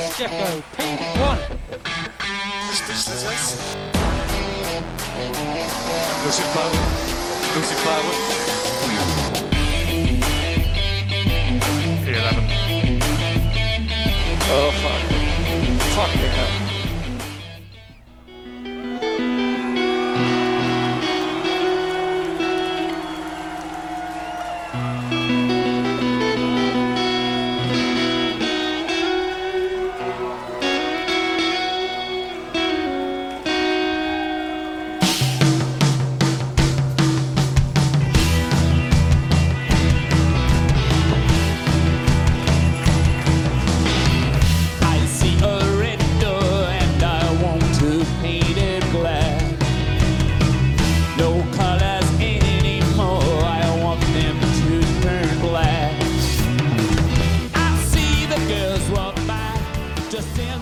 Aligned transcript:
Yes, 0.00 0.16
Jeffo, 0.16 0.62
P1. 0.78 1.60
Power. 6.54 6.80
Lucy 7.54 7.74
power. 7.84 9.19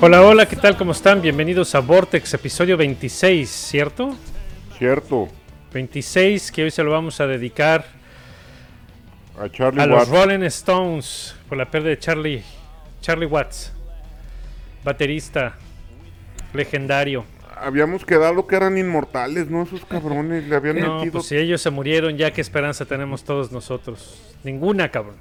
Hola, 0.09 0.23
hola, 0.23 0.49
¿qué 0.49 0.57
tal? 0.57 0.75
¿Cómo 0.75 0.93
están? 0.93 1.21
Bienvenidos 1.21 1.75
a 1.75 1.81
Vortex, 1.81 2.33
episodio 2.33 2.79
26, 2.79 3.47
¿cierto? 3.47 4.17
Cierto, 4.79 5.29
26 5.75 6.51
que 6.51 6.63
hoy 6.65 6.71
se 6.71 6.83
lo 6.83 6.93
vamos 6.93 7.21
a 7.21 7.27
dedicar 7.27 7.85
a 9.39 9.51
Charlie 9.51 9.83
a 9.83 9.85
los. 9.85 10.09
Rolling 10.09 10.45
Stones 10.45 11.37
por 11.47 11.59
la 11.59 11.71
pérdida 11.71 11.91
de 11.91 11.99
Charlie, 11.99 12.43
Charlie 13.03 13.27
Watts, 13.27 13.71
baterista 14.83 15.57
legendario. 16.55 17.27
Habíamos 17.55 18.07
quedado 18.07 18.47
que 18.47 18.57
eran 18.57 18.79
inmortales, 18.79 19.51
¿no? 19.51 19.65
Esos 19.65 19.85
cabrones 19.85 20.49
le 20.49 20.57
habían 20.57 20.81
No, 20.81 20.97
metido 21.01 21.13
pues 21.13 21.27
si 21.27 21.37
ellos 21.37 21.61
se 21.61 21.69
murieron, 21.69 22.17
ya 22.17 22.33
qué 22.33 22.41
esperanza 22.41 22.87
tenemos 22.87 23.25
todos 23.25 23.53
nosotros. 23.53 24.35
Ninguna, 24.43 24.91
cabrón, 24.91 25.17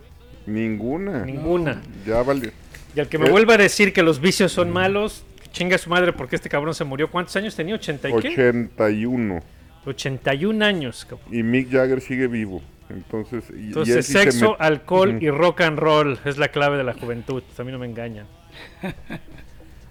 ninguna. 0.45 1.25
ninguna. 1.25 1.81
Ya 2.05 2.23
vale. 2.23 2.53
Y 2.98 3.00
al 3.00 3.08
que 3.09 3.20
me 3.20 3.28
Eh. 3.28 3.30
vuelva 3.30 3.53
a 3.53 3.58
decir 3.58 3.94
que 3.94 4.02
los 4.02 4.20
vicios 4.20 4.52
son 4.52 4.72
malos, 4.72 5.23
chinga 5.52 5.78
su 5.78 5.88
madre 5.88 6.14
porque 6.14 6.36
este 6.36 6.50
cabrón 6.50 6.73
se 6.73 6.84
murió. 6.84 7.12
¿Cuántos 7.12 7.36
años 7.36 7.56
tenía? 7.56 7.76
¿80 7.76 8.09
y 8.09 8.22
qué? 8.22 8.30
81. 8.30 9.39
81 9.86 10.66
años, 10.66 11.06
cabrón. 11.08 11.28
Y 11.31 11.44
Mick 11.44 11.70
Jagger 11.72 12.02
sigue 12.02 12.26
vivo. 12.26 12.59
Entonces, 12.89 13.44
y- 13.52 13.54
y 13.54 13.58
él 13.59 13.67
Entonces, 13.67 14.06
se 14.08 14.14
sexo, 14.23 14.56
alcohol 14.59 15.20
y 15.22 15.30
rock 15.30 15.62
and 15.62 15.78
roll 15.78 16.20
es 16.26 16.39
la 16.39 16.48
clave 16.48 16.78
de 16.78 16.84
la 16.86 16.94
juventud. 16.94 17.44
A 17.56 17.64
mí 17.64 17.72
no 17.72 17.78
me 17.78 17.86
engañan. 17.86 18.26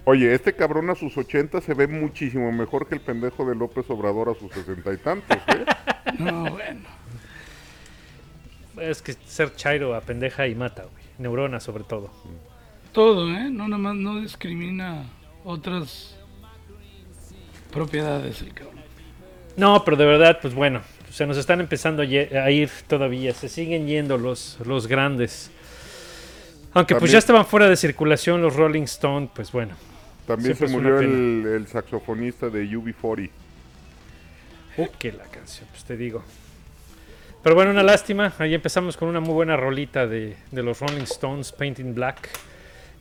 Oye, 0.04 0.34
este 0.34 0.52
cabrón 0.54 0.90
a 0.90 0.96
sus 0.96 1.16
80 1.16 1.60
se 1.60 1.74
ve 1.74 1.86
muchísimo 1.86 2.50
mejor 2.50 2.88
que 2.88 2.96
el 2.96 3.00
pendejo 3.02 3.44
de 3.48 3.54
López 3.54 3.88
Obrador 3.88 4.30
a 4.30 4.34
sus 4.34 4.50
sesenta 4.52 4.92
y 4.92 4.96
tantos, 4.96 5.36
¿eh? 5.36 5.64
No, 6.18 6.50
bueno. 6.50 6.80
Es 8.80 9.00
que 9.00 9.12
ser 9.26 9.54
chairo 9.54 9.94
a 9.94 10.00
pendeja 10.00 10.48
y 10.48 10.56
mata, 10.56 10.82
güey. 10.82 11.04
Neuronas 11.18 11.62
sobre 11.62 11.84
todo. 11.84 12.10
Todo, 12.96 13.30
¿eh? 13.30 13.50
No, 13.50 13.68
nada 13.68 13.76
más 13.76 13.94
no 13.94 14.22
discrimina 14.22 15.02
otras 15.44 16.16
propiedades 17.70 18.40
el 18.40 18.54
cabrón. 18.54 18.80
No, 19.54 19.84
pero 19.84 19.98
de 19.98 20.06
verdad, 20.06 20.38
pues 20.40 20.54
bueno, 20.54 20.80
se 21.10 21.26
nos 21.26 21.36
están 21.36 21.60
empezando 21.60 22.00
a, 22.00 22.06
ir 22.50 22.70
todavía. 22.86 23.34
Se 23.34 23.50
siguen 23.50 23.86
yendo 23.86 24.16
los, 24.16 24.56
los 24.64 24.86
grandes. 24.86 25.50
Aunque 26.72 26.94
pues 26.94 27.12
ya 27.12 27.18
estaban 27.18 27.44
fuera 27.44 27.68
de 27.68 27.76
circulación 27.76 28.40
los 28.40 28.56
Rolling 28.56 28.84
Stone, 28.84 29.28
pues 29.34 29.52
bueno. 29.52 29.74
También 30.26 30.56
se 30.56 30.66
murió 30.66 30.98
el, 30.98 31.44
el 31.54 31.66
saxofonista 31.66 32.48
de 32.48 32.64
UB40. 32.64 33.28
Uh, 34.78 34.86
que 34.98 35.12
la 35.12 35.24
canción, 35.24 35.68
pues 35.70 35.84
te 35.84 35.98
digo. 35.98 36.24
Pero 37.42 37.56
bueno, 37.56 37.72
una 37.72 37.82
lástima. 37.82 38.32
Ahí 38.38 38.54
empezamos 38.54 38.96
con 38.96 39.06
una 39.10 39.20
muy 39.20 39.34
buena 39.34 39.54
rolita 39.54 40.06
de, 40.06 40.38
de 40.50 40.62
los 40.62 40.80
Rolling 40.80 41.02
Stones, 41.02 41.52
Painting 41.52 41.94
Black, 41.94 42.30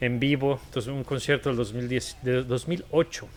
en 0.02 0.20
vivo. 0.20 0.60
Entonces, 0.66 0.92
un 0.92 1.04
concierto 1.04 1.50
del 1.50 1.58
2010, 1.58 2.18
de 2.22 2.44
2008. 2.44 3.28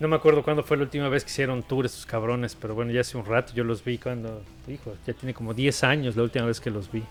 No 0.00 0.08
me 0.08 0.16
acuerdo 0.16 0.42
cuándo 0.42 0.62
fue 0.62 0.76
la 0.78 0.84
última 0.84 1.08
vez 1.10 1.24
que 1.24 1.30
hicieron 1.30 1.62
tour 1.62 1.84
estos 1.84 2.06
cabrones, 2.06 2.54
pero 2.58 2.74
bueno, 2.74 2.90
ya 2.90 3.02
hace 3.02 3.18
un 3.18 3.26
rato 3.26 3.52
yo 3.54 3.64
los 3.64 3.84
vi 3.84 3.98
cuando, 3.98 4.42
hijo, 4.66 4.94
ya 5.06 5.12
tiene 5.12 5.34
como 5.34 5.52
10 5.52 5.84
años 5.84 6.16
la 6.16 6.22
última 6.22 6.46
vez 6.46 6.58
que 6.58 6.70
los 6.70 6.90
vi. 6.90 7.02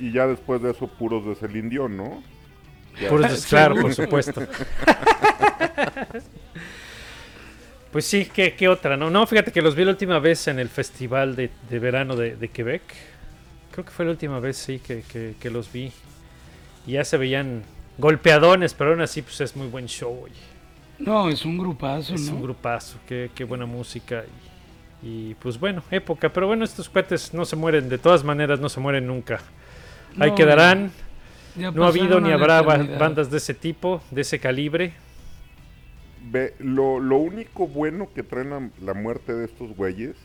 Y 0.00 0.10
ya 0.10 0.26
después 0.26 0.62
de 0.62 0.70
eso, 0.70 0.86
puros 0.86 1.26
de 1.26 1.34
Celine 1.34 1.68
Dion, 1.68 1.94
¿no? 1.96 2.22
Ya. 2.98 3.08
Puros 3.10 3.30
des- 3.30 3.44
claro, 3.50 3.74
por 3.80 3.94
supuesto. 3.94 4.42
Pues 7.92 8.06
sí, 8.06 8.24
¿qué, 8.32 8.54
qué 8.54 8.68
otra? 8.68 8.96
No, 8.96 9.10
no, 9.10 9.26
fíjate 9.26 9.52
que 9.52 9.60
los 9.60 9.74
vi 9.74 9.84
la 9.84 9.90
última 9.90 10.18
vez 10.18 10.48
en 10.48 10.58
el 10.58 10.70
festival 10.70 11.36
de, 11.36 11.50
de 11.68 11.78
verano 11.78 12.16
de, 12.16 12.36
de 12.36 12.48
Quebec. 12.48 12.80
Creo 13.70 13.84
que 13.84 13.90
fue 13.90 14.06
la 14.06 14.12
última 14.12 14.40
vez, 14.40 14.56
sí, 14.56 14.78
que, 14.78 15.02
que- 15.02 15.34
que 15.38 15.50
los 15.50 15.70
vi. 15.70 15.92
Y 16.86 16.92
ya 16.92 17.04
se 17.04 17.16
veían 17.16 17.62
golpeadones, 17.98 18.74
pero 18.74 18.90
aún 18.90 19.00
así, 19.02 19.22
pues 19.22 19.40
es 19.40 19.56
muy 19.56 19.68
buen 19.68 19.86
show, 19.86 20.24
oye. 20.24 20.34
No, 20.98 21.28
es 21.28 21.44
un 21.44 21.58
grupazo, 21.58 22.14
Es 22.14 22.30
¿no? 22.30 22.36
un 22.36 22.42
grupazo, 22.42 22.98
qué, 23.06 23.30
qué 23.34 23.44
buena 23.44 23.66
música. 23.66 24.24
Y, 25.02 25.30
y, 25.30 25.34
pues 25.34 25.58
bueno, 25.58 25.82
época. 25.90 26.32
Pero 26.32 26.46
bueno, 26.46 26.64
estos 26.64 26.88
cuates 26.88 27.34
no 27.34 27.44
se 27.44 27.56
mueren, 27.56 27.88
de 27.88 27.98
todas 27.98 28.24
maneras 28.24 28.60
no 28.60 28.68
se 28.68 28.80
mueren 28.80 29.06
nunca. 29.06 29.40
Ahí 30.18 30.30
No, 30.30 30.36
quedarán. 30.36 30.92
ya 31.56 31.70
No 31.70 31.84
ha 31.84 31.88
habido 31.88 32.20
ni 32.20 32.32
habrá 32.32 32.62
bandas 32.62 33.30
de 33.30 33.38
ese 33.38 33.54
tipo, 33.54 34.02
de 34.10 34.20
ese 34.22 34.38
calibre. 34.38 34.94
Ve, 36.30 36.54
lo, 36.58 37.00
lo 37.00 37.16
único 37.18 37.66
bueno 37.66 38.08
que 38.14 38.22
trae 38.22 38.44
la, 38.44 38.70
la 38.80 38.94
muerte 38.94 39.34
de 39.34 39.44
estos 39.46 39.74
güeyes 39.74 40.16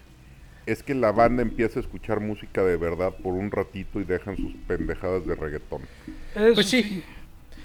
es 0.67 0.83
que 0.83 0.93
la 0.93 1.11
banda 1.11 1.41
empieza 1.41 1.79
a 1.79 1.81
escuchar 1.81 2.19
música 2.19 2.61
de 2.63 2.77
verdad 2.77 3.13
por 3.23 3.33
un 3.33 3.49
ratito 3.49 3.99
y 3.99 4.03
dejan 4.03 4.35
sus 4.35 4.53
pendejadas 4.67 5.25
de 5.25 5.33
reggaetón. 5.33 5.81
Eso 6.35 6.53
Pues 6.53 6.67
sí. 6.69 7.03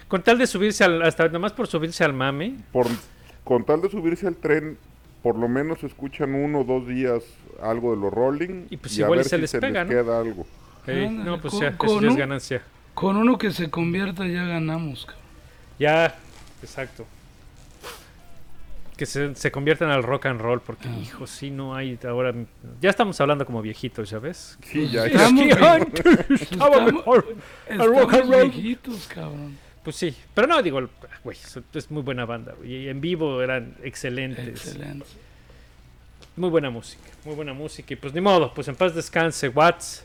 Con 0.09 0.23
tal 0.23 0.39
de 0.39 0.47
subirse 0.47 0.85
al, 0.85 1.03
hasta 1.03 1.27
nada 1.27 1.39
más 1.41 1.53
por 1.53 1.67
subirse 1.67 2.05
al 2.05 2.13
mame. 2.13 2.55
Por, 2.73 2.87
con 3.45 3.65
tal 3.65 3.81
de 3.83 3.91
subirse 3.91 4.27
al 4.27 4.37
tren, 4.37 4.79
por 5.23 5.37
lo 5.37 5.49
menos 5.49 5.83
escuchan 5.83 6.35
uno 6.35 6.61
o 6.61 6.65
dos 6.65 6.87
días 6.87 7.23
algo 7.61 7.95
de 7.95 8.01
los 8.01 8.13
Rolling 8.13 8.67
Y 8.71 8.77
pues 8.77 8.97
igual 8.99 9.19
ver 9.19 9.25
se 9.25 9.37
si 9.37 9.41
les 9.43 9.51
se 9.51 9.59
pega, 9.61 9.85
les 9.85 9.93
¿no? 9.93 10.03
queda 10.03 10.21
algo. 10.21 10.47
no, 10.87 11.41
pues 11.41 11.53
con- 11.55 11.61
ya, 11.63 11.69
eso 11.69 11.77
con 11.79 12.03
ya 12.05 12.09
es 12.09 12.17
ganancia. 12.17 12.63
Con 12.95 13.17
uno 13.17 13.37
que 13.39 13.51
se 13.51 13.69
convierta 13.71 14.27
ya 14.27 14.45
ganamos, 14.45 15.07
cabrón. 15.07 15.23
Ya, 15.79 16.15
exacto. 16.63 17.05
Que 19.03 19.07
se, 19.07 19.35
se 19.35 19.51
conviertan 19.51 19.91
al 19.91 20.05
rock 20.05 20.27
and 20.27 20.41
roll, 20.41 20.61
porque, 20.61 20.87
Ah. 20.87 20.97
hijo, 21.03 21.27
sí, 21.27 21.51
no 21.51 21.75
hay 21.75 21.99
ahora. 22.07 22.33
Ya 22.81 22.89
estamos 22.91 23.21
hablando 23.21 23.45
como 23.45 23.61
viejitos, 23.61 24.09
¿ya 24.11 24.21
ves? 24.21 24.57
Sí, 24.65 24.89
ya. 24.91 25.07
Estamos, 25.07 25.43
que 25.43 25.57
vie- 25.57 25.67
antes 25.67 26.41
estaba 26.41 26.77
estamos- 26.77 26.93
mejor 26.93 27.37
el 27.67 27.79
rock 27.81 28.15
and 28.15 28.31
roll. 28.33 28.51
viejitos, 28.51 29.09
cabrón. 29.09 29.59
Pues 29.83 29.97
sí, 29.97 30.15
pero 30.35 30.47
no, 30.47 30.63
digo, 30.63 30.89
güey, 31.25 31.37
es- 31.75 31.91
muy 31.91 32.03
buena 32.03 32.27
banda. 32.27 32.55
güey, 32.57 32.77
Y 32.85 32.89
en 32.91 33.01
vivo 33.01 33.43
eran 33.43 33.75
excelentes. 33.83 34.47
Excelente. 34.47 35.05
Muy 36.37 36.51
buena 36.51 36.71
música, 36.71 37.03
muy 37.25 37.35
buena 37.35 37.55
música. 37.55 37.95
Y 37.95 37.97
pues 37.97 38.15
ni 38.15 38.21
modo, 38.21 38.55
pues 38.55 38.69
en 38.69 38.77
paz 38.77 38.95
descanse 38.95 39.49
Watts. 39.49 40.05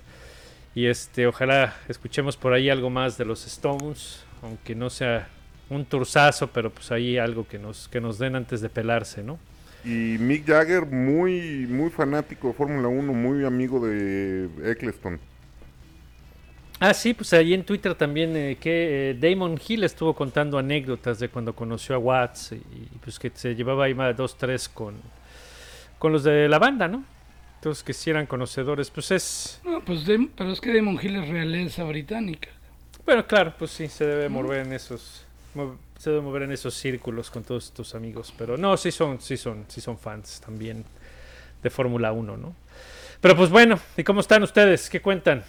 Y 0.73 0.87
este, 0.87 1.27
ojalá 1.27 1.75
escuchemos 1.87 2.35
por 2.35 2.51
ahí 2.53 2.71
algo 2.71 2.89
más 2.89 3.15
de 3.19 3.25
los 3.25 3.45
Stones, 3.45 4.23
aunque 4.41 4.73
no 4.73 4.89
sea 4.89 5.27
un 5.69 5.85
turzazo, 5.85 6.47
pero 6.47 6.69
pues 6.69 6.91
ahí 6.91 7.17
algo 7.17 7.47
que 7.47 7.59
nos, 7.59 7.87
que 7.87 7.99
nos 7.99 8.17
den 8.19 8.35
antes 8.35 8.61
de 8.61 8.69
pelarse, 8.69 9.23
¿no? 9.23 9.39
Y 9.83 10.17
Mick 10.19 10.45
Jagger, 10.45 10.85
muy, 10.85 11.65
muy 11.67 11.89
fanático 11.89 12.49
de 12.49 12.53
Fórmula 12.53 12.87
1, 12.87 13.13
muy 13.13 13.45
amigo 13.45 13.85
de 13.85 14.49
Eccleston. 14.63 15.19
Ah, 16.79 16.93
sí, 16.93 17.13
pues 17.13 17.33
ahí 17.33 17.53
en 17.53 17.63
Twitter 17.63 17.95
también 17.95 18.35
eh, 18.35 18.57
que 18.59 19.11
eh, 19.11 19.13
Damon 19.15 19.59
Hill 19.65 19.83
estuvo 19.83 20.13
contando 20.13 20.59
anécdotas 20.59 21.17
de 21.19 21.29
cuando 21.29 21.55
conoció 21.55 21.95
a 21.95 21.97
Watts 21.97 22.51
y, 22.51 22.55
y, 22.55 22.89
pues 23.03 23.17
que 23.17 23.31
se 23.33 23.55
llevaba 23.55 23.85
ahí 23.85 23.95
más 23.95 24.15
dos, 24.15 24.37
tres 24.37 24.69
con, 24.69 24.95
con 25.97 26.11
los 26.11 26.23
de 26.23 26.47
la 26.47 26.59
banda, 26.59 26.87
¿no? 26.87 27.03
Entonces 27.55 27.83
que 27.83 27.93
si 27.93 28.11
eran 28.11 28.27
conocedores, 28.27 28.91
pues 28.91 29.09
es... 29.09 29.61
No, 29.65 29.83
pues 29.83 30.03
pero 30.35 30.51
es 30.51 30.61
que 30.61 30.71
Demon 30.71 30.99
Hill 31.01 31.15
es 31.15 31.27
realeza 31.27 31.83
británica. 31.83 32.49
Bueno, 33.05 33.25
claro, 33.25 33.55
pues 33.57 33.71
sí, 33.71 33.87
se 33.87 34.05
debe 34.05 34.29
mover 34.29 34.67
en 34.67 34.73
esos... 34.73 35.26
Se 35.97 36.09
debe 36.11 36.21
mover 36.21 36.43
en 36.43 36.51
esos 36.51 36.73
círculos 36.75 37.31
con 37.31 37.43
todos 37.43 37.71
tus 37.71 37.95
amigos, 37.95 38.33
pero 38.37 38.57
no, 38.57 38.77
sí 38.77 38.91
son, 38.91 39.19
sí 39.21 39.37
son, 39.37 39.65
sí 39.67 39.81
son 39.81 39.97
fans 39.97 40.41
también 40.45 40.85
de 41.63 41.69
Fórmula 41.69 42.11
1, 42.11 42.37
¿no? 42.37 42.55
Pero 43.21 43.35
pues 43.35 43.49
bueno, 43.49 43.79
¿y 43.97 44.03
cómo 44.03 44.21
están 44.21 44.43
ustedes? 44.43 44.89
¿Qué 44.89 45.01
cuentan? 45.01 45.43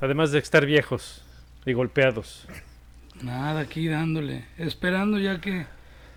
Además 0.00 0.30
de 0.30 0.38
estar 0.40 0.66
viejos 0.66 1.22
y 1.64 1.72
golpeados. 1.72 2.46
Nada, 3.22 3.60
aquí 3.60 3.88
dándole. 3.88 4.44
Esperando 4.58 5.18
ya 5.18 5.40
que, 5.40 5.66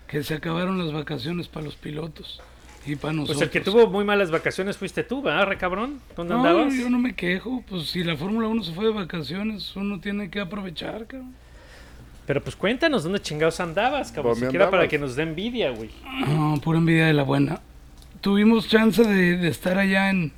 que 0.06 0.22
se 0.22 0.34
acabaron 0.34 0.78
las 0.78 0.92
vacaciones 0.92 1.48
para 1.48 1.64
los 1.64 1.76
pilotos 1.76 2.40
y 2.86 2.96
para 2.96 3.14
nosotros. 3.14 3.38
Pues 3.38 3.46
el 3.46 3.50
que 3.50 3.60
tuvo 3.60 3.88
muy 3.88 4.04
malas 4.04 4.30
vacaciones 4.30 4.76
fuiste 4.76 5.02
tú, 5.02 5.22
¿verdad, 5.22 5.46
re 5.46 5.56
cabrón? 5.58 6.00
¿Dónde 6.14 6.34
No, 6.34 6.40
andabas? 6.40 6.74
yo 6.74 6.90
no 6.90 6.98
me 6.98 7.14
quejo. 7.14 7.64
Pues 7.68 7.88
si 7.88 8.04
la 8.04 8.16
Fórmula 8.16 8.48
1 8.48 8.64
se 8.64 8.72
fue 8.74 8.84
de 8.84 8.92
vacaciones, 8.92 9.74
uno 9.76 9.98
tiene 9.98 10.30
que 10.30 10.40
aprovechar, 10.40 11.06
cabrón. 11.06 11.34
Pero 12.32 12.42
pues 12.44 12.56
cuéntanos 12.56 13.02
dónde 13.02 13.20
chingados 13.20 13.60
andabas, 13.60 14.10
cabrón. 14.10 14.32
¿Dónde 14.32 14.46
Siquiera 14.46 14.70
para 14.70 14.88
que 14.88 14.98
nos 14.98 15.16
dé 15.16 15.22
envidia, 15.24 15.68
güey. 15.70 15.90
No, 16.26 16.58
pura 16.64 16.78
envidia 16.78 17.04
de 17.04 17.12
la 17.12 17.24
buena. 17.24 17.60
Tuvimos 18.22 18.68
chance 18.68 19.04
de, 19.04 19.36
de 19.36 19.48
estar 19.48 19.76
allá 19.76 20.08
en 20.08 20.32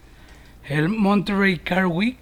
el 0.69 0.89
Monterrey 0.89 1.57
Car 1.59 1.87
Week. 1.87 2.19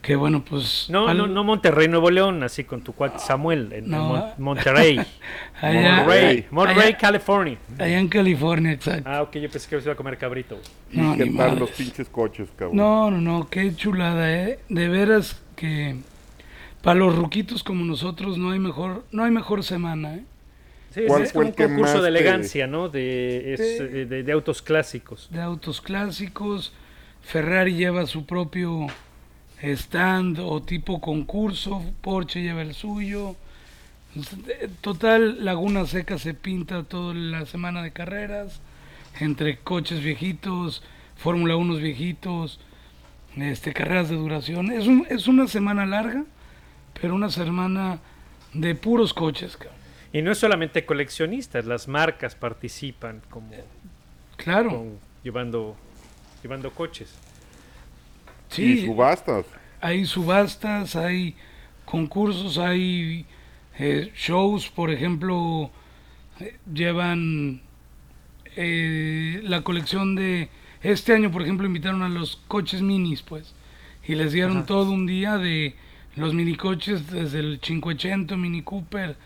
Que 0.00 0.14
bueno, 0.14 0.44
pues. 0.48 0.86
No, 0.88 1.08
al- 1.08 1.18
no, 1.18 1.26
no 1.26 1.42
Monterrey, 1.42 1.88
Nuevo 1.88 2.08
León, 2.08 2.40
así 2.44 2.62
con 2.62 2.82
tu 2.82 2.92
cuate 2.92 3.18
Samuel, 3.18 3.72
en, 3.72 3.90
No. 3.90 4.04
Mon- 4.04 4.24
Monterrey. 4.38 5.00
Allá, 5.60 5.96
Monterrey, 6.04 6.46
Monterrey, 6.52 6.86
allá- 6.90 6.98
California. 6.98 7.58
allá 7.80 7.98
en 7.98 8.08
California, 8.08 8.72
exacto. 8.74 9.10
Ah, 9.10 9.22
ok, 9.22 9.32
yo 9.38 9.50
pensé 9.50 9.68
que 9.68 9.78
se 9.80 9.86
iba 9.86 9.94
a 9.94 9.96
comer 9.96 10.18
cabrito. 10.18 10.54
güey. 10.54 10.66
¿Y 10.92 10.98
No, 11.00 11.16
qué 11.16 11.24
ni 11.30 11.36
tal 11.36 11.58
los 11.58 11.70
pinches 11.72 12.08
coches, 12.08 12.48
cabrón? 12.56 12.76
No, 12.76 13.10
no, 13.10 13.20
no, 13.20 13.48
qué 13.50 13.74
chulada, 13.74 14.32
¿eh? 14.32 14.60
De 14.68 14.86
veras 14.88 15.42
que 15.56 15.96
para 16.82 16.98
los 16.98 17.14
ruquitos 17.16 17.62
como 17.62 17.84
nosotros 17.84 18.38
no 18.38 18.50
hay 18.50 18.58
mejor, 18.58 19.04
no 19.12 19.24
hay 19.24 19.30
mejor 19.30 19.62
semana, 19.64 20.16
¿eh? 20.16 20.24
Sí, 20.94 21.02
¿Cuál 21.06 21.22
es 21.22 21.32
fue 21.32 21.46
un 21.46 21.52
concurso 21.52 22.02
de 22.02 22.02
te- 22.02 22.08
elegancia, 22.18 22.66
¿no? 22.66 22.88
De, 22.90 23.54
es, 23.54 23.60
Sí. 23.60 23.82
eh, 23.82 24.06
de, 24.06 24.22
de 24.22 24.32
autos 24.32 24.60
clásicos. 24.60 25.28
De 25.30 25.40
autos 25.40 25.80
clásicos, 25.80 26.72
Ferrari 27.22 27.74
lleva 27.74 28.04
su 28.06 28.26
propio 28.26 28.86
stand 29.62 30.38
o 30.40 30.60
tipo 30.62 31.00
concurso, 31.00 31.82
Porsche 32.02 32.42
lleva 32.42 32.60
el 32.62 32.74
suyo. 32.74 33.36
Total, 34.82 35.42
Laguna 35.44 35.86
Seca 35.86 36.18
se 36.18 36.34
pinta 36.34 36.82
toda 36.82 37.14
la 37.14 37.46
semana 37.46 37.82
de 37.82 37.92
carreras, 37.92 38.60
entre 39.20 39.56
coches 39.58 40.02
viejitos, 40.02 40.82
Fórmula 41.16 41.56
1 41.56 41.76
viejitos, 41.76 42.60
este, 43.36 43.72
carreras 43.72 44.10
de 44.10 44.16
duración. 44.16 44.70
Es, 44.72 44.86
un- 44.86 45.06
es 45.08 45.28
una 45.28 45.46
semana 45.48 45.86
larga, 45.86 46.24
pero 47.00 47.14
una 47.14 47.30
semana 47.30 48.00
de 48.52 48.74
puros 48.74 49.12
coches. 49.14 49.56
cabrón. 49.56 49.76
Y 50.12 50.22
no 50.22 50.30
es 50.32 50.38
solamente 50.38 50.84
coleccionistas, 50.84 51.64
las 51.64 51.88
marcas 51.88 52.34
participan 52.34 53.22
como 53.30 53.52
Claro, 54.36 54.86
llevando, 55.22 55.76
llevando 56.42 56.70
coches. 56.72 57.14
sí. 58.48 58.82
Y 58.82 58.86
subastas. 58.86 59.46
hay 59.80 60.04
subastas, 60.04 60.96
hay 60.96 61.34
concursos, 61.84 62.58
hay 62.58 63.24
eh, 63.78 64.12
shows, 64.14 64.68
por 64.68 64.90
ejemplo, 64.90 65.70
eh, 66.40 66.56
llevan 66.72 67.62
eh, 68.56 69.40
la 69.44 69.62
colección 69.62 70.14
de... 70.14 70.48
Este 70.82 71.14
año, 71.14 71.30
por 71.30 71.42
ejemplo, 71.42 71.66
invitaron 71.66 72.02
a 72.02 72.08
los 72.08 72.36
coches 72.48 72.82
minis, 72.82 73.22
pues, 73.22 73.54
y 74.04 74.16
les 74.16 74.32
dieron 74.32 74.58
Ajá. 74.58 74.66
todo 74.66 74.90
un 74.90 75.06
día 75.06 75.38
de 75.38 75.76
los 76.16 76.34
minicoches, 76.34 77.10
desde 77.10 77.38
el 77.38 77.58
580 77.60 78.36
Mini 78.36 78.62
Cooper, 78.62 79.16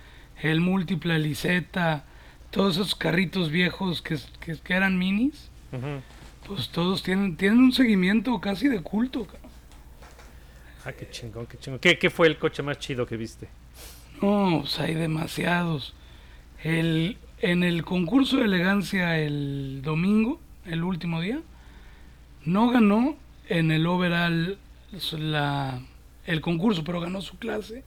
el 0.42 0.60
Múltiple 0.60 1.18
Liseta, 1.18 2.04
todos 2.50 2.76
esos 2.76 2.94
carritos 2.94 3.50
viejos 3.50 4.02
que, 4.02 4.18
que, 4.40 4.56
que 4.56 4.74
eran 4.74 4.98
minis, 4.98 5.50
pues 6.46 6.68
todos 6.68 7.02
tienen, 7.02 7.36
tienen 7.36 7.58
un 7.58 7.72
seguimiento 7.72 8.40
casi 8.40 8.68
de 8.68 8.80
culto. 8.80 9.26
cabrón. 9.26 9.50
Ah, 10.84 10.92
qué 10.92 11.10
chingón, 11.10 11.46
qué 11.46 11.58
chingón. 11.58 11.80
¿Qué, 11.80 11.98
qué 11.98 12.10
fue 12.10 12.28
el 12.28 12.38
coche 12.38 12.62
más 12.62 12.78
chido 12.78 13.06
que 13.06 13.16
viste? 13.16 13.48
No, 14.22 14.60
pues 14.60 14.78
hay 14.78 14.94
demasiados. 14.94 15.94
El, 16.62 17.18
en 17.40 17.64
el 17.64 17.84
concurso 17.84 18.38
de 18.38 18.44
elegancia 18.44 19.18
el 19.18 19.82
domingo, 19.82 20.40
el 20.64 20.84
último 20.84 21.20
día, 21.20 21.40
no 22.44 22.70
ganó 22.70 23.16
en 23.48 23.70
el 23.70 23.86
overall 23.86 24.58
la, 25.12 25.80
el 26.26 26.40
concurso, 26.40 26.84
pero 26.84 27.00
ganó 27.00 27.20
su 27.22 27.38
clase. 27.38 27.84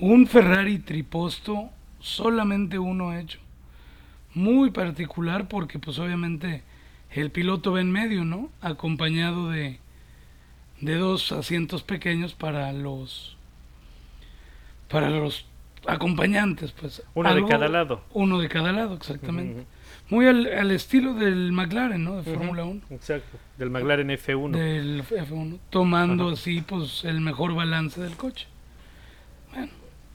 Un 0.00 0.26
Ferrari 0.26 0.78
triposto, 0.78 1.70
solamente 2.00 2.78
uno 2.78 3.16
hecho. 3.16 3.38
Muy 4.34 4.70
particular 4.70 5.48
porque 5.48 5.78
pues 5.78 5.98
obviamente 5.98 6.62
el 7.10 7.30
piloto 7.30 7.72
va 7.72 7.80
en 7.80 7.90
medio, 7.90 8.24
¿no? 8.24 8.50
Acompañado 8.60 9.50
de, 9.50 9.78
de 10.80 10.96
dos 10.96 11.30
asientos 11.32 11.82
pequeños 11.82 12.34
para 12.34 12.72
los 12.72 13.36
para 14.88 15.08
los 15.08 15.46
acompañantes, 15.86 16.72
pues. 16.72 17.02
Uno 17.14 17.34
de 17.34 17.46
cada 17.46 17.68
lado. 17.68 18.02
Uno 18.12 18.38
de 18.38 18.48
cada 18.48 18.72
lado, 18.72 18.94
exactamente. 18.94 19.66
Muy 20.12 20.26
al, 20.26 20.46
al 20.46 20.70
estilo 20.72 21.14
del 21.14 21.52
McLaren, 21.52 22.04
¿no? 22.04 22.22
De 22.22 22.34
Fórmula 22.34 22.64
1. 22.64 22.82
Exacto, 22.90 23.38
del 23.56 23.70
McLaren 23.70 24.10
F1. 24.10 24.50
Del 24.50 25.02
F1. 25.02 25.58
Tomando 25.70 26.24
Ajá. 26.26 26.34
así, 26.34 26.60
pues, 26.60 27.02
el 27.04 27.22
mejor 27.22 27.54
balance 27.54 27.98
del 27.98 28.14
coche. 28.16 28.46
Bueno, 29.54 29.72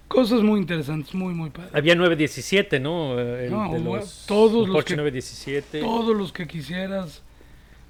cosas 0.07 0.43
muy 0.43 0.59
interesantes, 0.59 1.15
muy, 1.15 1.33
muy 1.33 1.49
padres. 1.49 1.73
Había 1.73 1.95
917, 1.95 2.79
¿no? 2.79 3.17
El, 3.19 3.49
No, 3.49 3.73
de 3.73 3.79
los, 3.79 4.25
todos 4.27 4.67
los 4.67 4.75
Porsche 4.75 4.93
que- 4.93 4.97
917. 4.97 5.79
Todos 5.79 6.15
los 6.15 6.31
que 6.31 6.45
quisieras 6.45 7.23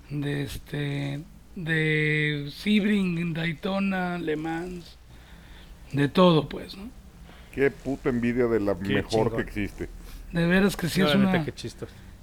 de 0.09 0.44
este 0.44 1.19
de 1.57 2.50
Sebring, 2.56 3.33
Daytona, 3.33 4.18
Le 4.18 4.38
Mans, 4.38 4.98
de 5.92 6.07
todo, 6.07 6.48
pues, 6.48 6.77
¿no? 6.77 6.89
Qué 7.54 7.69
puta 7.69 8.07
envidia 8.09 8.45
de 8.45 8.62
la 8.62 8.75
Qué 8.80 8.94
mejor 8.94 9.27
chingón. 9.30 9.36
que 9.36 9.42
existe. 9.42 9.89
De 10.31 10.45
veras 10.45 10.75
que 10.75 10.89
sí 10.89 11.01
No, 11.01 11.07
es 11.07 11.15
una. 11.15 11.45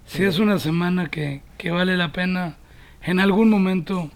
Sí, 0.06 0.22
es 0.22 0.38
una 0.38 0.58
semana 0.58 1.08
que, 1.08 1.42
que 1.56 1.70
vale 1.70 1.96
la 1.96 2.12
pena 2.12 2.56
en 3.02 3.20
algún 3.20 3.48
momento 3.48 4.10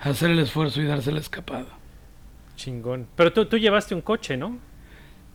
hacer 0.00 0.30
el 0.30 0.38
esfuerzo 0.38 0.80
y 0.80 0.84
darse 0.84 1.10
la 1.10 1.20
escapada. 1.20 1.66
Chingón. 2.56 3.08
Pero 3.16 3.32
tú, 3.32 3.46
tú 3.46 3.58
llevaste 3.58 3.94
un 3.94 4.02
coche, 4.02 4.36
¿no? 4.36 4.58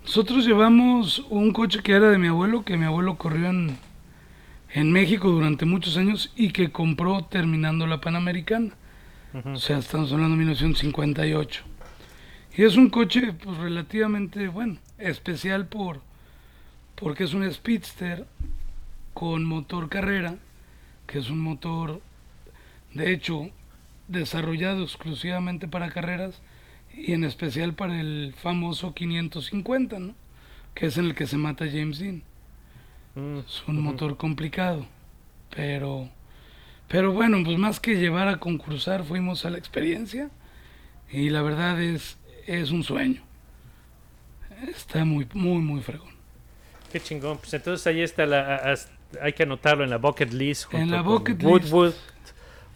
Nosotros 0.03 0.45
llevamos 0.45 1.25
un 1.29 1.51
coche 1.51 1.81
que 1.83 1.91
era 1.91 2.09
de 2.09 2.17
mi 2.17 2.27
abuelo, 2.27 2.63
que 2.63 2.77
mi 2.77 2.85
abuelo 2.85 3.17
corrió 3.17 3.49
en, 3.49 3.77
en 4.71 4.91
México 4.91 5.29
durante 5.29 5.65
muchos 5.65 5.97
años 5.97 6.31
y 6.35 6.51
que 6.51 6.71
compró 6.71 7.25
terminando 7.25 7.85
la 7.85 7.99
Panamericana. 7.99 8.73
O 9.45 9.57
sea, 9.57 9.77
estamos 9.77 10.11
hablando 10.11 10.35
de 10.35 10.39
1958. 10.39 11.63
Y 12.57 12.63
es 12.63 12.77
un 12.77 12.89
coche 12.89 13.33
pues 13.33 13.57
relativamente, 13.57 14.47
bueno, 14.47 14.77
especial 14.97 15.67
por 15.67 16.01
porque 16.99 17.23
es 17.23 17.33
un 17.33 17.49
speedster 17.51 18.27
con 19.13 19.45
motor 19.45 19.89
carrera, 19.89 20.37
que 21.07 21.19
es 21.19 21.29
un 21.29 21.39
motor 21.39 22.01
de 22.93 23.13
hecho 23.13 23.49
desarrollado 24.07 24.83
exclusivamente 24.83 25.67
para 25.67 25.91
carreras 25.91 26.41
y 26.93 27.13
en 27.13 27.23
especial 27.23 27.73
para 27.73 27.99
el 27.99 28.33
famoso 28.37 28.93
550, 28.93 29.99
¿no? 29.99 30.15
Que 30.75 30.87
es 30.87 30.97
en 30.97 31.05
el 31.05 31.15
que 31.15 31.27
se 31.27 31.37
mata 31.37 31.65
James 31.65 31.99
Dean. 31.99 32.23
Mm, 33.15 33.39
Es 33.39 33.63
un 33.67 33.81
motor 33.81 34.17
complicado, 34.17 34.85
pero 35.55 36.09
pero 36.87 37.13
bueno, 37.13 37.43
pues 37.45 37.57
más 37.57 37.79
que 37.79 37.95
llevar 37.97 38.27
a 38.29 38.39
concursar, 38.39 39.03
fuimos 39.05 39.45
a 39.45 39.51
la 39.51 39.57
experiencia 39.59 40.31
y 41.11 41.29
la 41.29 41.41
verdad 41.43 41.81
es 41.81 42.17
es 42.47 42.71
un 42.71 42.83
sueño. 42.83 43.21
Está 44.67 45.05
muy 45.05 45.27
muy 45.33 45.61
muy 45.61 45.81
fregón. 45.81 46.18
Qué 46.91 46.99
chingón. 46.99 47.37
Pues 47.37 47.53
entonces 47.53 47.85
ahí 47.87 48.01
está 48.01 48.25
la. 48.25 48.55
a- 48.55 48.75
hay 49.21 49.33
que 49.33 49.43
anotarlo 49.43 49.83
en 49.83 49.89
la 49.89 49.97
bucket 49.97 50.31
list. 50.33 50.65
Junto 50.65 50.77
En 50.83 50.91
la 50.91 51.03
con 51.03 51.05
bucket 51.13 51.43
Woodwood, 51.43 51.93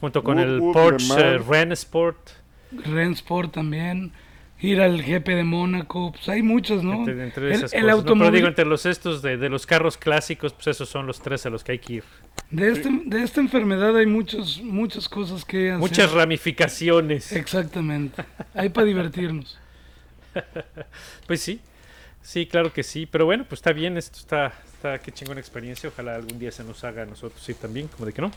junto 0.02 0.24
con 0.24 0.40
el 0.40 0.60
Woodwood, 0.60 0.74
Porsche 0.74 1.16
Le 1.16 1.22
eh, 1.22 1.34
Mans. 1.40 1.48
Rensport. 1.48 2.30
Rensport 2.72 3.54
también, 3.54 4.12
ir 4.60 4.82
al 4.82 5.02
GP 5.04 5.28
de 5.28 5.44
Mónaco, 5.44 6.12
pues 6.12 6.28
hay 6.28 6.42
muchas, 6.42 6.82
¿no? 6.84 6.94
Entre, 6.94 7.24
entre 7.24 7.48
el, 7.48 7.52
esas 7.54 7.72
el 7.74 7.82
cosas. 7.82 7.82
No, 7.82 7.88
pero 7.88 7.98
automóvil 7.98 8.34
digo, 8.34 8.48
entre 8.48 8.66
los 8.66 8.86
estos 8.88 9.22
de, 9.22 9.38
de 9.38 9.50
los 9.50 9.68
carros 9.68 9.98
clásicos, 9.98 10.54
pues 10.54 10.68
esos 10.68 10.90
son 10.90 11.06
los 11.06 11.22
tres 11.22 11.46
a 11.46 11.52
los 11.52 11.64
que 11.64 11.74
hay 11.74 11.80
que 11.80 11.94
ir. 11.94 12.04
de 12.50 12.72
este 12.72 12.90
de 13.06 13.22
esta 13.24 13.42
enfermedad 13.42 13.96
hay 13.96 14.08
muchas 14.08 14.60
muchas 14.64 15.08
cosas 15.08 15.46
que 15.46 15.70
hacer. 15.70 15.80
Muchas 15.80 16.12
ramificaciones. 16.12 17.32
Exactamente. 17.32 18.24
Hay 18.56 18.70
para 18.70 18.86
divertirnos. 18.88 19.60
Pues 21.28 21.42
sí, 21.42 21.60
sí, 22.24 22.48
claro 22.48 22.74
que 22.74 22.82
sí. 22.82 23.06
Pero 23.06 23.26
bueno, 23.26 23.46
pues 23.48 23.60
está 23.60 23.72
bien, 23.74 23.98
esto 23.98 24.18
está, 24.18 24.54
está 24.74 24.98
qué 24.98 25.12
chingona 25.12 25.40
experiencia. 25.40 25.90
Ojalá 25.90 26.16
algún 26.16 26.40
día 26.40 26.52
se 26.52 26.64
nos 26.64 26.84
haga 26.84 27.04
a 27.04 27.06
nosotros 27.06 27.40
sí 27.44 27.54
también, 27.54 27.88
como 27.90 28.06
de 28.08 28.14
que 28.14 28.22
no. 28.24 28.32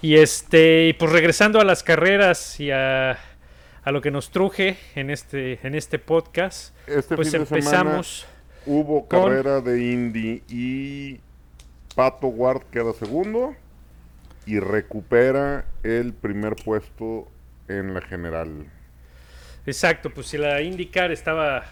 Y 0.00 0.16
este, 0.16 0.86
y 0.88 0.92
pues 0.94 1.12
regresando 1.12 1.60
a 1.60 1.64
las 1.64 1.82
carreras 1.82 2.58
y 2.58 2.70
a, 2.70 3.12
a 3.12 3.92
lo 3.92 4.00
que 4.00 4.10
nos 4.10 4.30
truje 4.30 4.76
en 4.94 5.10
este, 5.10 5.60
en 5.66 5.74
este 5.74 5.98
podcast, 5.98 6.74
Este 6.88 7.14
pues 7.14 7.30
fin 7.30 7.40
de 7.40 7.46
semana 7.46 7.66
empezamos. 7.66 8.26
hubo 8.66 9.06
con- 9.06 9.24
carrera 9.30 9.60
de 9.60 9.92
Indy 9.92 10.42
y 10.48 11.20
Pato 11.94 12.26
Ward 12.28 12.62
queda 12.72 12.92
segundo 12.94 13.54
y 14.46 14.58
recupera 14.58 15.66
el 15.84 16.12
primer 16.14 16.56
puesto 16.56 17.28
en 17.68 17.94
la 17.94 18.00
general. 18.00 18.66
Exacto, 19.66 20.10
pues 20.10 20.26
si 20.26 20.36
la 20.38 20.60
IndyCar 20.62 21.12
estaba 21.12 21.64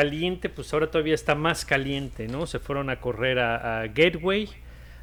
caliente, 0.00 0.50
pues 0.50 0.72
ahora 0.74 0.90
todavía 0.90 1.14
está 1.14 1.34
más 1.34 1.64
caliente, 1.64 2.28
¿no? 2.28 2.46
Se 2.46 2.58
fueron 2.58 2.90
a 2.90 3.00
correr 3.00 3.38
a, 3.38 3.80
a 3.80 3.86
Gateway, 3.86 4.46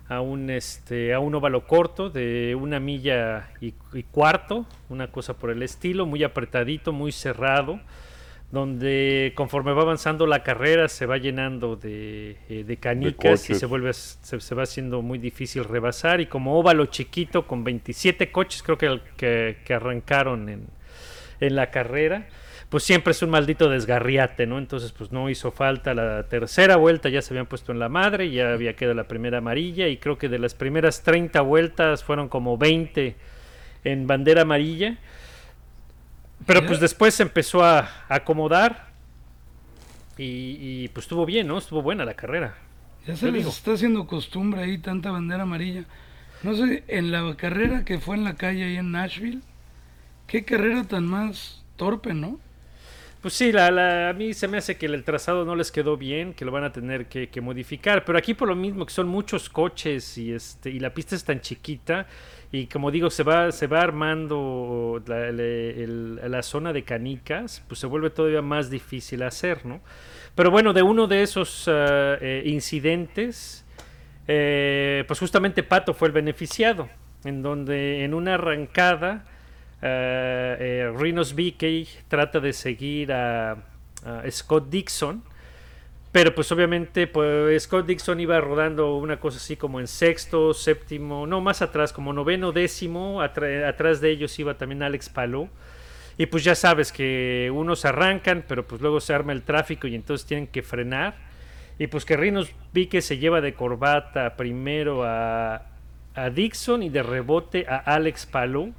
a 0.08 0.22
un, 0.22 0.52
este, 0.52 1.14
a 1.16 1.20
un 1.20 1.34
óvalo 1.34 1.66
corto 1.66 2.12
de 2.12 2.54
una 2.60 2.80
milla 2.80 3.50
y, 3.60 3.74
y 3.94 4.04
cuarto, 4.04 4.68
una 4.90 5.08
cosa 5.08 5.34
por 5.34 5.50
el 5.50 5.64
estilo, 5.64 6.06
muy 6.06 6.24
apretadito, 6.24 6.92
muy 6.94 7.12
cerrado 7.12 7.80
donde 8.52 9.34
conforme 9.36 9.74
va 9.74 9.82
avanzando 9.82 10.28
la 10.28 10.44
carrera 10.44 10.88
se 10.88 11.08
va 11.08 11.18
llenando 11.18 11.76
de, 11.76 12.38
eh, 12.50 12.64
de 12.64 12.78
canicas 12.78 13.50
y 13.50 13.56
se 13.56 13.66
vuelve 13.66 13.90
a- 13.90 13.94
se, 13.94 14.40
se 14.40 14.54
va 14.56 14.62
haciendo 14.62 15.02
muy 15.02 15.18
difícil 15.18 15.64
rebasar 15.64 16.22
y 16.22 16.28
como 16.28 16.60
óvalo 16.60 16.86
chiquito 16.86 17.48
con 17.48 17.64
27 17.64 18.32
coches 18.32 18.62
creo 18.62 18.78
que, 18.78 19.00
que, 19.18 19.58
que 19.66 19.74
arrancaron 19.74 20.50
en, 20.50 20.68
en 21.40 21.56
la 21.56 21.72
carrera 21.72 22.28
pues 22.74 22.86
siempre 22.86 23.12
es 23.12 23.22
un 23.22 23.30
maldito 23.30 23.70
desgarriate, 23.70 24.48
¿no? 24.48 24.58
Entonces, 24.58 24.92
pues 24.94 25.12
no 25.12 25.30
hizo 25.30 25.52
falta 25.52 25.94
la 25.94 26.24
tercera 26.24 26.76
vuelta, 26.76 27.08
ya 27.08 27.22
se 27.22 27.32
habían 27.32 27.46
puesto 27.46 27.72
en 27.72 27.78
la 27.78 27.88
madre, 27.88 28.32
ya 28.32 28.52
había 28.52 28.76
quedado 28.76 28.96
la 28.96 29.08
primera 29.08 29.38
amarilla, 29.38 29.90
y 29.90 29.98
creo 29.98 30.18
que 30.18 30.28
de 30.28 30.40
las 30.40 30.56
primeras 30.56 31.04
30 31.04 31.40
vueltas 31.42 32.04
fueron 32.04 32.30
como 32.30 32.58
20 32.58 33.16
en 33.84 34.08
bandera 34.08 34.42
amarilla. 34.42 34.98
Pero 36.48 36.66
pues 36.66 36.80
después 36.80 37.14
se 37.14 37.22
empezó 37.22 37.64
a 37.64 37.88
acomodar 38.10 38.88
y, 40.18 40.58
y, 40.60 40.88
pues 40.88 41.04
estuvo 41.04 41.28
bien, 41.28 41.46
¿no? 41.46 41.60
Estuvo 41.60 41.84
buena 41.84 42.06
la 42.06 42.16
carrera. 42.16 42.56
Ya 43.06 43.16
se 43.16 43.28
les 43.28 43.36
digo. 43.36 43.50
está 43.52 43.74
haciendo 43.74 44.08
costumbre 44.08 44.64
ahí 44.64 44.80
tanta 44.80 45.12
bandera 45.12 45.44
amarilla. 45.44 45.84
No 46.42 46.56
sé, 46.56 46.84
en 46.88 47.12
la 47.12 47.36
carrera 47.36 47.86
que 47.86 48.00
fue 48.00 48.16
en 48.16 48.24
la 48.24 48.34
calle 48.34 48.64
ahí 48.64 48.78
en 48.78 48.92
Nashville, 48.92 49.42
qué 50.26 50.44
carrera 50.44 50.86
tan 50.86 51.06
más 51.06 51.64
torpe, 51.76 52.16
¿no? 52.16 52.40
Pues 53.24 53.36
sí, 53.36 53.54
la, 53.54 53.72
la- 53.72 54.10
a 54.10 54.14
mí 54.14 54.34
se 54.34 54.50
me 54.50 54.58
hace 54.58 54.76
que 54.78 54.86
el 54.86 55.02
trazado 55.06 55.46
no 55.46 55.56
les 55.56 55.72
quedó 55.72 55.96
bien, 55.96 56.34
que 56.34 56.44
lo 56.44 56.52
van 56.52 56.66
a 56.66 56.74
tener 56.74 57.06
que, 57.08 57.30
que 57.30 57.40
modificar. 57.40 58.04
Pero 58.04 58.18
aquí 58.18 58.34
por 58.34 58.50
lo 58.50 58.56
mismo 58.56 58.86
que 58.86 58.92
son 58.94 59.08
muchos 59.08 59.50
coches 59.50 60.18
y 60.18 60.34
este 60.34 60.70
y 60.72 60.80
la 60.80 60.94
pista 60.94 61.16
es 61.16 61.24
tan 61.24 61.40
chiquita 61.40 62.06
y 62.52 62.68
como 62.68 62.92
digo 62.92 63.10
se 63.10 63.24
va 63.24 63.48
armando 63.80 65.02
la, 65.08 66.44
zona 66.44 66.74
de 66.74 66.84
canicas, 66.84 67.64
pues 67.70 67.80
se 67.80 67.88
vuelve 67.88 68.10
todavía 68.10 68.42
más 68.42 68.70
difícil 68.70 69.24
hacer, 69.24 69.66
¿no? 69.66 69.80
Pero 70.36 70.52
bueno, 70.52 70.74
de 70.74 70.82
uno 70.84 71.08
de 71.08 71.24
esos 71.24 71.64
eh, 71.72 72.44
incidentes, 72.46 73.66
eh, 74.28 75.06
pues 75.08 75.20
justamente 75.20 75.64
Pato 75.64 75.94
fue 75.94 76.10
el 76.10 76.12
beneficiado, 76.14 76.90
en 77.24 77.42
donde 77.42 78.04
en 78.04 78.14
una 78.14 78.34
arrancada 78.36 79.26
eh, 79.86 80.58
eh, 80.60 80.94
Rinos 80.98 81.36
BK 81.36 82.08
trata 82.08 82.40
de 82.40 82.54
seguir 82.54 83.12
a, 83.12 83.58
Scott 84.30 84.70
Dixon, 84.70 85.24
pero 86.12 86.36
pues 86.36 86.52
obviamente 86.52 87.08
pues, 87.08 87.64
Scott 87.64 87.86
Dixon 87.86 88.20
iba 88.20 88.40
rodando 88.42 88.98
una 88.98 89.20
cosa 89.20 89.38
así 89.38 89.56
como 89.56 89.80
en 89.80 89.88
sexto, 89.88 90.54
séptimo, 90.54 91.26
no 91.26 91.40
más 91.40 91.62
atrás, 91.62 91.94
como 91.94 92.12
noveno, 92.12 92.52
décimo, 92.52 93.22
atrás 93.22 94.02
de 94.02 94.10
ellos 94.10 94.38
iba 94.40 94.58
también 94.58 94.84
Alex 94.84 95.10
Palou. 95.10 95.50
Y 96.18 96.28
pues 96.28 96.44
ya 96.44 96.56
sabes 96.56 96.92
que 96.92 97.52
unos 97.54 97.86
arrancan, 97.86 98.46
pero 98.48 98.68
pues 98.68 98.82
luego 98.82 99.00
se 99.00 99.14
arma 99.14 99.34
el 99.34 99.42
tráfico 99.42 99.88
y 99.88 99.96
entonces 99.96 100.28
tienen 100.28 100.48
que 100.48 100.62
frenar. 100.62 101.16
Y 101.80 101.88
pues 101.88 102.06
que 102.06 102.16
Rinos 102.16 102.52
Vique 102.72 103.02
se 103.02 103.18
lleva 103.18 103.42
de 103.42 103.54
corbata 103.54 104.36
primero 104.36 105.04
a, 105.04 105.66
a 106.14 106.30
Dixon 106.30 106.84
y 106.84 106.90
de 106.90 107.04
rebote 107.04 107.66
a 107.68 107.78
Alex 107.78 108.26
Palou. 108.26 108.74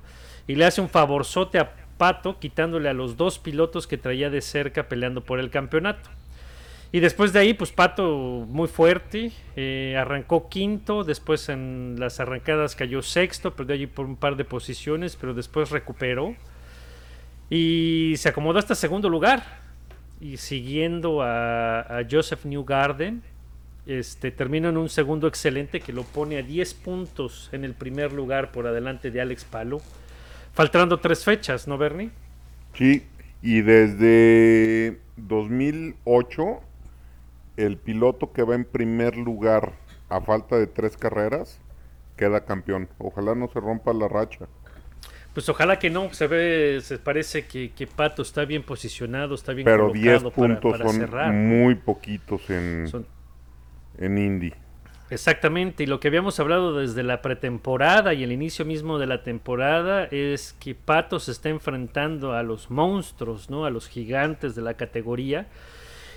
Y 0.46 0.56
le 0.56 0.64
hace 0.64 0.80
un 0.80 0.88
favorzote 0.88 1.58
a 1.58 1.74
Pato, 1.96 2.38
quitándole 2.38 2.88
a 2.88 2.92
los 2.92 3.16
dos 3.16 3.38
pilotos 3.38 3.86
que 3.86 3.96
traía 3.96 4.30
de 4.30 4.40
cerca 4.40 4.88
peleando 4.88 5.24
por 5.24 5.38
el 5.38 5.50
campeonato. 5.50 6.10
Y 6.92 7.00
después 7.00 7.32
de 7.32 7.40
ahí, 7.40 7.54
pues 7.54 7.72
Pato 7.72 8.46
muy 8.48 8.68
fuerte, 8.68 9.32
eh, 9.56 9.96
arrancó 9.98 10.48
quinto, 10.48 11.02
después 11.02 11.48
en 11.48 11.96
las 11.98 12.20
arrancadas 12.20 12.76
cayó 12.76 13.02
sexto, 13.02 13.54
perdió 13.54 13.74
allí 13.74 13.86
por 13.86 14.06
un 14.06 14.16
par 14.16 14.36
de 14.36 14.44
posiciones, 14.44 15.16
pero 15.16 15.34
después 15.34 15.70
recuperó 15.70 16.36
y 17.50 18.14
se 18.16 18.28
acomodó 18.28 18.58
hasta 18.58 18.74
segundo 18.74 19.08
lugar. 19.08 19.42
Y 20.20 20.36
siguiendo 20.36 21.22
a, 21.22 21.80
a 21.80 22.06
Joseph 22.08 22.44
Newgarden, 22.44 23.22
este, 23.86 24.30
termina 24.30 24.70
en 24.70 24.76
un 24.76 24.88
segundo 24.88 25.26
excelente 25.26 25.80
que 25.80 25.92
lo 25.92 26.04
pone 26.04 26.38
a 26.38 26.42
10 26.42 26.74
puntos 26.74 27.50
en 27.52 27.64
el 27.64 27.74
primer 27.74 28.12
lugar 28.12 28.50
por 28.50 28.66
adelante 28.66 29.10
de 29.10 29.20
Alex 29.20 29.44
Palou. 29.44 29.82
Faltando 30.54 30.98
tres 31.00 31.24
fechas, 31.24 31.66
¿no, 31.66 31.76
Bernie? 31.78 32.10
Sí, 32.74 33.04
y 33.42 33.60
desde 33.62 34.98
2008, 35.16 36.60
el 37.56 37.76
piloto 37.76 38.32
que 38.32 38.42
va 38.42 38.54
en 38.54 38.64
primer 38.64 39.16
lugar 39.16 39.72
a 40.08 40.20
falta 40.20 40.56
de 40.56 40.66
tres 40.66 40.96
carreras 40.96 41.58
queda 42.16 42.44
campeón. 42.44 42.88
Ojalá 42.98 43.34
no 43.34 43.48
se 43.48 43.60
rompa 43.60 43.92
la 43.92 44.08
racha. 44.08 44.46
Pues 45.32 45.48
ojalá 45.48 45.80
que 45.80 45.90
no, 45.90 46.12
se 46.14 46.28
ve, 46.28 46.78
se 46.80 46.98
parece 46.98 47.46
que, 47.46 47.72
que 47.72 47.88
Pato 47.88 48.22
está 48.22 48.44
bien 48.44 48.62
posicionado, 48.62 49.34
está 49.34 49.52
bien 49.52 49.64
Pero 49.64 49.90
10 49.90 50.22
colocado 50.22 50.30
para, 50.30 50.60
puntos 50.60 50.78
para 50.78 50.90
son 50.90 51.00
cerrar. 51.00 51.32
muy 51.32 51.74
poquitos 51.74 52.48
en, 52.50 52.86
Son- 52.86 53.06
en 53.98 54.18
Indy. 54.18 54.52
Exactamente, 55.14 55.84
y 55.84 55.86
lo 55.86 56.00
que 56.00 56.08
habíamos 56.08 56.40
hablado 56.40 56.76
desde 56.76 57.04
la 57.04 57.22
pretemporada 57.22 58.14
y 58.14 58.24
el 58.24 58.32
inicio 58.32 58.64
mismo 58.64 58.98
de 58.98 59.06
la 59.06 59.22
temporada 59.22 60.06
es 60.10 60.54
que 60.58 60.74
Pato 60.74 61.20
se 61.20 61.30
está 61.30 61.50
enfrentando 61.50 62.32
a 62.32 62.42
los 62.42 62.68
monstruos, 62.68 63.48
¿no? 63.48 63.64
A 63.64 63.70
los 63.70 63.88
gigantes 63.88 64.56
de 64.56 64.62
la 64.62 64.74
categoría. 64.74 65.46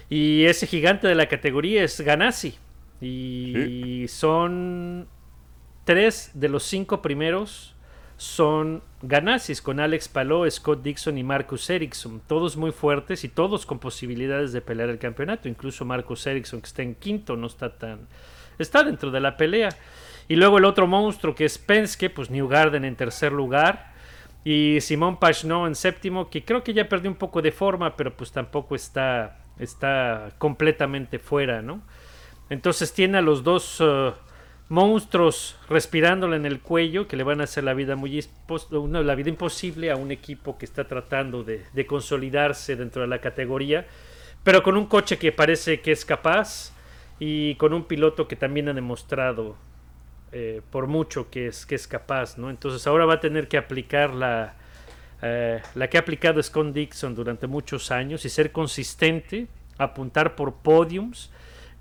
Y 0.09 0.45
ese 0.45 0.65
gigante 0.65 1.07
de 1.07 1.13
la 1.13 1.27
categoría 1.27 1.83
es 1.83 2.01
Ganassi. 2.01 2.55
Y 2.99 4.05
son 4.07 5.07
tres 5.85 6.31
de 6.33 6.49
los 6.49 6.63
cinco 6.63 7.03
primeros 7.03 7.75
son 8.17 8.81
Ganassis 9.03 9.61
con 9.61 9.79
Alex 9.79 10.07
Palou, 10.07 10.49
Scott 10.49 10.81
Dixon 10.81 11.19
y 11.19 11.23
Marcus 11.23 11.69
Ericsson, 11.69 12.19
todos 12.25 12.57
muy 12.57 12.71
fuertes 12.71 13.23
y 13.23 13.29
todos 13.29 13.67
con 13.67 13.77
posibilidades 13.77 14.51
de 14.53 14.61
pelear 14.61 14.89
el 14.89 14.97
campeonato, 14.97 15.47
incluso 15.47 15.85
Marcus 15.85 16.25
Ericsson 16.25 16.61
que 16.61 16.65
está 16.65 16.81
en 16.81 16.95
quinto 16.95 17.37
no 17.37 17.45
está 17.45 17.77
tan 17.77 18.07
está 18.59 18.83
dentro 18.83 19.11
de 19.11 19.19
la 19.19 19.37
pelea. 19.37 19.69
Y 20.27 20.35
luego 20.35 20.57
el 20.57 20.65
otro 20.65 20.87
monstruo 20.87 21.35
que 21.35 21.45
es 21.45 21.57
Penske, 21.57 22.09
pues 22.09 22.29
New 22.29 22.47
Garden 22.47 22.83
en 22.85 22.95
tercer 22.95 23.31
lugar 23.31 23.93
y 24.43 24.79
Simón 24.81 25.17
Pagno 25.19 25.67
en 25.67 25.75
séptimo, 25.75 26.29
que 26.29 26.43
creo 26.43 26.63
que 26.63 26.73
ya 26.73 26.87
perdió 26.87 27.09
un 27.09 27.17
poco 27.17 27.41
de 27.41 27.51
forma, 27.51 27.95
pero 27.95 28.15
pues 28.15 28.31
tampoco 28.31 28.75
está 28.75 29.39
está 29.59 30.31
completamente 30.37 31.19
fuera, 31.19 31.61
¿no? 31.61 31.81
Entonces 32.49 32.93
tiene 32.93 33.17
a 33.17 33.21
los 33.21 33.43
dos 33.43 33.77
eh, 33.79 34.11
monstruos 34.69 35.57
respirándole 35.69 36.37
en 36.37 36.45
el 36.45 36.61
cuello 36.61 37.07
que 37.07 37.17
le 37.17 37.23
van 37.23 37.41
a 37.41 37.45
hacer 37.45 37.63
la 37.63 37.73
vida 37.73 37.95
muy 37.95 38.23
la 38.91 39.15
vida 39.15 39.29
imposible 39.29 39.91
a 39.91 39.95
un 39.95 40.11
equipo 40.11 40.57
que 40.57 40.65
está 40.65 40.87
tratando 40.87 41.43
de 41.43 41.85
consolidarse 41.85 42.75
dentro 42.75 43.01
de 43.01 43.07
la 43.07 43.19
categoría, 43.19 43.87
pero 44.43 44.63
con 44.63 44.77
un 44.77 44.85
coche 44.85 45.17
que 45.17 45.31
parece 45.31 45.81
que 45.81 45.91
es 45.91 46.05
capaz 46.05 46.76
y 47.19 47.55
con 47.55 47.73
un 47.73 47.85
piloto 47.85 48.27
que 48.27 48.35
también 48.35 48.69
ha 48.69 48.73
demostrado 48.73 49.55
eh, 50.31 50.61
por 50.71 50.87
mucho 50.87 51.29
que 51.29 51.47
es, 51.47 51.65
que 51.65 51.75
es 51.75 51.87
capaz, 51.87 52.37
¿no? 52.37 52.49
Entonces 52.49 52.85
ahora 52.85 53.05
va 53.05 53.15
a 53.15 53.19
tener 53.19 53.47
que 53.47 53.57
aplicar 53.57 54.13
la, 54.13 54.55
eh, 55.21 55.61
la 55.73 55.89
que 55.89 55.97
ha 55.97 56.01
aplicado 56.01 56.43
Scott 56.43 56.73
Dixon 56.73 57.15
durante 57.15 57.47
muchos 57.47 57.91
años 57.91 58.25
y 58.25 58.29
ser 58.29 58.51
consistente, 58.51 59.47
apuntar 59.77 60.35
por 60.35 60.55
podiums, 60.55 61.31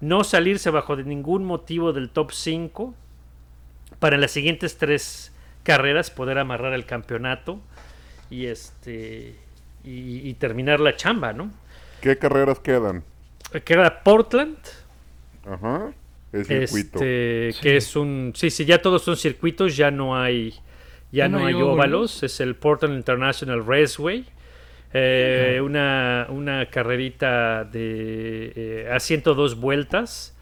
no 0.00 0.22
salirse 0.24 0.70
bajo 0.70 0.94
de 0.94 1.04
ningún 1.04 1.44
motivo 1.44 1.92
del 1.92 2.10
top 2.10 2.32
5 2.32 2.94
para 3.98 4.14
en 4.14 4.20
las 4.20 4.30
siguientes 4.30 4.78
tres 4.78 5.32
carreras 5.62 6.10
poder 6.10 6.38
amarrar 6.38 6.72
el 6.72 6.86
campeonato 6.86 7.60
y 8.30 8.46
este 8.46 9.34
y, 9.82 10.28
y 10.28 10.34
terminar 10.34 10.80
la 10.80 10.96
chamba, 10.96 11.32
¿no? 11.32 11.50
¿Qué 12.00 12.16
carreras 12.18 12.60
quedan? 12.60 13.04
Queda 13.64 14.02
Portland, 14.02 14.58
Ajá. 15.46 15.92
El 16.32 16.44
circuito. 16.44 16.98
este, 16.98 17.50
Sí. 17.52 17.60
que 17.62 17.76
es 17.76 17.96
un 17.96 18.32
sí, 18.34 18.50
sí, 18.50 18.64
ya 18.64 18.82
todos 18.82 19.02
son 19.02 19.16
circuitos, 19.16 19.76
ya 19.76 19.90
no 19.90 20.20
hay 20.20 20.54
ya 21.12 21.28
no, 21.28 21.38
no 21.38 21.46
hay 21.46 21.54
óvalos, 21.54 21.74
óvalos. 21.74 22.22
es 22.24 22.40
el 22.40 22.56
Portland 22.56 22.94
International 22.96 23.64
Raceway. 23.66 24.24
eh, 24.92 25.60
una, 25.62 26.26
una 26.30 26.66
carrerita 26.70 27.64
de 27.64 28.52
eh, 28.56 28.90
a 28.92 28.98
102 29.00 29.56
vueltas 29.60 30.34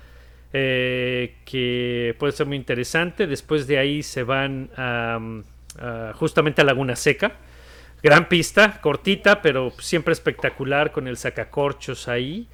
eh, 0.53 1.37
que 1.45 2.15
puede 2.19 2.33
ser 2.33 2.47
muy 2.47 2.57
interesante. 2.57 3.27
Después 3.27 3.67
de 3.67 3.79
ahí 3.79 4.03
se 4.03 4.23
van 4.23 4.71
a, 4.77 5.19
a- 5.79 6.13
justamente 6.15 6.63
a 6.63 6.65
Laguna 6.65 6.95
Seca. 6.97 7.33
Gran 8.03 8.29
pista, 8.29 8.81
cortita, 8.81 9.41
pero 9.43 9.73
siempre 9.79 10.13
espectacular 10.13 10.93
con 10.93 11.09
el 11.09 11.17
sacacorchos 11.17 12.07
ahí. 12.09 12.47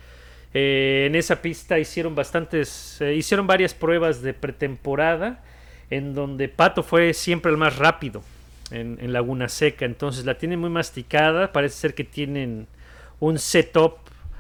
Eh, 0.52 1.04
en 1.07 1.14
esa 1.14 1.40
pista 1.42 1.78
hicieron 1.78 2.14
bastantes, 2.14 3.00
eh, 3.00 3.14
hicieron 3.14 3.47
varias 3.47 3.73
pruebas 3.75 4.21
de 4.23 4.35
pretemporada 4.35 5.42
en 5.90 6.14
donde 6.14 6.49
Pato 6.49 6.83
fue 6.83 7.14
siempre 7.14 7.50
el 7.52 7.57
más 7.57 7.76
rápido 7.76 8.23
en, 8.71 8.99
en 9.00 9.12
Laguna 9.12 9.49
Seca. 9.49 9.85
Entonces 9.85 10.25
la 10.25 10.38
tienen 10.38 10.59
muy 10.59 10.71
masticada. 10.71 11.52
Parece 11.52 11.76
ser 11.76 11.95
que 11.95 12.04
tienen 12.04 12.66
un 13.21 13.38
setup 13.38 13.99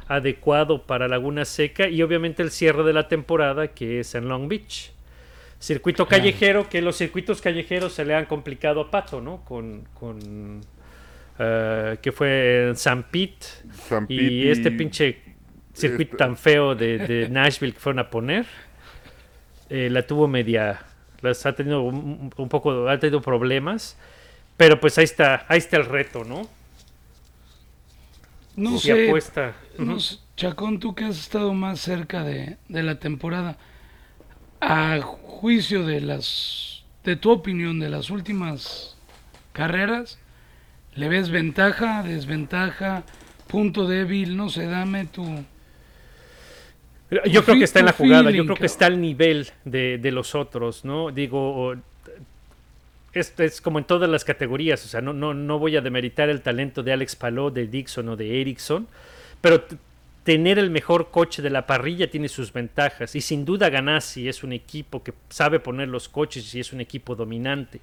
adecuado 0.08 0.82
para 0.82 1.06
Laguna 1.06 1.44
Seca 1.44 1.88
y 1.88 2.02
obviamente 2.02 2.42
el 2.42 2.50
cierre 2.50 2.82
de 2.82 2.92
la 2.92 3.06
temporada 3.06 3.68
que 3.68 4.00
es 4.00 4.14
en 4.16 4.28
Long 4.28 4.48
Beach. 4.48 4.92
Circuito 5.60 6.08
callejero, 6.08 6.68
que 6.68 6.80
los 6.80 6.96
circuitos 6.96 7.40
callejeros 7.42 7.92
se 7.92 8.04
le 8.04 8.14
han 8.14 8.24
complicado 8.24 8.80
a 8.80 8.90
Pato, 8.90 9.20
¿no? 9.20 9.44
Con, 9.44 9.84
con 9.92 10.62
eh, 11.38 11.98
que 12.00 12.12
fue 12.12 12.68
en 12.68 12.76
San 12.76 13.02
Pete 13.04 13.46
San 13.88 14.06
y 14.08 14.16
Pete 14.16 14.50
este 14.52 14.68
y- 14.70 14.72
pinche 14.72 15.18
circuito 15.74 16.12
este- 16.12 16.16
tan 16.16 16.36
feo 16.36 16.74
de, 16.74 16.98
de 17.00 17.28
Nashville 17.30 17.72
que 17.72 17.80
fueron 17.80 18.00
a 18.00 18.10
poner, 18.10 18.46
eh, 19.68 19.88
la 19.90 20.06
tuvo 20.06 20.26
media, 20.28 20.80
las 21.20 21.44
ha 21.46 21.54
tenido 21.54 21.82
un, 21.82 22.30
un 22.36 22.48
poco, 22.48 22.88
ha 22.88 22.98
tenido 22.98 23.20
problemas, 23.20 23.96
pero 24.56 24.80
pues 24.80 24.98
ahí 24.98 25.04
está, 25.04 25.46
ahí 25.48 25.58
está 25.58 25.76
el 25.78 25.86
reto, 25.86 26.24
¿no? 26.24 26.48
No 28.56 28.78
sé, 28.78 28.92
apuesta. 28.92 29.54
no 29.78 29.98
Ujú. 29.98 30.00
sé, 30.00 30.18
Chacón, 30.36 30.78
tú 30.80 30.94
que 30.94 31.04
has 31.04 31.18
estado 31.18 31.52
más 31.54 31.80
cerca 31.80 32.22
de, 32.24 32.58
de 32.68 32.82
la 32.82 32.98
temporada, 32.98 33.58
a 34.60 35.00
juicio 35.02 35.86
de 35.86 36.00
las, 36.00 36.82
de 37.04 37.16
tu 37.16 37.30
opinión 37.30 37.80
de 37.80 37.88
las 37.90 38.10
últimas 38.10 38.96
carreras, 39.52 40.18
¿le 40.94 41.08
ves 41.08 41.30
ventaja, 41.30 42.02
desventaja, 42.02 43.04
punto 43.48 43.86
débil? 43.88 44.36
No 44.36 44.48
sé, 44.50 44.66
dame 44.66 45.06
tu... 45.06 45.24
Yo 47.28 47.44
creo 47.44 47.58
que 47.58 47.64
está 47.64 47.80
en 47.80 47.86
la 47.86 47.92
jugada, 47.92 48.24
feeling, 48.24 48.38
yo 48.38 48.44
creo 48.44 48.56
que 48.56 48.66
está 48.66 48.86
al 48.86 49.00
nivel 49.00 49.48
de, 49.64 49.98
de 49.98 50.12
los 50.12 50.34
otros, 50.34 50.84
¿no? 50.84 51.10
Digo, 51.10 51.74
es, 53.12 53.34
es 53.38 53.60
como 53.60 53.78
en 53.78 53.84
todas 53.84 54.08
las 54.08 54.24
categorías, 54.24 54.84
o 54.84 54.88
sea, 54.88 55.00
no, 55.00 55.12
no, 55.12 55.34
no 55.34 55.58
voy 55.58 55.76
a 55.76 55.80
demeritar 55.80 56.28
el 56.28 56.40
talento 56.40 56.82
de 56.82 56.92
Alex 56.92 57.16
Palou, 57.16 57.50
de 57.50 57.66
Dixon 57.66 58.08
o 58.08 58.16
de 58.16 58.40
Ericsson, 58.40 58.86
pero 59.40 59.64
tener 60.22 60.58
el 60.58 60.70
mejor 60.70 61.10
coche 61.10 61.42
de 61.42 61.50
la 61.50 61.66
parrilla 61.66 62.10
tiene 62.10 62.28
sus 62.28 62.52
ventajas 62.52 63.16
y 63.16 63.20
sin 63.20 63.44
duda 63.44 63.70
Ganassi 63.70 64.28
es 64.28 64.44
un 64.44 64.52
equipo 64.52 65.02
que 65.02 65.12
sabe 65.28 65.58
poner 65.58 65.88
los 65.88 66.08
coches 66.08 66.54
y 66.54 66.60
es 66.60 66.72
un 66.72 66.80
equipo 66.80 67.16
dominante. 67.16 67.80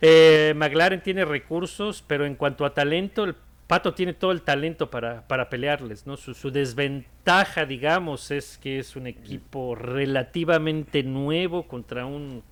Eh, 0.00 0.54
McLaren 0.56 1.02
tiene 1.02 1.24
recursos, 1.24 2.02
pero 2.06 2.24
en 2.24 2.34
cuanto 2.34 2.64
a 2.64 2.72
talento, 2.72 3.24
el 3.24 3.34
Pato 3.70 3.94
tiene 3.94 4.14
todo 4.14 4.32
el 4.32 4.42
talento 4.42 4.90
para, 4.90 5.28
para 5.28 5.48
pelearles, 5.48 6.04
¿no? 6.04 6.16
Su, 6.16 6.34
su 6.34 6.50
desventaja, 6.50 7.66
digamos, 7.66 8.32
es 8.32 8.58
que 8.58 8.80
es 8.80 8.96
un 8.96 9.06
equipo 9.06 9.76
relativamente 9.76 11.04
nuevo 11.04 11.62
contra 11.62 12.04
un 12.04 12.42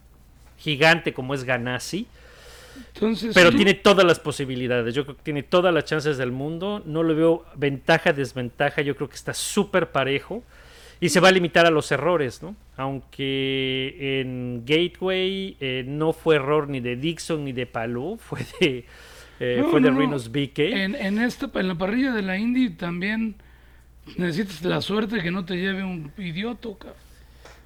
gigante 0.59 1.13
como 1.13 1.35
es 1.35 1.43
Ganassi, 1.43 2.07
Entonces, 2.95 3.35
pero 3.35 3.51
tiene 3.51 3.75
todas 3.75 4.07
las 4.07 4.21
posibilidades. 4.21 4.95
Yo 4.95 5.03
creo 5.05 5.17
que 5.17 5.23
tiene 5.25 5.43
todas 5.43 5.75
las 5.75 5.87
chances 5.87 6.19
del 6.19 6.31
mundo. 6.31 6.85
No 6.87 7.03
le 7.03 7.15
veo 7.15 7.45
ventaja, 7.57 8.13
desventaja. 8.13 8.83
Yo 8.83 8.95
creo 8.95 9.09
que 9.09 9.17
está 9.17 9.35
súper 9.35 9.91
parejo 9.91 10.45
y 11.01 11.09
se 11.09 11.19
va 11.19 11.31
a 11.31 11.33
limitar 11.33 11.67
a 11.67 11.71
los 11.71 11.91
errores, 11.91 12.45
¿no? 12.45 12.55
Aunque 12.77 14.21
en 14.21 14.63
Gateway 14.65 15.57
eh, 15.59 15.83
no 15.85 16.13
fue 16.13 16.37
error 16.37 16.69
ni 16.69 16.79
de 16.79 16.95
Dixon 16.95 17.45
ni 17.45 17.51
de 17.53 17.67
Palou, 17.67 18.19
fue 18.21 18.47
de, 18.61 18.85
eh, 19.41 19.63
No, 19.63 19.69
fue 19.69 19.81
de 19.81 19.91
no, 19.91 19.95
no. 19.95 19.99
Reynolds 19.99 20.31
BK. 20.31 20.59
En, 20.59 20.95
en, 20.95 21.19
esta, 21.19 21.51
en 21.55 21.69
la 21.69 21.75
parrilla 21.77 22.13
de 22.13 22.23
la 22.23 22.37
Indy 22.37 22.71
también 22.71 23.37
necesitas 24.17 24.63
la 24.65 24.81
suerte 24.81 25.21
que 25.23 25.31
no 25.31 25.45
te 25.45 25.57
lleve 25.57 25.85
un 25.85 26.13
idiota, 26.19 26.69
cabrón. 26.79 26.97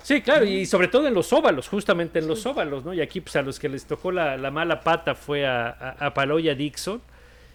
Sí, 0.03 0.21
claro, 0.21 0.45
y 0.45 0.67
sobre 0.67 0.89
todo 0.89 1.07
en 1.07 1.15
los 1.15 1.33
óvalos, 1.33 1.69
justamente 1.69 2.19
en 2.19 2.27
los 2.27 2.45
óvalos, 2.45 2.85
¿no? 2.85 2.93
Y 2.93 3.01
aquí, 3.01 3.21
pues 3.21 3.37
a 3.37 3.43
los 3.43 3.61
que 3.61 3.69
les 3.69 3.87
tocó 3.87 4.11
la, 4.11 4.37
la 4.37 4.51
mala 4.51 4.81
pata 4.81 5.15
fue 5.15 5.47
a, 5.47 5.69
a, 5.69 6.07
a 6.07 6.15
Palou 6.15 6.41
y 6.41 6.49
a 6.49 6.55
Dixon. 6.57 7.01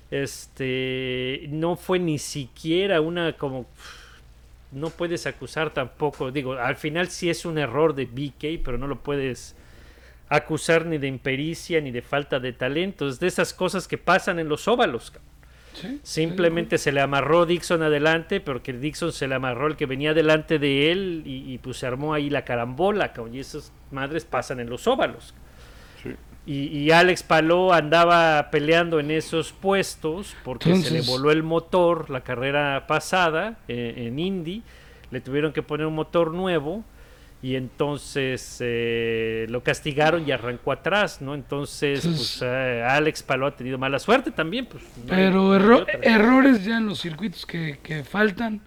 Este, 0.10 1.48
no 1.50 1.76
fue 1.76 2.00
ni 2.00 2.18
siquiera 2.18 3.02
una 3.02 3.34
como. 3.34 3.66
No 4.72 4.90
puedes 4.90 5.26
acusar 5.28 5.74
tampoco, 5.74 6.32
digo, 6.32 6.54
al 6.54 6.76
final 6.76 7.10
sí 7.10 7.30
es 7.30 7.46
un 7.46 7.58
error 7.58 7.96
de 7.96 8.06
BK, 8.06 8.64
pero 8.64 8.78
no 8.78 8.88
lo 8.88 9.00
puedes 9.00 9.56
acusar 10.30 10.86
ni 10.86 10.98
de 10.98 11.08
impericia 11.08 11.82
ni 11.82 11.92
de 11.92 12.02
falta 12.02 12.40
de 12.40 12.54
talento. 12.54 13.08
Es 13.08 13.20
de 13.20 13.28
esas 13.28 13.54
cosas 13.54 13.88
que 13.88 13.98
pasan 13.98 14.40
en 14.40 14.50
los 14.50 14.68
óvalos. 14.68 15.14
Simplemente 16.02 16.78
se 16.78 16.92
le 16.92 17.02
amarró 17.02 17.46
Dixon 17.46 17.84
adelante, 17.84 18.40
pero 18.40 18.64
que 18.64 18.74
Dixon 18.74 19.12
se 19.12 19.28
le 19.28 19.36
amarró 19.36 19.68
el 19.68 19.76
que 19.76 19.86
venía 19.86 20.14
delante 20.14 20.58
de 20.58 20.92
él 20.92 21.22
y, 21.26 21.54
y, 21.54 21.58
pues 21.60 21.78
se 21.78 21.86
armó 21.86 22.16
ahí 22.16 22.30
la 22.30 22.44
carambola, 22.46 23.14
cabrón, 23.14 23.36
y 23.36 23.40
esas 23.40 23.72
madres 23.92 24.26
pasan 24.26 24.60
en 24.60 24.70
los 24.70 24.88
óvalos. 24.88 25.36
Sí. 26.02 26.16
Y, 26.48 26.68
y 26.80 26.92
Alex 26.92 27.24
Paló 27.24 27.74
andaba 27.74 28.50
peleando 28.50 29.00
en 29.00 29.12
esos 29.12 29.52
puestos 29.52 30.36
porque 30.44 30.76
se 30.78 30.92
le 30.92 31.02
voló 31.02 31.30
el 31.30 31.44
motor 31.44 32.10
la 32.10 32.22
carrera 32.22 32.88
pasada 32.88 33.60
eh, 33.68 34.08
en 34.08 34.18
Indy, 34.18 34.64
le 35.12 35.22
tuvieron 35.22 35.54
que 35.54 35.62
poner 35.62 35.86
un 35.86 35.96
motor 35.96 36.34
nuevo 36.34 36.84
y 37.42 37.56
entonces 37.56 38.58
eh, 38.62 39.46
lo 39.50 39.62
castigaron 39.64 40.28
y 40.28 40.32
arrancó 40.32 40.72
atrás, 40.72 41.22
¿no? 41.22 41.36
Entonces, 41.36 42.04
Entonces- 42.04 42.38
pues 42.40 42.50
eh, 42.52 42.84
Alex 42.84 43.24
Paló 43.24 43.48
ha 43.48 43.56
tenido 43.56 43.78
mala 43.78 44.00
suerte 44.00 44.32
también, 44.32 44.66
pues. 44.66 44.84
Pero 45.08 45.32
no 45.44 45.52
hay 45.54 45.60
erro- 45.60 45.82
otra. 45.82 46.00
errores 46.02 46.66
ya 46.66 46.78
en 46.78 46.88
los 46.88 47.00
circuitos 47.00 47.46
que, 47.46 47.80
que 47.84 48.04
faltan 48.04 48.62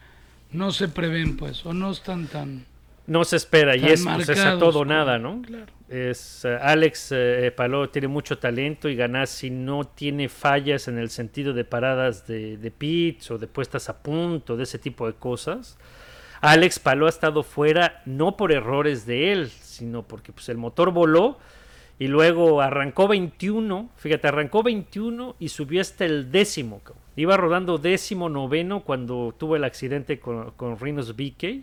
no 0.52 0.70
se 0.72 0.88
prevén, 0.88 1.36
pues, 1.36 1.64
o 1.66 1.72
no 1.72 1.90
están 1.90 2.26
tan... 2.26 2.64
No 3.06 3.24
se 3.24 3.36
espera 3.36 3.74
y 3.76 3.86
es, 3.86 4.04
pues, 4.04 4.28
es 4.28 4.38
a 4.38 4.56
todo 4.58 4.80
o 4.80 4.84
nada, 4.84 5.18
¿no? 5.18 5.42
Claro. 5.42 5.66
Es, 5.88 6.44
eh, 6.44 6.56
Alex 6.62 7.08
eh, 7.10 7.52
Paló 7.56 7.88
tiene 7.88 8.06
mucho 8.06 8.38
talento 8.38 8.88
y 8.88 8.94
Ganassi 8.94 9.50
no 9.50 9.82
tiene 9.84 10.28
fallas 10.28 10.86
en 10.86 10.96
el 10.96 11.10
sentido 11.10 11.52
de 11.52 11.64
paradas 11.64 12.28
de, 12.28 12.56
de 12.56 12.70
pits 12.70 13.32
o 13.32 13.38
de 13.38 13.48
puestas 13.48 13.88
a 13.88 14.00
punto, 14.00 14.56
de 14.56 14.62
ese 14.62 14.78
tipo 14.78 15.08
de 15.08 15.14
cosas. 15.14 15.76
Alex 16.40 16.78
Paló 16.78 17.06
ha 17.06 17.10
estado 17.10 17.42
fuera 17.42 18.02
no 18.06 18.36
por 18.36 18.52
errores 18.52 19.04
de 19.06 19.32
él, 19.32 19.50
sino 19.50 20.02
porque 20.02 20.32
pues, 20.32 20.48
el 20.48 20.56
motor 20.56 20.90
voló 20.90 21.38
y 21.98 22.08
luego 22.08 22.62
arrancó 22.62 23.08
21, 23.08 23.90
fíjate, 23.96 24.28
arrancó 24.28 24.62
21 24.62 25.36
y 25.38 25.50
subió 25.50 25.82
hasta 25.82 26.06
el 26.06 26.32
décimo. 26.32 26.80
Iba 27.14 27.36
rodando 27.36 27.76
décimo 27.76 28.30
noveno 28.30 28.80
cuando 28.80 29.34
tuvo 29.36 29.56
el 29.56 29.64
accidente 29.64 30.18
con, 30.18 30.52
con 30.52 30.80
Rinos 30.80 31.14
BK. 31.14 31.62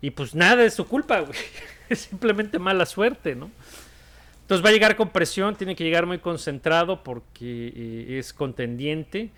Y 0.00 0.10
pues 0.10 0.34
nada 0.34 0.64
es 0.64 0.74
su 0.74 0.86
culpa. 0.86 1.24
Es 1.88 2.00
simplemente 2.00 2.58
mala 2.58 2.84
suerte, 2.84 3.34
¿no? 3.34 3.50
Entonces 4.42 4.62
va 4.62 4.68
a 4.68 4.72
llegar 4.72 4.94
con 4.94 5.08
presión, 5.08 5.56
tiene 5.56 5.74
que 5.74 5.84
llegar 5.84 6.04
muy 6.04 6.18
concentrado 6.18 7.02
porque 7.02 7.72
eh, 7.74 8.18
es 8.18 8.34
contendiente. 8.34 9.30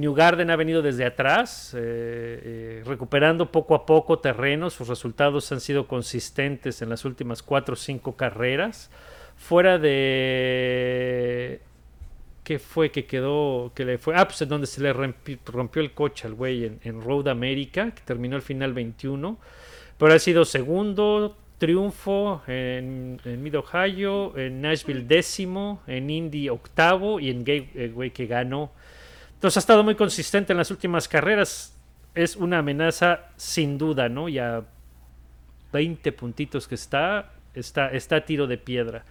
New 0.00 0.14
Garden 0.14 0.50
ha 0.50 0.56
venido 0.56 0.80
desde 0.82 1.04
atrás, 1.04 1.74
eh, 1.74 1.78
eh, 1.80 2.82
recuperando 2.86 3.52
poco 3.52 3.74
a 3.74 3.84
poco 3.84 4.18
terreno. 4.18 4.70
Sus 4.70 4.88
resultados 4.88 5.50
han 5.52 5.60
sido 5.60 5.86
consistentes 5.86 6.80
en 6.82 6.88
las 6.88 7.04
últimas 7.04 7.42
cuatro 7.42 7.74
o 7.74 7.76
cinco 7.76 8.16
carreras. 8.16 8.90
Fuera 9.36 9.78
de. 9.78 11.60
¿Qué 12.44 12.58
fue 12.58 12.90
que 12.90 13.04
quedó? 13.06 13.72
Que 13.74 13.84
le 13.84 13.98
fue. 13.98 14.14
Ah, 14.16 14.26
pues 14.26 14.40
en 14.42 14.48
donde 14.48 14.66
se 14.66 14.80
le 14.80 14.92
rompi- 14.94 15.38
rompió 15.46 15.82
el 15.82 15.92
coche 15.92 16.26
al 16.26 16.34
güey 16.34 16.64
en, 16.82 17.00
Road 17.02 17.28
America, 17.28 17.90
que 17.94 18.02
terminó 18.02 18.36
el 18.36 18.42
final 18.42 18.72
21 18.72 19.38
pero 19.98 20.14
ha 20.14 20.18
sido 20.18 20.46
segundo 20.46 21.36
triunfo 21.58 22.40
en, 22.46 23.20
en 23.26 23.42
Mid 23.42 23.54
Ohio, 23.58 24.34
en 24.38 24.62
Nashville 24.62 25.04
décimo, 25.06 25.82
en 25.86 26.08
Indy 26.08 26.48
octavo 26.48 27.20
y 27.20 27.28
en 27.28 27.44
Gateway 27.44 28.10
que 28.10 28.26
ganó. 28.26 28.72
Entonces 29.40 29.56
ha 29.56 29.60
estado 29.60 29.82
muy 29.82 29.94
consistente 29.94 30.52
en 30.52 30.58
las 30.58 30.70
últimas 30.70 31.08
carreras. 31.08 31.74
Es 32.14 32.36
una 32.36 32.58
amenaza 32.58 33.30
sin 33.38 33.78
duda, 33.78 34.10
¿no? 34.10 34.28
Ya 34.28 34.64
20 35.72 36.12
puntitos 36.12 36.68
que 36.68 36.74
está, 36.74 37.32
está, 37.54 37.88
está 37.90 38.16
a 38.16 38.20
tiro 38.26 38.46
de 38.46 38.58
piedra. 38.58 39.02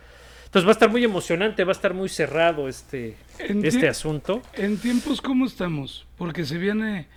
Entonces 0.46 0.68
va 0.68 0.70
a 0.70 0.74
estar 0.74 0.88
muy 0.88 1.04
emocionante, 1.04 1.64
va 1.64 1.72
a 1.72 1.74
estar 1.74 1.96
muy 1.96 2.10
cerrado 2.10 2.70
este, 2.70 3.18
este 3.40 3.88
asunto. 3.88 4.44
En 4.54 4.78
tiempos, 4.78 5.20
¿cómo 5.20 5.48
estamos? 5.48 6.06
Porque 6.16 6.46
se 6.46 6.60
viene 6.60 7.08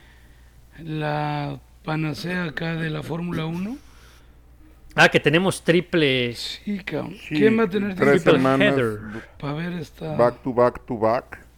la 0.82 1.60
panacea 1.84 2.44
acá 2.44 2.76
de 2.76 2.88
la 2.88 3.02
Fórmula 3.02 3.44
1. 3.44 3.76
Ah, 4.94 5.10
que 5.10 5.20
tenemos 5.20 5.62
triple 5.62 6.34
Sí, 6.34 6.78
cabrón. 6.78 7.14
Sí, 7.28 7.34
¿Quién 7.34 7.58
va 7.58 7.64
a 7.64 7.68
tener 7.68 7.94
tres 7.94 8.22
Triple 8.22 8.38
semanas 8.38 8.72
header. 8.72 8.98
para 9.38 9.52
ver 9.52 9.72
esta... 9.74 10.16
back 10.16 10.42
to 10.42 10.54
back 10.54 10.86
to 10.86 10.96
back. 10.96 11.51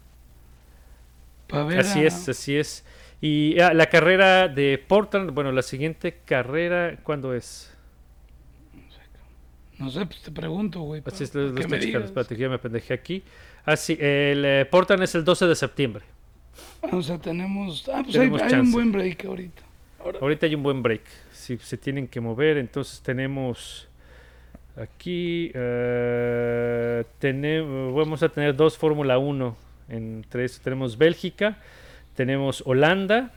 Ver 1.63 1.79
Así 1.81 2.05
es, 2.05 2.29
así 2.29 2.57
es. 2.57 2.85
Y 3.21 3.59
ah, 3.61 3.73
la 3.73 3.87
carrera 3.87 4.49
de 4.49 4.77
Portland, 4.87 5.31
bueno, 5.31 5.53
la 5.53 5.63
siguiente 5.63 6.19
carrera, 6.25 6.99
¿cuándo 7.03 7.33
es? 7.35 7.71
No 9.79 9.91
sé, 9.91 10.07
pues 10.07 10.23
te 10.23 10.31
pregunto, 10.31 10.81
güey. 10.83 11.03
Así 11.05 11.25
es, 11.25 11.35
lo- 11.35 11.49
lo 11.51 11.61
estoy 11.61 11.81
checando, 11.81 12.07
espérate, 12.07 12.37
ya 12.37 12.49
me 12.49 12.59
pendejé 12.59 12.95
aquí. 12.95 13.23
Ah, 13.65 13.77
sí, 13.77 13.95
el 14.01 14.45
eh, 14.45 14.67
Portland 14.71 15.03
es 15.03 15.15
el 15.15 15.25
12 15.25 15.47
de 15.47 15.55
septiembre. 15.57 16.05
O 16.93 17.03
sea, 17.03 17.19
tenemos... 17.19 17.89
Ah, 17.89 18.01
pues 18.03 18.13
Tenemos 18.13 18.43
hay, 18.43 18.53
hay 18.53 18.61
un 18.61 18.73
buen 18.73 18.93
break 18.93 19.25
ahorita. 19.25 19.63
Ahorita 20.21 20.47
hay 20.47 20.55
un 20.55 20.63
buen 20.63 20.83
break. 20.83 21.03
Si 21.33 21.57
se 21.59 21.77
tienen 21.79 22.07
que 22.07 22.21
mover, 22.21 22.59
entonces 22.59 23.01
tenemos 23.01 23.89
aquí, 24.77 25.51
eh, 25.55 27.05
tenemos, 27.19 27.95
vamos 27.95 28.23
a 28.23 28.29
tener 28.29 28.55
dos 28.55 28.77
Fórmula 28.77 29.19
1 29.19 29.57
entre 29.89 30.45
eso. 30.45 30.61
Tenemos 30.63 30.99
Bélgica, 30.99 31.59
tenemos 32.17 32.63
Holanda 32.67 33.31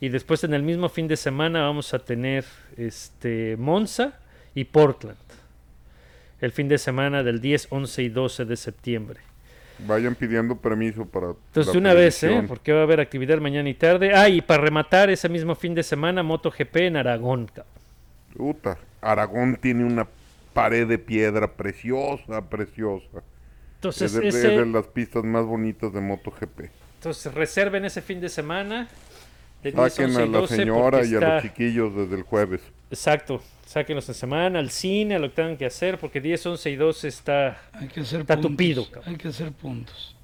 Y 0.00 0.08
después 0.08 0.42
en 0.44 0.54
el 0.54 0.62
mismo 0.62 0.88
fin 0.88 1.06
de 1.06 1.16
semana 1.16 1.62
vamos 1.62 1.94
a 1.94 2.00
tener 2.00 2.44
este 2.76 3.56
Monza 3.56 4.18
y 4.54 4.64
Portland. 4.64 5.16
El 6.40 6.50
fin 6.50 6.68
de 6.68 6.78
semana 6.78 7.22
del 7.22 7.40
10, 7.40 7.68
11 7.70 8.02
y 8.02 8.08
12 8.08 8.44
de 8.44 8.56
septiembre. 8.56 9.20
Vayan 9.86 10.14
pidiendo 10.14 10.56
permiso 10.56 11.06
para. 11.06 11.28
Entonces, 11.28 11.72
de 11.72 11.78
una 11.78 11.94
vez, 11.94 12.22
¿eh? 12.24 12.44
Porque 12.46 12.72
va 12.72 12.80
a 12.80 12.82
haber 12.82 13.00
actividad 13.00 13.38
mañana 13.38 13.68
y 13.68 13.74
tarde. 13.74 14.12
Ah, 14.14 14.28
y 14.28 14.40
para 14.40 14.62
rematar 14.62 15.10
ese 15.10 15.28
mismo 15.28 15.54
fin 15.54 15.74
de 15.74 15.82
semana, 15.82 16.22
MotoGP 16.22 16.76
en 16.76 16.96
Aragón. 16.96 17.46
cabrón. 17.46 17.72
Puta, 18.36 18.78
Aragón 19.00 19.56
tiene 19.56 19.84
una 19.84 20.06
pared 20.52 20.86
de 20.86 20.98
piedra 20.98 21.52
preciosa, 21.52 22.48
preciosa. 22.48 23.22
Entonces, 23.82 24.14
es, 24.14 24.20
de, 24.20 24.28
ese- 24.28 24.54
es 24.54 24.60
de 24.60 24.66
las 24.66 24.86
pistas 24.86 25.24
más 25.24 25.44
bonitas 25.44 25.92
de 25.92 26.00
MotoGP. 26.00 26.70
entonces, 26.98 27.34
reserven 27.34 27.84
ese 27.84 28.00
fin 28.00 28.20
de 28.20 28.28
semana. 28.28 28.88
De 29.62 29.70
10, 29.72 29.92
Saquen 29.92 30.06
11 30.10 30.22
a 30.22 30.26
la 30.26 30.38
12 30.38 30.56
señora 30.56 31.04
y 31.04 31.14
a 31.16 31.20
los 31.20 31.42
chiquillos 31.42 31.94
desde 31.96 32.14
el 32.16 32.22
jueves. 32.22 32.60
Exacto. 32.90 33.42
Sáquenlos 33.66 34.08
en 34.08 34.14
semana, 34.14 34.58
al 34.58 34.70
cine, 34.70 35.14
a 35.14 35.18
lo 35.18 35.28
que 35.30 35.36
tengan 35.36 35.56
que 35.56 35.66
hacer, 35.66 35.98
porque 35.98 36.20
10, 36.20 36.46
11 36.46 36.70
y 36.70 36.76
12 36.76 37.08
está... 37.08 37.60
Hay 37.72 37.88
que 37.88 38.00
hacer 38.00 38.20
Está 38.20 38.34
puntos. 38.34 38.50
tupido, 38.52 38.84
cabrón. 38.90 39.04
Hay 39.14 39.16
que 39.16 39.28
hacer 39.28 39.50
puntos. 39.52 40.14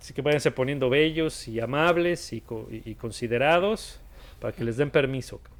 Así 0.00 0.14
que 0.14 0.22
váyanse 0.22 0.50
poniendo 0.52 0.88
bellos 0.88 1.48
y 1.48 1.58
amables 1.60 2.32
y, 2.32 2.40
co- 2.42 2.68
y- 2.70 2.88
y 2.90 2.94
considerados 2.94 3.98
para 4.40 4.54
que 4.54 4.62
les 4.64 4.76
den 4.76 4.90
permiso. 4.90 5.38
cabrón. 5.38 5.58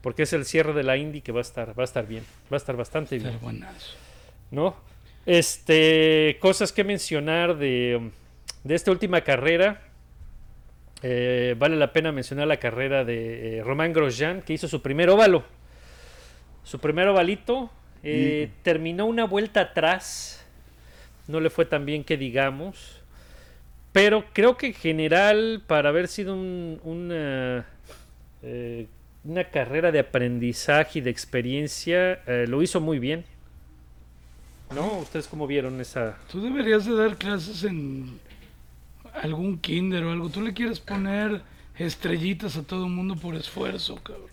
Porque 0.00 0.22
es 0.22 0.32
el 0.32 0.44
cierre 0.46 0.72
de 0.72 0.82
la 0.82 0.96
Indy 0.96 1.20
que 1.20 1.30
va 1.32 1.40
a 1.40 1.42
estar, 1.42 1.78
va 1.78 1.82
a 1.82 1.84
estar 1.84 2.06
bien. 2.06 2.24
Va 2.50 2.56
a 2.56 2.58
estar 2.58 2.76
bastante 2.76 3.18
bien. 3.18 3.32
Ser 3.32 3.40
buenazo. 3.40 3.96
¿no? 4.50 4.76
Este, 5.26 6.38
cosas 6.40 6.72
que 6.72 6.84
mencionar 6.84 7.56
de, 7.56 8.10
de 8.64 8.74
esta 8.74 8.90
última 8.92 9.20
carrera. 9.22 9.82
Eh, 11.02 11.54
vale 11.58 11.76
la 11.76 11.92
pena 11.92 12.10
mencionar 12.12 12.46
la 12.46 12.56
carrera 12.58 13.04
de 13.04 13.58
eh, 13.58 13.62
Román 13.62 13.92
Grosjean, 13.92 14.40
que 14.42 14.52
hizo 14.54 14.68
su 14.68 14.80
primer 14.82 15.10
óvalo. 15.10 15.44
Su 16.64 16.78
primer 16.78 17.08
ovalito. 17.08 17.70
eh, 18.02 18.50
Terminó 18.62 19.06
una 19.06 19.24
vuelta 19.24 19.60
atrás. 19.62 20.46
No 21.26 21.40
le 21.40 21.50
fue 21.50 21.64
tan 21.64 21.84
bien 21.84 22.04
que 22.04 22.16
digamos. 22.16 23.02
Pero 23.92 24.24
creo 24.32 24.56
que 24.56 24.68
en 24.68 24.74
general, 24.74 25.62
para 25.66 25.88
haber 25.88 26.06
sido 26.06 26.34
un- 26.34 26.80
una, 26.84 27.66
eh, 28.42 28.86
una 29.24 29.44
carrera 29.44 29.90
de 29.90 29.98
aprendizaje 29.98 31.00
y 31.00 31.02
de 31.02 31.10
experiencia, 31.10 32.20
lo 32.46 32.62
hizo 32.62 32.80
muy 32.80 32.98
bien. 33.00 33.24
¿No? 34.74 34.98
¿Ustedes 34.98 35.26
cómo 35.28 35.46
vieron 35.46 35.80
esa...? 35.80 36.16
Tú 36.30 36.40
deberías 36.42 36.84
de 36.84 36.94
dar 36.96 37.16
clases 37.16 37.64
en 37.64 38.18
algún 39.22 39.58
kinder 39.58 40.04
o 40.04 40.12
algo. 40.12 40.28
Tú 40.28 40.42
le 40.42 40.52
quieres 40.52 40.80
poner 40.80 41.40
estrellitas 41.78 42.56
a 42.56 42.62
todo 42.62 42.84
el 42.86 42.90
mundo 42.90 43.16
por 43.16 43.34
esfuerzo, 43.34 43.96
cabrón. 44.02 44.26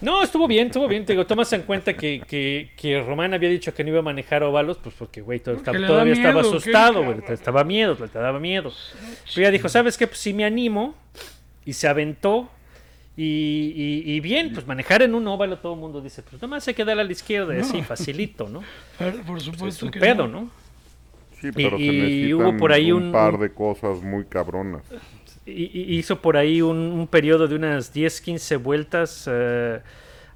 No, 0.00 0.22
estuvo 0.22 0.46
bien, 0.48 0.66
estuvo 0.66 0.88
bien. 0.88 1.04
Te 1.06 1.12
digo, 1.12 1.24
tomas 1.26 1.52
en 1.52 1.62
cuenta 1.62 1.94
que, 1.96 2.22
que, 2.26 2.72
que 2.76 3.02
Román 3.02 3.32
había 3.32 3.48
dicho 3.48 3.72
que 3.72 3.84
no 3.84 3.90
iba 3.90 4.00
a 4.00 4.02
manejar 4.02 4.42
óvalos, 4.42 4.78
pues 4.82 4.94
porque, 4.98 5.20
güey, 5.20 5.40
to- 5.40 5.54
Porque 5.54 5.72
le 5.72 5.80
da 5.82 5.86
todavía 5.86 6.12
estaba 6.14 6.34
miedo, 6.34 6.50
¿qué, 6.50 6.56
asustado, 6.58 7.04
güey. 7.04 7.18
Estaba 7.28 7.64
miedo, 7.64 7.96
le 8.00 8.06
daba 8.08 8.38
miedo. 8.40 8.72
Pero 9.34 9.42
ya 9.46 9.50
dijo, 9.50 9.68
¿sabes 9.68 9.96
qué? 9.96 10.06
Pues 10.06 10.18
sí 10.18 10.32
me 10.34 10.44
animo. 10.44 10.94
Y 11.64 11.72
se 11.74 11.88
aventó. 11.88 12.50
Y, 13.16 13.22
y- 14.04 14.12
y 14.16 14.20
bien, 14.20 14.52
pues 14.52 14.66
manejar 14.66 15.02
en 15.02 15.14
un 15.14 15.26
óvalo 15.28 15.58
todo 15.58 15.74
el 15.74 15.80
mundo 15.80 16.00
dice, 16.00 16.22
pues 16.22 16.42
nomás 16.42 16.66
hay 16.66 16.74
que 16.74 16.84
darle 16.84 17.02
a 17.02 17.04
la 17.04 17.12
izquierda, 17.12 17.54
y 17.56 17.60
así, 17.60 17.80
facilito, 17.82 18.48
¿no? 18.48 18.62
Pero, 18.98 19.18
por 19.18 19.24
Pues 19.26 19.42
supuesto 19.44 19.68
es 19.68 19.82
un 19.84 19.90
que 19.92 20.00
pedo, 20.00 20.26
¿no? 20.26 20.50
Sí, 21.40 21.50
pero 21.54 21.78
y 21.78 21.86
se 21.86 21.92
necesitan 21.92 22.46
hubo 22.46 22.56
por 22.56 22.72
ahí 22.72 22.90
un, 22.90 23.04
un- 23.04 23.12
par 23.12 23.38
de 23.38 23.52
cosas 23.52 24.02
muy 24.02 24.24
cabronas. 24.24 24.82
Y- 25.46 25.52
y- 25.78 25.96
hizo 25.98 26.20
por 26.20 26.36
ahí 26.36 26.60
un, 26.62 26.76
un 26.78 27.06
periodo 27.06 27.46
de 27.46 27.54
unas 27.54 27.92
10, 27.92 28.20
15 28.20 28.56
vueltas 28.56 29.28
eh, 29.30 29.80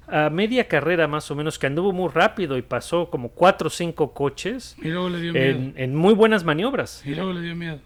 a 0.07 0.29
media 0.29 0.67
carrera 0.67 1.07
más 1.07 1.29
o 1.31 1.35
menos, 1.35 1.59
que 1.59 1.67
anduvo 1.67 1.91
muy 1.91 2.09
rápido 2.09 2.57
y 2.57 2.61
pasó 2.61 3.09
como 3.09 3.29
4 3.29 3.67
o 3.67 3.69
5 3.69 4.13
coches 4.13 4.75
Y 4.81 4.87
luego 4.87 5.09
le 5.09 5.19
dio 5.19 5.33
miedo. 5.33 5.45
en, 5.49 5.73
en 5.75 5.95
muy 5.95 6.13
buenas 6.13 6.43
maniobras. 6.45 7.01
Y 7.05 7.13
luego 7.15 7.33
le 7.33 7.41
dio 7.41 7.55
miedo. 7.55 7.79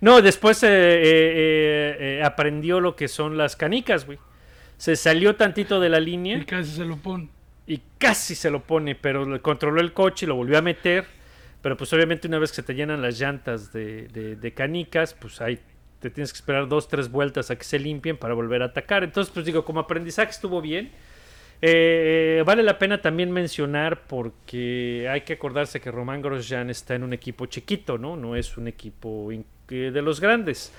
No, 0.00 0.22
después 0.22 0.62
eh, 0.62 0.68
eh, 0.68 1.02
eh, 1.02 2.18
eh, 2.20 2.22
aprendió 2.24 2.80
lo 2.80 2.96
que 2.96 3.08
son 3.08 3.36
las 3.36 3.56
canicas, 3.56 4.06
güey. 4.06 4.18
Se 4.76 4.96
salió 4.96 5.36
tantito 5.36 5.80
de 5.80 5.88
la 5.88 6.00
Y 6.32 6.40
línea 6.40 6.44
casi 6.44 6.70
se 6.72 6.84
lo 6.84 6.96
pone. 7.02 7.28
y 7.66 7.82
casi 7.98 8.34
se 8.34 8.50
lo 8.50 8.62
pone, 8.64 8.94
pero 8.94 9.24
le 9.26 9.40
controló 9.40 9.80
el 9.80 9.92
coche 9.92 10.26
y 10.26 10.28
lo 10.28 10.36
volvió 10.36 10.58
a 10.58 10.62
meter. 10.62 11.06
Pero 11.60 11.76
pues 11.76 11.92
obviamente 11.92 12.28
una 12.28 12.38
vez 12.38 12.50
que 12.50 12.56
se 12.56 12.62
te 12.62 12.74
llenan 12.74 13.02
las 13.02 13.18
llantas 13.18 13.72
de, 13.72 14.08
de- 14.08 14.36
de 14.36 14.54
canicas, 14.54 15.14
pues 15.14 15.40
ahí 15.40 15.58
te 16.00 16.10
tienes 16.10 16.32
que 16.32 16.38
esperar 16.38 16.68
dos, 16.68 16.88
tres 16.88 17.10
vueltas 17.10 17.50
a 17.50 17.56
que 17.56 17.64
se 17.64 17.78
limpien 17.78 18.16
para 18.16 18.34
volver 18.34 18.62
a 18.62 18.66
atacar. 18.66 19.02
Entonces, 19.04 19.32
pues 19.34 19.44
digo, 19.44 19.64
como 19.64 19.80
aprendizaje 19.80 20.30
estuvo 20.30 20.60
bien. 20.62 20.92
Eh, 21.60 22.42
vale 22.46 22.62
la 22.62 22.78
pena 22.78 23.02
también 23.02 23.32
mencionar 23.32 24.02
porque 24.06 25.08
hay 25.10 25.22
que 25.22 25.34
acordarse 25.34 25.80
que 25.80 25.90
Román 25.90 26.22
Grosjean 26.22 26.70
está 26.70 26.94
en 26.94 27.02
un 27.02 27.12
equipo 27.12 27.46
chiquito, 27.46 27.98
¿no? 27.98 28.16
No 28.16 28.36
es 28.36 28.56
un 28.56 28.68
equipo 28.68 29.30
eh, 29.32 29.90
de 29.92 30.02
los 30.02 30.20
grandes. 30.20 30.72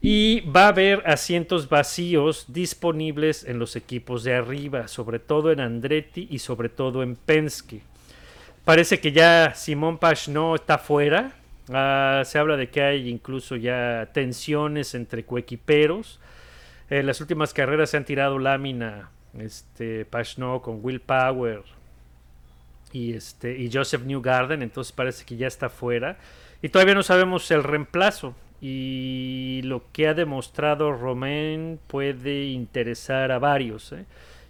Y 0.00 0.40
va 0.40 0.66
a 0.66 0.68
haber 0.68 1.02
asientos 1.06 1.68
vacíos 1.68 2.46
disponibles 2.48 3.44
en 3.44 3.58
los 3.58 3.74
equipos 3.74 4.22
de 4.22 4.34
arriba, 4.34 4.86
sobre 4.86 5.18
todo 5.18 5.50
en 5.50 5.60
Andretti 5.60 6.28
y 6.30 6.38
sobre 6.38 6.68
todo 6.68 7.02
en 7.02 7.16
Penske. 7.16 7.80
Parece 8.64 9.00
que 9.00 9.12
ya 9.12 9.54
Simón 9.54 9.98
no 10.28 10.54
está 10.54 10.78
fuera. 10.78 11.32
Ah, 11.70 12.22
se 12.24 12.38
habla 12.38 12.56
de 12.56 12.70
que 12.70 12.82
hay 12.82 13.08
incluso 13.08 13.56
ya 13.56 14.10
tensiones 14.12 14.94
entre 14.94 15.24
coequiperos. 15.24 16.20
En 16.90 17.06
las 17.06 17.20
últimas 17.20 17.52
carreras 17.52 17.90
se 17.90 17.96
han 17.96 18.04
tirado 18.04 18.38
lámina 18.38 19.10
este, 19.38 20.04
Pashno 20.04 20.62
con 20.62 20.80
Will 20.82 21.00
Power 21.00 21.62
y, 22.92 23.12
este, 23.14 23.58
y 23.58 23.70
Joseph 23.72 24.02
Newgarden, 24.04 24.62
entonces 24.62 24.92
parece 24.92 25.24
que 25.24 25.36
ya 25.36 25.46
está 25.46 25.68
fuera. 25.68 26.18
Y 26.62 26.70
todavía 26.70 26.94
no 26.94 27.02
sabemos 27.02 27.50
el 27.50 27.62
reemplazo. 27.62 28.34
Y 28.60 29.60
lo 29.64 29.84
que 29.92 30.08
ha 30.08 30.14
demostrado 30.14 30.92
Romain 30.92 31.78
puede 31.86 32.46
interesar 32.46 33.30
a 33.30 33.38
varios. 33.38 33.92
¿eh? 33.92 34.04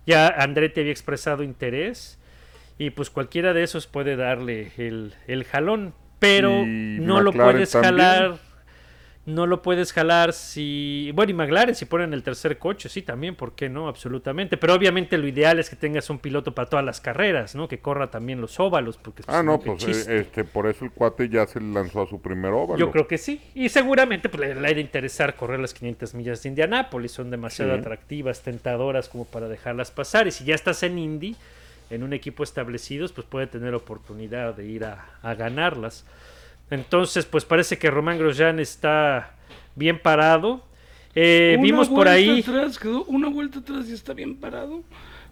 Ya 0.06 0.28
Andretti 0.28 0.80
había 0.80 0.92
expresado 0.92 1.42
interés. 1.42 2.18
Y 2.78 2.90
pues 2.90 3.10
cualquiera 3.10 3.52
de 3.52 3.64
esos 3.64 3.86
puede 3.86 4.16
darle 4.16 4.72
el, 4.78 5.14
el 5.26 5.44
jalón. 5.44 5.92
Pero 6.20 6.62
Y 6.62 6.98
no 7.00 7.20
lo 7.20 7.32
puedes 7.32 7.72
también. 7.72 7.96
jalar. 7.96 8.38
No 9.28 9.46
lo 9.46 9.60
puedes 9.60 9.92
jalar 9.92 10.32
si. 10.32 11.10
Bueno, 11.14 11.30
y 11.32 11.34
McLaren, 11.34 11.74
si 11.74 11.84
ponen 11.84 12.14
el 12.14 12.22
tercer 12.22 12.56
coche, 12.56 12.88
sí, 12.88 13.02
también, 13.02 13.34
¿por 13.34 13.52
qué 13.52 13.68
no? 13.68 13.86
Absolutamente. 13.86 14.56
Pero 14.56 14.72
obviamente 14.72 15.18
lo 15.18 15.28
ideal 15.28 15.58
es 15.58 15.68
que 15.68 15.76
tengas 15.76 16.08
un 16.08 16.18
piloto 16.18 16.54
para 16.54 16.68
todas 16.70 16.84
las 16.84 17.02
carreras, 17.02 17.54
¿no? 17.54 17.68
Que 17.68 17.78
corra 17.78 18.10
también 18.10 18.40
los 18.40 18.58
óvalos. 18.58 18.96
Porque, 18.96 19.22
Ah, 19.26 19.42
no, 19.42 19.60
pues 19.60 19.84
eh, 19.86 20.20
este, 20.20 20.44
por 20.44 20.66
eso 20.66 20.86
el 20.86 20.92
cuate 20.92 21.28
ya 21.28 21.46
se 21.46 21.60
lanzó 21.60 22.02
a 22.02 22.06
su 22.08 22.22
primer 22.22 22.52
óvalo. 22.52 22.78
Yo 22.78 22.90
creo 22.90 23.06
que 23.06 23.18
sí. 23.18 23.38
Y 23.54 23.68
seguramente 23.68 24.30
pues, 24.30 24.56
le, 24.56 24.66
ha 24.66 24.72
de 24.74 24.80
interesar 24.80 25.36
correr 25.36 25.60
las 25.60 25.74
500 25.74 26.14
millas 26.14 26.42
de 26.42 26.48
Indianápolis. 26.48 27.12
Son 27.12 27.30
demasiado 27.30 27.74
Sí. 27.74 27.80
atractivas, 27.80 28.40
tentadoras 28.40 29.10
como 29.10 29.26
para 29.26 29.46
dejarlas 29.48 29.90
pasar. 29.90 30.26
Y 30.26 30.30
si 30.30 30.44
ya 30.44 30.54
estás 30.54 30.82
en 30.84 30.98
Indy, 30.98 31.36
en 31.90 32.02
un 32.02 32.14
equipo 32.14 32.44
establecido, 32.44 33.06
pues 33.14 33.26
puede 33.26 33.46
tener 33.46 33.74
oportunidad 33.74 34.54
de 34.54 34.64
ir 34.64 34.84
a, 34.86 35.04
a 35.22 35.34
ganarlas. 35.34 36.06
Entonces, 36.70 37.26
pues 37.26 37.44
parece 37.44 37.78
que 37.78 37.90
Román 37.90 38.18
Grosjean 38.18 38.61
está 38.61 39.35
bien 39.74 39.98
parado. 40.00 40.64
Eh, 41.14 41.57
vimos 41.61 41.88
por 41.88 42.07
vuelta 42.07 42.12
ahí... 42.12 42.40
Atrás, 42.40 42.78
quedó 42.78 43.04
una 43.04 43.28
vuelta 43.28 43.61
atrás 43.61 43.88
y 43.88 43.94
está 43.94 44.12
bien 44.12 44.37
parado. 44.37 44.83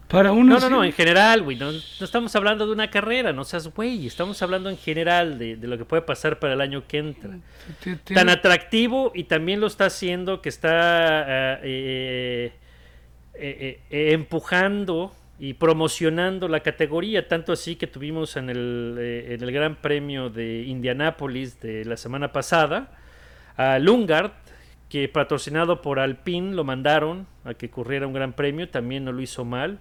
Para 0.08 0.30
una. 0.30 0.54
No, 0.54 0.60
no, 0.60 0.70
no, 0.70 0.84
en 0.84 0.92
general, 0.92 1.42
güey. 1.42 1.56
No, 1.56 1.72
no 1.72 1.78
estamos 2.00 2.34
hablando 2.36 2.64
de 2.64 2.72
una 2.72 2.90
carrera, 2.90 3.32
no 3.32 3.42
seas 3.42 3.68
güey. 3.74 4.06
Estamos 4.06 4.40
hablando 4.40 4.70
en 4.70 4.78
general 4.78 5.36
de, 5.36 5.56
de 5.56 5.66
lo 5.66 5.76
que 5.76 5.84
puede 5.84 6.02
pasar 6.02 6.38
para 6.38 6.54
el 6.54 6.60
año 6.60 6.84
que 6.86 6.98
entra. 6.98 7.38
tan 8.04 8.28
atractivo 8.28 9.10
y 9.14 9.24
también 9.24 9.60
lo 9.60 9.66
está 9.66 9.86
haciendo 9.86 10.40
que 10.42 10.48
está 10.48 11.58
eh, 11.62 12.52
eh, 13.38 13.58
eh, 13.58 13.80
eh, 13.90 14.12
empujando 14.12 15.12
y 15.38 15.54
promocionando 15.54 16.48
la 16.48 16.60
categoría, 16.60 17.28
tanto 17.28 17.52
así 17.52 17.76
que 17.76 17.86
tuvimos 17.86 18.36
en 18.36 18.48
el, 18.48 18.96
eh, 18.98 19.34
en 19.34 19.42
el 19.42 19.52
Gran 19.52 19.76
Premio 19.76 20.30
de 20.30 20.62
Indianápolis 20.62 21.60
de 21.60 21.84
la 21.84 21.96
semana 21.96 22.32
pasada 22.32 22.90
a 23.56 23.78
Lungard, 23.78 24.32
que 24.88 25.08
patrocinado 25.08 25.82
por 25.82 25.98
Alpine 25.98 26.54
lo 26.54 26.64
mandaron 26.64 27.26
a 27.44 27.54
que 27.54 27.68
corriera 27.68 28.06
un 28.06 28.12
Gran 28.12 28.32
Premio, 28.32 28.68
también 28.68 29.04
no 29.04 29.12
lo 29.12 29.20
hizo 29.20 29.44
mal. 29.44 29.78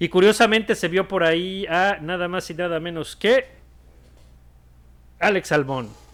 Y 0.00 0.08
curiosamente 0.08 0.74
se 0.74 0.88
vio 0.88 1.06
por 1.06 1.24
ahí 1.24 1.66
a 1.66 1.98
nada 2.00 2.28
más 2.28 2.50
y 2.50 2.54
nada 2.54 2.80
menos 2.80 3.14
que 3.16 3.46
Alex 5.18 5.52
Albón. 5.52 6.07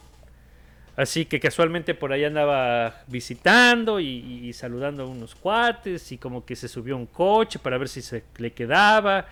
Así 0.97 1.25
que 1.27 1.41
casualmente 1.41 1.95
por 1.95 2.13
ahí 2.13 2.25
andaba 2.25 3.03
visitando 3.09 3.99
y, 3.99 4.07
y 4.45 4.53
saludando 4.53 5.03
a 5.03 5.07
unos 5.07 5.35
cuates 5.35 6.13
y 6.13 6.19
como 6.19 6.45
que 6.45 6.55
se 6.55 6.69
subió 6.69 6.95
a 6.95 6.99
un 6.99 7.07
coche 7.07 7.59
para 7.59 7.79
ver 7.79 7.89
si 7.89 8.01
se 8.01 8.23
le 8.39 8.53
quedaba. 8.53 9.27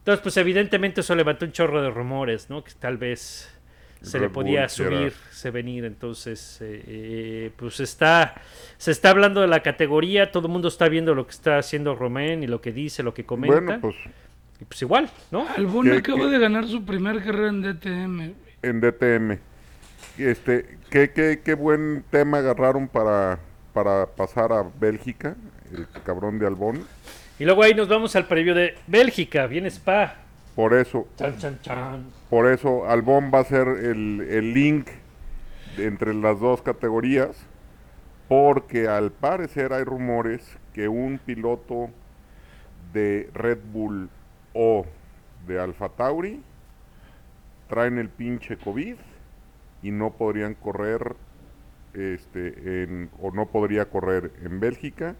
Entonces, 0.00 0.22
pues 0.22 0.36
evidentemente 0.36 1.00
eso 1.00 1.14
levantó 1.14 1.46
un 1.46 1.52
chorro 1.52 1.82
de 1.82 1.90
rumores, 1.90 2.50
¿no? 2.50 2.62
Que 2.62 2.72
tal 2.78 2.98
vez 2.98 3.50
se 4.02 4.18
Red 4.18 4.26
le 4.26 4.30
podía 4.32 4.60
Bull, 4.60 4.68
subir, 4.68 5.12
se 5.30 5.50
venir. 5.50 5.84
Entonces, 5.86 6.58
eh, 6.60 6.84
eh, 6.86 7.50
pues 7.56 7.80
está, 7.80 8.34
se 8.76 8.90
está 8.92 9.10
hablando 9.10 9.40
de 9.40 9.48
la 9.48 9.62
categoría, 9.62 10.30
todo 10.30 10.46
el 10.46 10.52
mundo 10.52 10.68
está 10.68 10.88
viendo 10.90 11.14
lo 11.14 11.24
que 11.26 11.32
está 11.32 11.58
haciendo 11.58 11.94
Romain 11.94 12.42
y 12.42 12.46
lo 12.46 12.60
que 12.60 12.72
dice, 12.72 13.02
lo 13.02 13.14
que 13.14 13.24
comenta. 13.24 13.56
Bueno, 13.60 13.80
pues 13.80 13.96
y 14.60 14.64
pues 14.64 14.80
igual, 14.82 15.10
¿no? 15.30 15.46
Albon 15.56 15.86
¿Qué- 15.86 15.96
acaba 15.96 16.26
de 16.26 16.38
ganar 16.38 16.66
su 16.66 16.84
primer 16.84 17.22
carrera 17.24 17.48
en 17.48 17.62
DTM. 17.62 18.16
güey. 18.16 18.34
en 18.62 18.80
DTM. 18.80 19.38
Este, 20.18 20.78
¿qué, 20.90 21.10
qué, 21.10 21.40
qué 21.44 21.54
buen 21.54 22.04
tema 22.10 22.38
agarraron 22.38 22.88
para, 22.88 23.38
para 23.72 24.06
pasar 24.06 24.52
a 24.52 24.62
Bélgica, 24.62 25.36
el 25.70 25.86
cabrón 26.02 26.38
de 26.38 26.46
Albón. 26.46 26.86
Y 27.38 27.44
luego 27.44 27.62
ahí 27.62 27.74
nos 27.74 27.88
vamos 27.88 28.16
al 28.16 28.26
previo 28.26 28.54
de 28.54 28.74
Bélgica, 28.86 29.46
viene 29.46 29.68
Spa. 29.68 30.14
Por 30.54 30.72
eso, 30.72 31.06
Chan, 31.18 31.36
chan, 31.36 31.60
chan. 31.60 32.06
por 32.30 32.46
eso 32.46 32.88
Albón 32.88 33.30
va 33.32 33.40
a 33.40 33.44
ser 33.44 33.68
el, 33.68 34.26
el 34.30 34.54
link 34.54 34.88
entre 35.76 36.14
las 36.14 36.40
dos 36.40 36.62
categorías, 36.62 37.36
porque 38.28 38.88
al 38.88 39.12
parecer 39.12 39.74
hay 39.74 39.84
rumores 39.84 40.56
que 40.72 40.88
un 40.88 41.18
piloto 41.18 41.90
de 42.94 43.28
Red 43.34 43.58
Bull 43.70 44.08
o 44.54 44.86
de 45.46 45.60
Alfa 45.60 45.90
Tauri 45.90 46.40
traen 47.68 47.98
el 47.98 48.08
pinche 48.08 48.56
COVID 48.56 48.96
y 49.88 49.92
no 49.92 50.16
podrían 50.16 50.54
correr 50.54 51.16
este 51.94 52.84
en, 52.84 53.10
o 53.20 53.30
no 53.32 53.46
podría 53.50 53.90
correr 53.90 54.32
en 54.44 54.60
Bélgica 54.60 55.16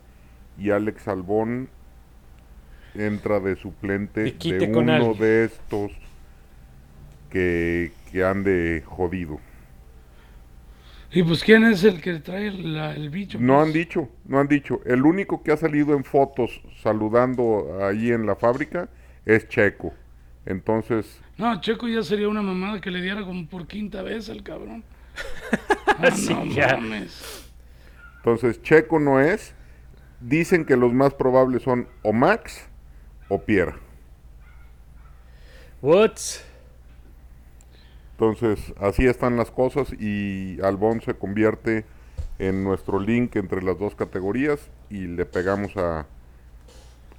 y 0.58 0.70
Alex 0.70 1.08
Albón 1.08 1.70
entra 2.94 3.38
de 3.38 3.54
suplente 3.54 4.32
de 4.32 4.68
con 4.72 4.88
uno 4.88 4.90
alguien. 4.90 5.14
de 5.14 5.44
estos 5.44 5.92
que, 7.30 7.92
que 8.10 8.24
ande 8.24 8.82
jodido. 8.86 9.40
Y 11.10 11.22
pues, 11.22 11.42
¿quién 11.44 11.64
es 11.64 11.82
el 11.84 12.00
que 12.00 12.20
trae 12.20 12.50
la- 12.52 12.94
el 12.94 13.10
bicho? 13.10 13.38
No 13.38 13.60
pues? 13.60 13.62
han 13.62 13.72
dicho, 13.72 14.08
no 14.24 14.40
han 14.40 14.48
dicho. 14.48 14.80
El 14.84 15.04
único 15.04 15.42
que 15.42 15.52
ha 15.52 15.56
salido 15.56 15.94
en 15.94 16.04
fotos 16.04 16.62
saludando 16.82 17.78
ahí 17.84 18.10
en 18.12 18.26
la 18.26 18.36
fábrica 18.36 18.88
es 19.24 19.48
Checo. 19.48 19.94
Entonces, 20.46 21.20
No, 21.38 21.60
Checo 21.60 21.86
ya 21.88 22.02
sería 22.02 22.28
una 22.28 22.42
mamada 22.42 22.80
que 22.80 22.90
le 22.90 23.00
diera 23.02 23.22
como 23.24 23.46
por 23.46 23.66
quinta 23.66 24.02
vez 24.02 24.28
al 24.28 24.42
cabrón. 24.42 24.84
Ah, 25.98 26.10
Sí, 26.10 26.34
no 26.34 26.44
ya. 26.44 26.76
mames. 26.76 27.46
entonces 28.18 28.60
Checo 28.62 28.98
no 28.98 29.18
es. 29.20 29.54
Dicen 30.20 30.64
que 30.66 30.76
los 30.76 30.92
más 30.92 31.14
probables 31.14 31.62
son 31.62 31.88
o 32.02 32.12
Max 32.12 32.66
o 33.28 33.40
Pierre. 33.42 33.74
What? 35.80 36.16
Entonces, 38.12 38.74
así 38.80 39.06
están 39.06 39.36
las 39.36 39.50
cosas 39.50 39.88
y 39.98 40.58
Albón 40.62 41.00
se 41.02 41.14
convierte 41.14 41.84
en 42.38 42.64
nuestro 42.64 42.98
link 42.98 43.36
entre 43.36 43.62
las 43.62 43.78
dos 43.78 43.94
categorías 43.94 44.60
y 44.90 45.06
le 45.06 45.24
pegamos 45.26 45.76
a, 45.76 46.06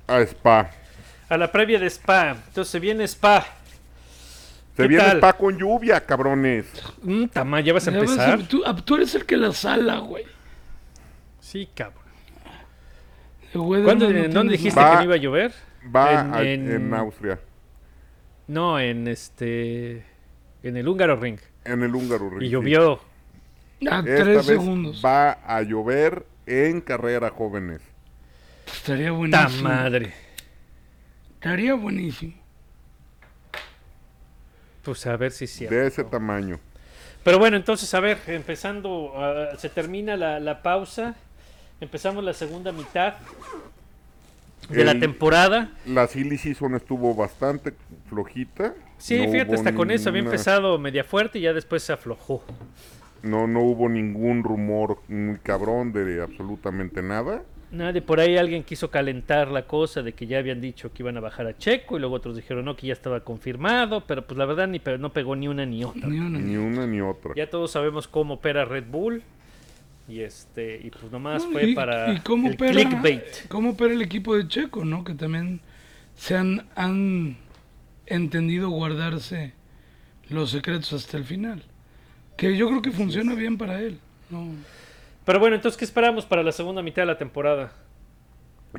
a 0.07 0.19
Spa. 0.21 0.71
A 1.29 1.37
la 1.37 1.51
previa 1.51 1.79
de 1.79 1.87
Spa. 1.87 2.31
Entonces 2.47 2.79
viene 2.81 3.03
Spa. 3.05 3.45
Se 4.77 4.83
¿Qué 4.83 4.87
viene 4.89 5.03
tal? 5.03 5.17
Spa 5.17 5.33
con 5.33 5.57
lluvia, 5.57 6.05
cabrones. 6.05 6.67
Mm, 7.01 7.25
tama, 7.25 7.59
¿ya 7.61 7.73
vas 7.73 7.87
a 7.87 7.91
empezar? 7.91 8.43
tú, 8.47 8.61
ah, 8.65 8.75
tú 8.75 8.95
eres 8.95 9.13
el 9.15 9.25
que 9.25 9.35
la 9.35 9.51
sala, 9.51 9.97
güey. 9.97 10.23
Sí, 11.41 11.67
cabrón. 11.73 12.03
El 13.53 13.61
güey 13.61 13.81
de 13.81 13.85
¿Cuándo, 13.85 14.09
no 14.09 14.17
¿En 14.19 14.31
dónde 14.31 14.51
dijiste 14.53 14.79
Va- 14.79 14.91
que 14.91 14.95
no 14.97 15.03
iba 15.05 15.15
a 15.15 15.17
llover? 15.17 15.53
Va 15.95 16.11
En- 16.21 16.33
a- 16.33 16.41
en- 16.43 16.71
en 16.71 16.93
Austria, 16.93 17.39
No, 18.47 18.79
en 18.79 19.07
este. 19.07 20.05
En 20.63 20.77
el 20.77 20.87
húngaro 20.87 21.15
ring. 21.15 21.39
en 21.65 21.83
el 21.83 21.95
húngaro. 21.95 22.31
Y 22.39 22.45
sí. 22.45 22.49
llovió. 22.49 22.99
nada. 23.81 23.97
A 23.97 23.99
Esta 24.01 24.23
tres 24.23 24.35
vez 24.37 24.45
segundos. 24.45 25.01
va 25.03 25.31
a 25.45 25.61
llover 25.63 26.25
en 26.45 26.81
carrera, 26.81 27.29
jóvenes. 27.31 27.81
Estaría 28.67 29.07
¡Ta 29.07 29.11
buenísimo. 29.13 29.63
madre! 29.69 30.13
Estaría 31.35 31.73
buenísimo. 31.73 32.33
Pues 34.87 35.05
a 35.05 35.17
ver 35.17 35.31
si 35.33 35.43
es 35.45 35.51
cierto. 35.51 35.75
De 35.75 35.85
ese 35.87 36.03
tamaño. 36.05 36.59
Pero 37.25 37.39
bueno, 37.39 37.57
entonces, 37.57 37.93
a 37.93 37.99
ver, 37.99 38.19
empezando, 38.27 39.11
ah, 39.17 39.49
se 39.57 39.67
termina 39.67 40.15
la, 40.15 40.39
la 40.39 40.61
pausa, 40.63 41.13
empezamos 41.81 42.23
la 42.23 42.33
segunda 42.33 42.71
mitad 42.71 43.15
de 44.69 44.85
la 44.85 44.91
El- 44.91 44.99
temporada. 45.01 45.71
La 45.85 46.07
silly 46.07 46.37
season 46.37 46.75
estuvo 46.75 47.13
bastante 47.13 47.73
flojita. 48.09 48.75
Sí, 48.97 49.25
No 49.25 49.29
fíjate, 49.31 49.55
hasta 49.55 49.75
con 49.75 49.91
eso 49.91 50.07
había 50.07 50.21
empezado 50.21 50.77
media 50.79 51.03
fuerte 51.03 51.39
y 51.39 51.41
ya 51.41 51.51
después 51.53 51.83
se 51.83 51.91
aflojó. 51.91 52.43
No, 53.23 53.45
no 53.45 53.59
hubo 53.61 53.89
ningún 53.89 54.41
rumor 54.43 54.99
muy 55.09 55.37
cabrón 55.39 55.91
de 55.91 56.21
absolutamente 56.21 57.01
nada. 57.01 57.43
Nadie, 57.69 58.01
por 58.01 58.19
ahí 58.21 58.37
alguien 58.37 58.63
quiso 58.63 58.89
calentar 58.89 59.49
la 59.51 59.67
cosa 59.67 60.01
de 60.01 60.13
que 60.13 60.25
ya 60.25 60.37
habían 60.37 60.61
dicho 60.61 60.93
que 60.93 61.03
iban 61.03 61.17
a 61.17 61.19
bajar 61.19 61.47
a 61.47 61.57
Checo 61.57 61.97
y 61.97 61.99
luego 61.99 62.15
otros 62.15 62.35
dijeron 62.37 62.63
no, 62.63 62.77
que 62.77 62.87
ya 62.87 62.93
estaba 62.93 63.19
confirmado, 63.19 64.05
pero 64.07 64.25
pues 64.25 64.37
la 64.37 64.45
verdad 64.45 64.67
ni 64.69 64.79
pero 64.79 64.97
no 64.97 65.11
pegó 65.11 65.35
ni 65.35 65.49
una 65.49 65.65
ni 65.65 65.83
otra. 65.83 66.07
Ni 66.07 66.17
una, 66.19 66.39
ni- 66.39 66.51
Ni 66.51 66.55
una 66.57 66.87
ni 66.87 67.01
otra. 67.01 67.33
Ya 67.35 67.49
todos 67.49 67.71
sabemos 67.71 68.07
cómo 68.07 68.35
opera 68.35 68.63
Red 68.63 68.85
Bull 68.89 69.21
y 70.07 70.21
este 70.21 70.79
y 70.81 70.89
pues 70.89 71.11
nomás 71.11 71.43
No, 71.43 71.51
fue 71.51 71.71
y- 71.71 71.75
para 71.75 72.13
y 72.13 72.19
cómo 72.21 72.47
el 72.47 72.53
opera, 72.53 72.71
clickbait. 72.71 73.47
cómo 73.49 73.71
opera 73.71 73.93
el 73.93 74.01
equipo 74.01 74.37
de 74.37 74.47
Checo, 74.47 74.85
¿no? 74.85 75.03
Que 75.03 75.13
también 75.13 75.59
se 76.15 76.37
han, 76.37 76.65
han 76.75 77.35
entendido 78.05 78.69
guardarse 78.69 79.51
los 80.29 80.51
secretos 80.51 80.93
hasta 80.93 81.17
el 81.17 81.25
final. 81.25 81.63
Que 82.37 82.55
yo 82.55 82.67
creo 82.69 82.81
que 82.81 82.91
funciona 82.91 83.33
bien 83.35 83.57
para 83.57 83.81
él. 83.81 83.99
No. 84.29 84.47
Pero 85.27 85.39
bueno, 85.39 85.55
entonces 85.57 85.77
¿qué 85.77 85.85
esperamos 85.85 86.25
para 86.25 86.41
la 86.41 86.51
segunda 86.51 86.81
mitad 86.81 87.03
de 87.03 87.05
la 87.07 87.17
temporada? 87.19 87.71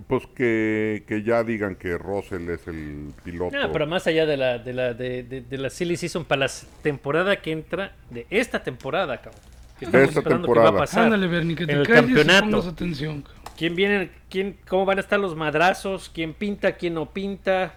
Pues 0.07 0.27
que, 0.29 1.05
que 1.07 1.23
ya 1.23 1.45
digan 1.45 1.77
que 1.77 1.97
Russell 1.99 2.49
es 2.51 2.67
el 2.67 3.13
piloto. 3.23 3.57
Ah, 3.61 3.69
pero 3.73 3.87
más 3.87 4.07
allá 4.07 4.27
de 4.27 4.37
la 4.37 4.59
de 4.59 4.73
la 4.73 4.95
de, 4.95 5.23
de- 5.23 5.41
de 5.43 5.59
la 5.59 5.71
silly 5.71 5.97
season 5.97 6.25
para 6.25 6.47
la 6.47 6.51
temporada 6.83 7.41
que 7.41 7.53
entra 7.53 7.95
de 8.11 8.27
esta 8.31 8.63
temporada, 8.63 9.21
cabrón. 9.21 9.41
Que 9.79 9.87
De 9.87 9.91
estamos 9.91 10.09
esta 10.09 10.21
esperando 10.21 10.47
que 10.47 10.53
temporada. 10.55 10.71
va 10.73 10.77
a 10.79 10.81
pasar. 10.81 11.05
Ándale, 11.05 11.27
Bernie, 11.27 11.55
que 11.57 11.67
te 11.67 11.73
en 11.73 11.79
el 11.79 11.87
campeonato. 11.87 12.63
y 12.65 12.69
atención. 12.69 13.25
¿Quién 13.57 13.77
viene? 13.77 14.11
¿Quién, 14.31 14.59
¿Cómo 14.69 14.85
van 14.87 14.99
a 14.99 15.01
estar 15.01 15.21
los 15.21 15.37
madrazos? 15.37 16.11
¿Quién 16.13 16.33
pinta? 16.35 16.73
¿Quién 16.73 16.95
no 16.95 17.11
pinta? 17.13 17.75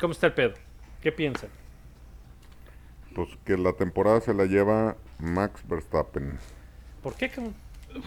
¿Cómo 0.00 0.12
está 0.12 0.26
el 0.28 0.32
pedo? 0.34 0.54
¿Qué 1.00 1.12
piensan? 1.12 1.48
Pues 3.14 3.28
que 3.44 3.56
la 3.56 3.72
temporada 3.72 4.20
se 4.20 4.34
la 4.34 4.44
lleva 4.46 4.96
Max 5.18 5.62
Verstappen. 5.68 6.38
¿Por 7.04 7.14
qué, 7.14 7.28
cabrón? 7.28 7.54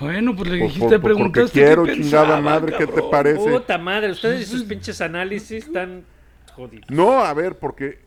Bueno, 0.02 0.36
pues 0.36 0.50
le 0.50 0.58
dijiste, 0.58 0.80
por- 0.80 0.90
porque 0.90 1.08
preguntaste 1.14 1.52
quiero, 1.54 1.84
qué 1.86 1.94
chingada 1.94 2.42
madre, 2.42 2.76
¿qué 2.78 2.88
te 2.88 3.02
parece? 3.04 3.50
Puta 3.50 3.78
madre, 3.78 4.12
ustedes 4.12 4.42
y 4.42 4.46
sus 4.52 4.64
pinches 4.66 5.00
análisis 5.00 5.66
están 5.66 6.04
jodidos. 6.54 6.90
No, 6.90 7.24
a 7.24 7.34
ver, 7.34 7.58
porque. 7.58 8.00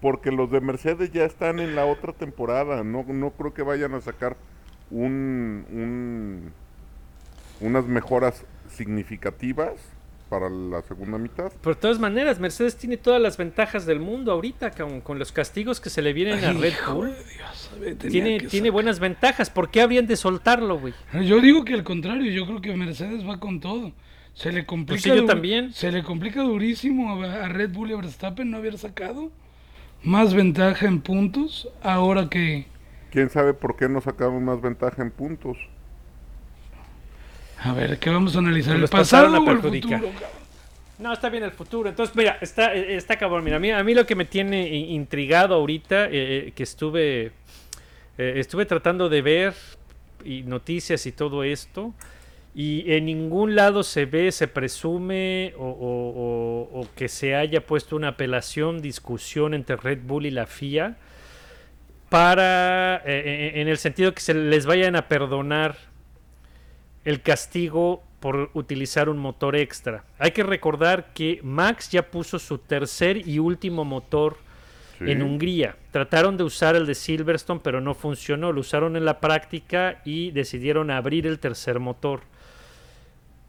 Porque 0.00 0.30
los 0.32 0.50
de 0.50 0.60
Mercedes 0.60 1.12
ya 1.12 1.24
están 1.24 1.58
en 1.60 1.74
la 1.76 1.86
otra 1.86 2.12
temporada. 2.12 2.82
No, 2.84 3.04
no 3.04 3.30
creo 3.30 3.54
que 3.54 3.62
vayan 3.62 3.94
a 3.94 4.00
sacar 4.00 4.36
un, 4.90 5.64
un- 5.70 6.52
unas 7.60 7.86
mejoras 7.86 8.44
significativas 8.68 9.74
para 10.34 10.50
la 10.50 10.82
segunda 10.82 11.16
mitad. 11.16 11.52
Pero 11.62 11.74
de 11.76 11.80
todas 11.80 12.00
maneras, 12.00 12.40
Mercedes 12.40 12.76
tiene 12.76 12.96
todas 12.96 13.22
las 13.22 13.36
ventajas 13.36 13.86
del 13.86 14.00
mundo 14.00 14.32
ahorita, 14.32 14.72
cabrón, 14.72 15.00
con 15.00 15.20
los 15.20 15.30
castigos 15.30 15.80
que 15.80 15.90
se 15.90 16.02
le 16.02 16.12
vienen 16.12 16.44
a 16.44 16.52
Red 16.52 16.74
Bull. 16.92 17.10
de 17.80 17.94
Dios, 17.94 18.10
Tiene, 18.10 18.40
tiene 18.40 18.70
buenas 18.70 18.98
ventajas. 18.98 19.48
¿Por 19.48 19.70
qué 19.70 19.80
habrían 19.80 20.08
de 20.08 20.16
soltarlo, 20.16 20.80
güey? 20.80 20.92
Yo 21.24 21.40
digo 21.40 21.64
que 21.64 21.74
al 21.74 21.84
contrario, 21.84 22.32
yo 22.32 22.46
creo 22.46 22.60
que 22.60 22.74
Mercedes 22.74 23.24
va 23.24 23.38
con 23.38 23.60
todo. 23.60 23.92
Se 24.32 24.50
le 24.50 24.66
complica, 24.66 24.94
Pues 24.94 25.02
sí, 25.02 25.08
yo 25.10 25.24
también. 25.24 25.72
Se 25.72 25.92
le 25.92 26.02
complica 26.02 26.42
durísimo 26.42 27.22
a, 27.22 27.44
a 27.44 27.48
Red 27.48 27.70
Bull 27.70 27.90
y 27.90 27.92
a 27.92 27.96
Verstappen 27.98 28.50
no 28.50 28.56
haber 28.56 28.76
sacado 28.76 29.30
más 30.02 30.34
ventaja 30.34 30.86
en 30.86 31.00
puntos 31.00 31.68
ahora 31.80 32.28
que 32.28 32.66
¿Quién 33.14 33.30
sabe 33.30 33.54
por 33.54 33.76
qué 33.76 33.88
no 33.88 34.00
sacamos 34.00 34.42
más 34.42 34.60
ventaja 34.60 35.00
en 35.00 35.12
puntos? 35.12 35.56
A 37.64 37.72
ver, 37.72 37.98
¿qué 37.98 38.10
vamos 38.10 38.36
a 38.36 38.38
analizar? 38.40 38.76
¿El 38.76 38.88
pasado 38.88 39.26
o 39.42 39.50
el 39.50 39.58
futuro? 39.58 40.00
No, 40.98 41.12
está 41.12 41.28
bien 41.28 41.42
el 41.42 41.50
futuro. 41.50 41.88
Entonces, 41.88 42.14
mira, 42.14 42.38
está, 42.40 42.74
eh, 42.74 42.94
está 42.96 43.16
cabrón. 43.16 43.42
Mira, 43.44 43.56
a 43.56 43.60
mí, 43.60 43.70
a 43.70 43.82
mí 43.82 43.94
lo 43.94 44.06
que 44.06 44.14
me 44.14 44.24
tiene 44.24 44.68
intrigado 44.68 45.54
ahorita, 45.54 46.06
eh, 46.06 46.10
eh, 46.48 46.52
que 46.54 46.62
estuve, 46.62 47.32
eh, 48.16 48.34
estuve 48.36 48.64
tratando 48.64 49.08
de 49.08 49.20
ver 49.22 49.54
y 50.24 50.42
noticias 50.42 51.04
y 51.06 51.12
todo 51.12 51.42
esto, 51.42 51.92
y 52.54 52.92
en 52.92 53.06
ningún 53.06 53.56
lado 53.56 53.82
se 53.82 54.06
ve, 54.06 54.30
se 54.30 54.46
presume 54.46 55.52
o, 55.58 55.64
o- 55.66 56.10
o- 56.78 56.80
o 56.82 56.88
que 56.94 57.08
se 57.08 57.34
haya 57.34 57.66
puesto 57.66 57.96
una 57.96 58.08
apelación, 58.08 58.80
discusión 58.80 59.54
entre 59.54 59.74
Red 59.76 59.98
Bull 60.04 60.26
y 60.26 60.30
la 60.30 60.46
FIA 60.46 60.96
para, 62.08 63.02
eh, 63.04 63.52
en 63.56 63.66
el 63.68 63.78
sentido 63.78 64.14
que 64.14 64.20
se 64.20 64.34
les 64.34 64.66
vayan 64.66 64.94
a 64.94 65.08
perdonar 65.08 65.76
el 67.04 67.20
castigo 67.22 68.02
por 68.20 68.50
utilizar 68.54 69.08
un 69.08 69.18
motor 69.18 69.54
extra. 69.56 70.04
Hay 70.18 70.30
que 70.30 70.42
recordar 70.42 71.12
que 71.12 71.40
Max 71.42 71.90
ya 71.90 72.10
puso 72.10 72.38
su 72.38 72.58
tercer 72.58 73.28
y 73.28 73.38
último 73.38 73.84
motor 73.84 74.36
Sí. 74.98 75.10
en 75.10 75.22
Hungría. 75.22 75.76
Trataron 75.90 76.36
de 76.36 76.44
usar 76.44 76.76
el 76.76 76.86
de 76.86 76.94
Silverstone, 76.94 77.60
pero 77.62 77.80
no 77.80 77.94
funcionó. 77.94 78.52
Lo 78.52 78.60
usaron 78.60 78.96
en 78.96 79.04
la 79.04 79.18
práctica 79.18 80.00
y 80.04 80.30
decidieron 80.30 80.90
abrir 80.90 81.26
el 81.26 81.40
tercer 81.40 81.80
motor. 81.80 82.20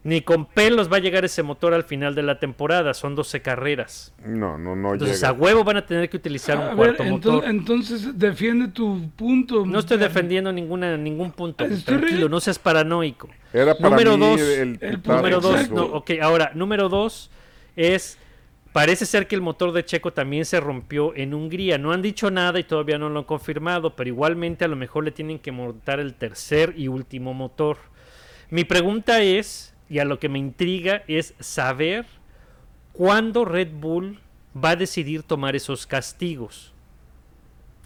Ni 0.06 0.20
con 0.20 0.46
pelos 0.46 0.90
va 0.90 0.98
a 0.98 1.00
llegar 1.00 1.24
ese 1.24 1.42
motor 1.42 1.74
al 1.74 1.82
final 1.82 2.14
de 2.14 2.22
la 2.22 2.38
temporada. 2.38 2.94
Son 2.94 3.16
12 3.16 3.42
carreras. 3.42 4.14
No, 4.24 4.56
no, 4.56 4.76
no 4.76 4.92
Entonces 4.92 5.16
llega. 5.20 5.30
a 5.30 5.32
huevo 5.32 5.64
van 5.64 5.78
a 5.78 5.84
tener 5.86 6.08
que 6.08 6.16
utilizar 6.16 6.56
A 6.56 6.60
un 6.60 6.66
ver, 6.68 6.76
cuarto 6.96 7.02
ento- 7.02 7.10
motor. 7.32 7.44
entonces 7.46 8.16
defiende 8.16 8.68
tu 8.68 9.10
punto. 9.16 9.66
No 9.66 9.80
estoy 9.80 9.98
defendiendo 9.98 10.52
ninguna, 10.52 10.96
ningún 10.96 11.32
punto. 11.32 11.64
Estoy 11.64 11.96
re- 11.96 12.00
Tranquilo, 12.02 12.28
no 12.28 12.38
seas 12.38 12.58
paranoico. 12.58 13.28
Era 13.52 13.74
para 13.76 13.90
Número 13.90 14.16
mí 14.16 14.26
dos, 14.30 14.40
el, 14.40 14.78
el. 14.80 15.02
Número 15.04 15.40
dos, 15.40 15.70
no, 15.70 15.84
ok, 15.86 16.10
ahora, 16.22 16.52
número 16.54 16.88
dos 16.88 17.30
es, 17.74 18.16
parece 18.72 19.06
ser 19.06 19.26
que 19.26 19.34
el 19.34 19.40
motor 19.42 19.72
de 19.72 19.84
Checo 19.84 20.12
también 20.12 20.44
se 20.44 20.60
rompió 20.60 21.16
en 21.16 21.34
Hungría. 21.34 21.78
No 21.78 21.90
han 21.90 22.02
dicho 22.02 22.30
nada 22.30 22.60
y 22.60 22.64
todavía 22.64 22.96
no 22.98 23.08
lo 23.08 23.18
han 23.18 23.24
confirmado, 23.24 23.96
pero 23.96 24.08
igualmente 24.08 24.64
a 24.64 24.68
lo 24.68 24.76
mejor 24.76 25.02
le 25.04 25.10
tienen 25.10 25.40
que 25.40 25.50
montar 25.50 25.98
el 25.98 26.14
tercer 26.14 26.74
y 26.76 26.86
último 26.86 27.34
motor. 27.34 27.78
Mi 28.50 28.62
pregunta 28.64 29.20
es, 29.20 29.74
y 29.88 29.98
a 29.98 30.04
lo 30.04 30.18
que 30.18 30.28
me 30.28 30.38
intriga, 30.38 31.02
es 31.06 31.34
saber 31.38 32.06
cuándo 32.92 33.44
Red 33.44 33.72
Bull 33.72 34.20
va 34.56 34.70
a 34.70 34.76
decidir 34.76 35.22
tomar 35.22 35.54
esos 35.54 35.86
castigos. 35.86 36.72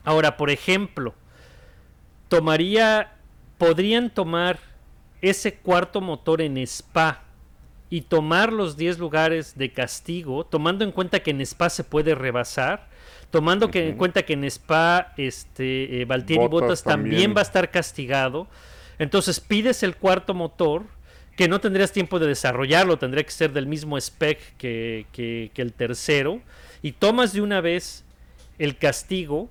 Ahora, 0.04 0.36
por 0.36 0.50
ejemplo, 0.50 1.14
tomaría, 2.28 3.12
podrían 3.58 4.10
tomar 4.10 4.58
ese 5.20 5.54
cuarto 5.54 6.00
motor 6.00 6.40
en 6.40 6.56
Spa 6.58 7.22
y 7.90 8.02
tomar 8.02 8.52
los 8.52 8.76
10 8.76 8.98
lugares 8.98 9.58
de 9.58 9.72
castigo, 9.72 10.46
tomando 10.46 10.84
en 10.84 10.92
cuenta 10.92 11.20
que 11.20 11.32
en 11.32 11.40
Spa 11.40 11.68
se 11.68 11.84
puede 11.84 12.14
rebasar, 12.14 12.88
tomando 13.30 13.70
que 13.70 13.88
en 13.88 13.96
cuenta 13.96 14.22
que 14.22 14.34
en 14.34 14.44
Spa 14.44 15.12
este 15.16 16.00
eh, 16.00 16.04
Valtteri 16.04 16.38
Bottas 16.38 16.50
Bottas 16.50 16.82
también. 16.82 17.14
también. 17.16 17.36
va 17.36 17.40
a 17.40 17.42
estar 17.42 17.70
castigado, 17.70 18.46
entonces 18.98 19.40
pides 19.40 19.82
el 19.82 19.96
cuarto 19.96 20.34
motor 20.34 20.84
que 21.40 21.48
no 21.48 21.58
tendrías 21.58 21.90
tiempo 21.90 22.18
de 22.18 22.26
desarrollarlo, 22.26 22.98
tendría 22.98 23.24
que 23.24 23.30
ser 23.30 23.54
del 23.54 23.66
mismo 23.66 23.96
spec 23.96 24.58
que, 24.58 25.06
que- 25.10 25.50
el 25.56 25.72
tercero, 25.72 26.42
y 26.82 26.92
tomas 26.92 27.32
de 27.32 27.40
una 27.40 27.62
vez 27.62 28.04
el 28.58 28.76
castigo 28.76 29.48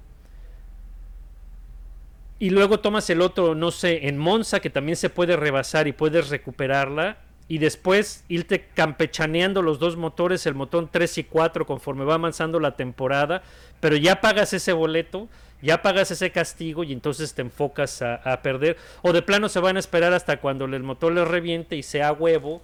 y 2.38 2.52
luego 2.52 2.80
tomas 2.80 3.10
el 3.10 3.22
otro, 3.22 3.56
no 3.56 3.72
sé, 3.72 4.08
en 4.08 4.20
Monza, 4.20 4.60
que 4.60 4.70
también 4.70 4.98
se 4.98 5.10
puede 5.10 5.36
rebasar 5.36 5.88
y 5.88 5.92
puedes 5.94 6.30
recuperarla. 6.30 7.18
Y 7.48 7.58
después 7.58 8.24
irte 8.28 8.68
campechaneando 8.76 9.64
los 9.64 9.80
dos 9.80 9.98
motores, 9.98 10.46
el 10.46 10.54
motor 10.54 10.90
3 10.92 11.18
y 11.18 11.24
4, 11.24 11.66
conforme 11.66 12.06
va 12.06 12.14
avanzando 12.14 12.60
la 12.60 12.76
temporada. 12.76 13.42
Pero 13.80 13.96
ya 13.96 14.22
pagas 14.22 14.54
ese 14.54 14.74
boleto, 14.74 15.28
ya 15.62 15.82
pagas 15.82 16.12
ese 16.12 16.32
castigo 16.32 16.84
y 16.84 16.94
entonces 16.94 17.34
te 17.34 17.42
enfocas 17.42 18.02
a, 18.02 18.16
a 18.16 18.42
perder. 18.42 18.78
O 19.02 19.12
de 19.14 19.22
plano 19.22 19.50
se 19.50 19.60
van 19.60 19.76
a 19.78 19.80
esperar 19.80 20.14
hasta 20.14 20.38
cuando 20.38 20.66
el 20.66 20.84
motor 20.84 21.12
les 21.14 21.28
reviente 21.28 21.76
y 21.76 21.84
sea 21.84 22.12
huevo 22.14 22.62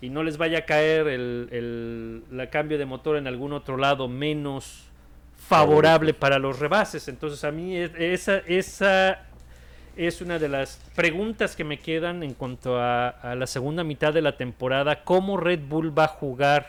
y 0.00 0.10
no 0.10 0.22
les 0.22 0.36
vaya 0.36 0.58
a 0.58 0.64
caer 0.66 1.06
el, 1.08 1.48
el- 1.50 2.22
la 2.36 2.50
cambio 2.50 2.76
de 2.78 2.84
motor 2.84 3.16
en 3.16 3.26
algún 3.26 3.52
otro 3.54 3.76
lado 3.76 4.08
menos 4.08 4.84
favorable 5.48 6.14
para 6.14 6.38
los 6.38 6.58
rebases. 6.58 7.08
Entonces 7.08 7.44
a 7.44 7.50
mí 7.50 7.76
es- 7.76 7.92
esa, 7.98 8.38
esa 8.46 9.22
es 9.96 10.20
una 10.20 10.38
de 10.38 10.48
las 10.48 10.80
preguntas 10.94 11.54
que 11.56 11.64
me 11.64 11.78
quedan 11.78 12.22
en 12.22 12.34
cuanto 12.34 12.78
a, 12.80 13.08
a 13.08 13.34
la 13.34 13.46
segunda 13.46 13.84
mitad 13.84 14.12
de 14.12 14.22
la 14.22 14.36
temporada. 14.36 15.04
¿Cómo 15.04 15.36
Red 15.36 15.60
Bull 15.68 15.96
va 15.96 16.04
a 16.04 16.08
jugar 16.08 16.66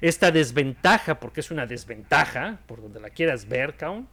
esta 0.00 0.30
desventaja? 0.30 1.18
Porque 1.20 1.40
es 1.40 1.50
una 1.50 1.66
desventaja, 1.66 2.58
por 2.66 2.80
donde 2.82 3.00
la 3.00 3.10
quieras 3.10 3.48
ver, 3.48 3.74
Kaun. 3.76 4.06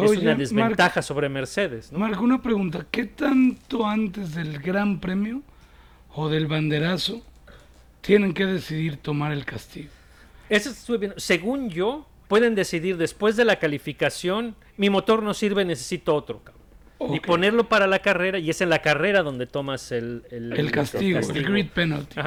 Es 0.00 0.10
una 0.16 0.34
desventaja 0.34 1.02
sobre 1.02 1.28
Mercedes. 1.28 1.92
¿no? 1.92 1.98
Marco, 1.98 2.22
una 2.22 2.40
pregunta. 2.40 2.86
¿Qué 2.90 3.04
tanto 3.06 3.86
antes 3.86 4.34
del 4.34 4.58
Gran 4.60 5.00
Premio 5.00 5.42
o 6.14 6.28
del 6.28 6.46
banderazo 6.46 7.22
tienen 8.00 8.32
que 8.34 8.46
decidir 8.46 8.96
tomar 8.96 9.32
el 9.32 9.44
castigo? 9.44 9.90
Eso 10.48 10.70
estuve 10.70 10.98
viendo. 10.98 11.18
Según 11.20 11.70
yo, 11.70 12.06
pueden 12.28 12.54
decidir 12.54 12.96
después 12.96 13.36
de 13.36 13.44
la 13.44 13.56
calificación, 13.58 14.54
mi 14.76 14.90
motor 14.90 15.22
no 15.22 15.34
sirve, 15.34 15.64
necesito 15.64 16.14
otro. 16.14 16.42
cabrón. 16.42 17.14
Y 17.14 17.20
ponerlo 17.20 17.68
para 17.68 17.86
la 17.86 18.00
carrera, 18.00 18.38
y 18.38 18.50
es 18.50 18.60
en 18.60 18.68
la 18.68 18.82
carrera 18.82 19.22
donde 19.22 19.46
tomas 19.46 19.90
el, 19.90 20.22
el- 20.30 20.52
El 20.52 20.70
castigo, 20.70 21.18
el 21.18 21.24
castigo. 21.26 21.50
grid 21.50 21.68
penalty. 21.70 22.20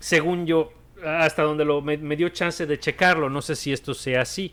Según 0.00 0.44
yo, 0.46 0.72
hasta 1.04 1.42
donde 1.42 1.64
lo, 1.64 1.80
me, 1.82 1.96
me 1.96 2.16
dio 2.16 2.28
chance 2.30 2.66
de 2.66 2.78
checarlo, 2.78 3.28
no 3.30 3.42
sé 3.42 3.56
si 3.56 3.72
esto 3.72 3.94
sea 3.94 4.22
así. 4.22 4.52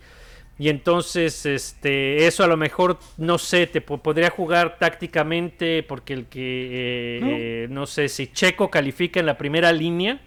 Y 0.58 0.70
entonces, 0.70 1.46
este, 1.46 2.26
eso 2.28 2.44
a 2.44 2.48
lo 2.48 2.56
mejor, 2.56 2.98
no 3.18 3.38
sé, 3.38 3.68
te 3.68 3.82
po- 3.82 3.98
podría 4.02 4.30
jugar 4.30 4.78
tácticamente 4.80 5.84
porque 5.84 6.14
el 6.14 6.26
que, 6.28 6.70
eh, 6.72 7.20
No. 7.22 7.28
eh, 7.32 7.68
no 7.70 7.86
sé, 7.86 8.08
si 8.08 8.28
Checo 8.28 8.72
califica 8.72 9.20
en 9.20 9.26
la 9.26 9.38
primera 9.38 9.74
línea 9.74 10.22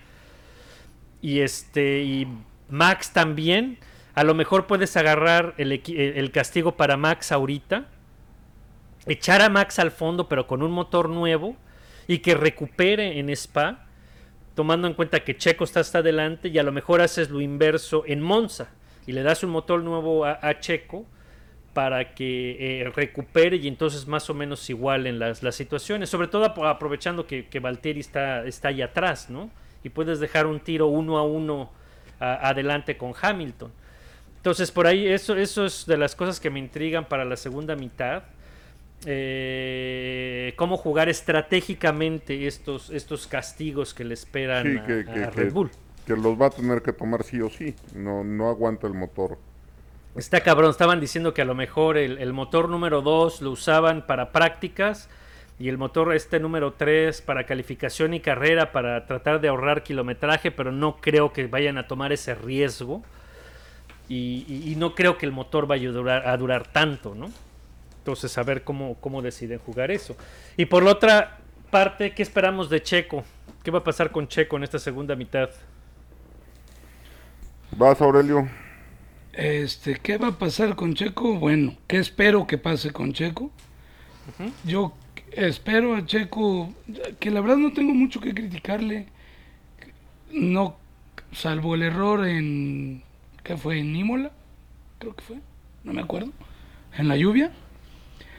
y 1.22 1.40
este, 1.40 2.02
y 2.02 2.26
Max 2.68 3.12
también, 3.12 3.78
a 4.14 4.22
lo 4.24 4.34
mejor 4.34 4.66
puedes 4.66 4.96
agarrar 4.96 5.54
el, 5.58 5.72
equi- 5.72 5.96
el 5.98 6.30
castigo 6.30 6.72
para 6.76 6.96
Max 6.98 7.32
ahorita, 7.32 7.86
echar 9.06 9.40
a 9.42 9.48
Max 9.48 9.78
al 9.78 9.90
fondo 9.90 10.28
pero 10.28 10.46
con 10.46 10.62
un 10.62 10.70
motor 10.70 11.08
nuevo 11.08 11.56
y 12.06 12.18
que 12.18 12.34
recupere 12.34 13.18
en 13.18 13.30
Spa 13.30 13.86
tomando 14.58 14.88
en 14.88 14.94
cuenta 14.94 15.20
que 15.20 15.36
Checo 15.36 15.62
está 15.62 15.78
hasta 15.78 15.98
adelante 15.98 16.48
y 16.48 16.58
a 16.58 16.64
lo 16.64 16.72
mejor 16.72 17.00
haces 17.00 17.30
lo 17.30 17.40
inverso 17.40 18.02
en 18.08 18.20
Monza 18.20 18.70
y 19.06 19.12
le 19.12 19.22
das 19.22 19.44
un 19.44 19.50
motor 19.50 19.84
nuevo 19.84 20.24
a, 20.24 20.58
Checo 20.58 21.06
para 21.74 22.12
que 22.12 22.80
eh, 22.80 22.90
recupere 22.92 23.58
y 23.58 23.68
entonces 23.68 24.08
más 24.08 24.28
o 24.30 24.34
menos 24.34 24.68
igualen 24.68 25.20
las, 25.20 25.44
las 25.44 25.54
situaciones, 25.54 26.10
sobre 26.10 26.26
todo 26.26 26.44
ap- 26.44 26.58
aprovechando 26.58 27.24
que, 27.24 27.46
que 27.46 27.60
Valtteri 27.60 28.00
está, 28.00 28.44
está 28.46 28.66
ahí 28.70 28.82
atrás, 28.82 29.30
¿no? 29.30 29.48
Y 29.84 29.90
puedes 29.90 30.18
dejar 30.18 30.48
un 30.48 30.58
tiro 30.58 30.88
uno 30.88 31.18
a 31.18 31.22
uno 31.22 31.70
adelante 32.18 32.96
con 32.96 33.12
Hamilton. 33.14 33.70
Entonces 34.38 34.72
por 34.72 34.88
ahí 34.88 35.06
eso, 35.06 35.36
eso 35.36 35.66
es 35.66 35.86
de 35.86 35.96
las 35.96 36.16
cosas 36.16 36.40
que 36.40 36.50
me 36.50 36.58
intrigan 36.58 37.04
para 37.04 37.24
la 37.24 37.36
segunda 37.36 37.76
mitad. 37.76 38.24
Eh, 39.06 40.54
cómo 40.56 40.76
jugar 40.76 41.08
estratégicamente 41.08 42.46
estos, 42.46 42.90
estos 42.90 43.26
castigos 43.26 43.94
que 43.94 44.04
le 44.04 44.14
esperan 44.14 44.64
Sí, 44.72 44.78
a, 44.78 44.86
que, 44.86 44.92
a 45.00 45.04
que- 45.14 45.26
Red 45.30 45.44
que- 45.48 45.50
Bull. 45.50 45.70
que 46.06 46.16
los 46.16 46.40
va 46.40 46.46
a 46.46 46.50
tener 46.50 46.82
que 46.82 46.92
tomar 46.92 47.22
sí 47.22 47.40
o 47.40 47.48
sí. 47.50 47.74
No, 47.94 48.24
no 48.24 48.48
aguanta 48.48 48.86
el 48.86 48.94
motor. 48.94 49.38
Está 50.16 50.40
cabrón, 50.40 50.70
estaban 50.70 51.00
diciendo 51.00 51.32
que 51.34 51.42
a 51.42 51.44
lo 51.44 51.54
mejor 51.54 51.96
el, 51.96 52.18
el 52.18 52.32
motor 52.32 52.68
número 52.68 53.02
2 53.02 53.40
lo 53.42 53.50
usaban 53.52 54.04
para 54.06 54.32
prácticas 54.32 55.08
y 55.60 55.68
el 55.68 55.78
motor 55.78 56.14
este 56.14 56.40
número 56.40 56.72
3 56.72 57.20
para 57.22 57.44
calificación 57.44 58.14
y 58.14 58.20
carrera 58.20 58.72
para 58.72 59.06
tratar 59.06 59.40
de 59.40 59.48
ahorrar 59.48 59.82
kilometraje, 59.82 60.50
pero 60.50 60.72
no 60.72 60.96
creo 61.00 61.32
que 61.32 61.46
vayan 61.46 61.78
a 61.78 61.86
tomar 61.86 62.12
ese 62.12 62.34
riesgo 62.34 63.02
y, 64.08 64.44
y- 64.48 64.72
y 64.72 64.76
no 64.76 64.94
creo 64.94 65.18
que 65.18 65.26
el 65.26 65.32
motor 65.32 65.66
vaya 65.66 65.88
a 65.88 65.92
durar, 65.92 66.26
a 66.28 66.36
durar 66.36 66.66
tanto, 66.72 67.14
¿no? 67.14 67.30
Entonces 68.08 68.38
a 68.38 68.42
ver 68.42 68.64
cómo, 68.64 68.94
cómo 69.02 69.20
deciden 69.20 69.58
jugar 69.58 69.90
eso. 69.90 70.16
Y 70.56 70.64
por 70.64 70.82
la 70.82 70.92
otra 70.92 71.40
parte, 71.70 72.14
¿qué 72.14 72.22
esperamos 72.22 72.70
de 72.70 72.82
Checo? 72.82 73.22
¿Qué 73.62 73.70
va 73.70 73.80
a 73.80 73.84
pasar 73.84 74.10
con 74.10 74.26
Checo 74.26 74.56
en 74.56 74.62
esta 74.62 74.78
segunda 74.78 75.14
mitad? 75.14 75.50
¿Vas, 77.72 78.00
Aurelio? 78.00 78.48
Este, 79.34 79.96
¿qué 79.96 80.16
va 80.16 80.28
a 80.28 80.38
pasar 80.38 80.74
con 80.74 80.94
Checo? 80.94 81.34
Bueno, 81.34 81.76
¿qué 81.86 81.98
espero 81.98 82.46
que 82.46 82.56
pase 82.56 82.92
con 82.92 83.12
Checo? 83.12 83.50
Yo 84.64 84.94
espero 85.32 85.94
a 85.94 86.06
Checo, 86.06 86.72
que 87.20 87.30
la 87.30 87.42
verdad 87.42 87.58
no 87.58 87.74
tengo 87.74 87.92
mucho 87.92 88.22
que 88.22 88.32
criticarle, 88.32 89.08
no, 90.32 90.78
salvo 91.32 91.74
el 91.74 91.82
error 91.82 92.26
en, 92.26 93.02
¿qué 93.44 93.58
fue? 93.58 93.80
En 93.80 93.94
Imola, 93.94 94.30
creo 94.98 95.14
que 95.14 95.22
fue, 95.22 95.36
no 95.84 95.92
me 95.92 96.00
acuerdo, 96.00 96.32
en 96.96 97.08
la 97.08 97.16
lluvia, 97.18 97.52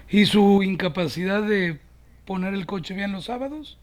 y 0.10 0.26
su 0.26 0.64
incapacidad 0.64 1.44
de 1.44 1.80
poner 2.26 2.54
el 2.54 2.66
coche 2.66 2.94
bien 2.94 3.12
los 3.12 3.26
sábados. 3.26 3.78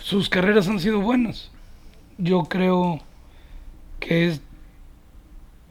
Sus 0.00 0.28
carreras 0.28 0.68
han 0.68 0.80
sido 0.80 1.00
buenas. 1.00 1.50
Yo 2.18 2.44
creo 2.44 3.00
que 4.00 4.28
es 4.28 4.40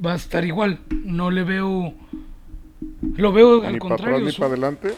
va 0.03 0.13
a 0.13 0.15
estar 0.15 0.45
igual. 0.45 0.79
No 1.03 1.31
le 1.31 1.43
veo. 1.43 1.93
Lo 3.15 3.31
veo 3.31 3.63
al 3.65 3.73
Ni 3.73 3.79
para 3.79 3.95
atrás 3.95 3.99
contrario. 4.11 4.25
ni 4.25 4.31
su- 4.31 4.37
para 4.41 4.51
adelante. 4.53 4.93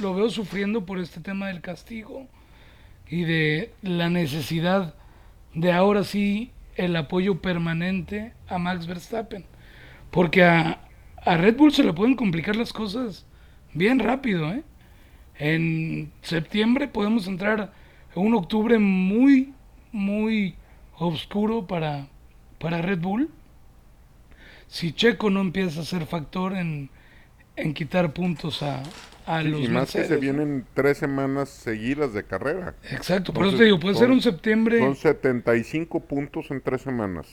lo 0.00 0.14
veo 0.14 0.30
sufriendo 0.30 0.86
por 0.86 0.98
este 1.00 1.20
tema 1.20 1.48
del 1.48 1.60
castigo 1.60 2.28
y 3.08 3.24
de 3.24 3.72
la 3.82 4.08
necesidad 4.08 4.94
de 5.54 5.72
ahora 5.72 6.04
sí 6.04 6.52
el 6.76 6.94
apoyo 6.94 7.40
permanente 7.42 8.32
a 8.48 8.58
Max 8.58 8.86
Verstappen. 8.86 9.44
Porque 10.12 10.44
a, 10.44 10.80
a 11.24 11.36
Red 11.36 11.56
Bull 11.56 11.72
se 11.72 11.82
le 11.82 11.92
pueden 11.92 12.14
complicar 12.14 12.54
las 12.56 12.72
cosas 12.72 13.26
bien 13.74 13.98
rápido. 13.98 14.50
¿eh? 14.52 14.62
En 15.38 16.12
septiembre 16.22 16.88
podemos 16.88 17.26
entrar 17.26 17.72
en 18.14 18.26
un 18.26 18.34
octubre 18.34 18.78
muy, 18.78 19.52
muy 19.92 20.54
oscuro 20.98 21.66
para, 21.66 22.08
para 22.58 22.82
Red 22.82 22.98
Bull. 23.00 23.30
si 24.68 24.92
Checo 24.92 25.30
no 25.30 25.40
empieza 25.40 25.80
a 25.80 25.84
ser 25.84 26.06
factor 26.06 26.54
en, 26.56 26.90
en 27.56 27.74
quitar 27.74 28.12
puntos 28.12 28.62
a, 28.62 28.82
a 29.26 29.42
los 29.42 29.60
y 29.62 29.68
más 29.68 29.92
que 29.92 30.04
se 30.04 30.16
vienen 30.16 30.66
tres 30.74 30.98
semanas 30.98 31.48
seguidas 31.48 32.12
de 32.12 32.24
carrera. 32.24 32.74
Exacto, 32.90 33.32
por 33.32 33.46
eso 33.46 33.56
te 33.56 33.64
digo, 33.64 33.80
puede 33.80 33.94
ser 33.94 34.10
un 34.10 34.20
septiembre. 34.20 34.78
Son 34.80 34.96
75 34.96 36.00
puntos 36.00 36.50
en 36.50 36.60
tres 36.60 36.82
semanas. 36.82 37.26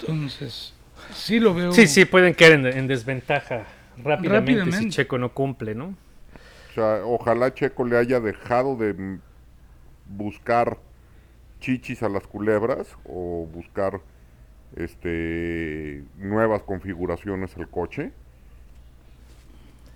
Entonces, 0.00 0.74
sí 1.14 1.40
lo 1.40 1.54
veo. 1.54 1.72
Sí, 1.72 1.86
sí, 1.86 2.04
pueden 2.04 2.34
caer 2.34 2.52
en, 2.52 2.66
en 2.66 2.86
desventaja 2.86 3.64
rápidamente, 4.02 4.72
si. 4.72 4.90
Checo 4.90 5.18
no 5.18 5.32
cumple, 5.32 5.74
¿no? 5.74 5.94
O 6.70 6.74
sea, 6.74 7.00
ojalá 7.04 7.52
Checo 7.54 7.84
le 7.84 7.96
haya 7.96 8.20
dejado 8.20 8.76
de 8.76 9.18
buscar 10.06 10.78
chichis 11.60 12.02
a 12.02 12.08
las 12.08 12.26
culebras 12.26 12.86
o 13.04 13.48
buscar 13.52 14.00
este 14.76 16.04
nuevas 16.18 16.62
configuraciones 16.62 17.56
al 17.56 17.68
coche 17.68 18.12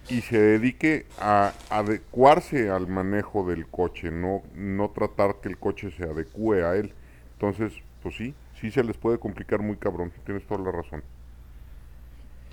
y 0.08 0.22
se 0.22 0.38
dedique 0.38 1.06
a 1.20 1.52
adecuarse 1.70 2.70
al 2.70 2.88
manejo 2.88 3.46
del 3.48 3.66
coche, 3.66 4.10
no, 4.10 4.42
no 4.54 4.90
tratar 4.90 5.36
que 5.40 5.48
el 5.48 5.58
coche 5.58 5.90
se 5.96 6.04
adecue 6.04 6.64
a 6.64 6.74
él. 6.74 6.92
Entonces, 7.34 7.72
pues 8.02 8.16
sí, 8.16 8.34
sí 8.62 8.70
se 8.70 8.82
les 8.82 8.96
puede 8.96 9.18
complicar 9.18 9.60
muy 9.60 9.76
cabrón, 9.76 10.10
tienes 10.24 10.46
toda 10.46 10.62
la 10.64 10.72
razón. 10.72 11.02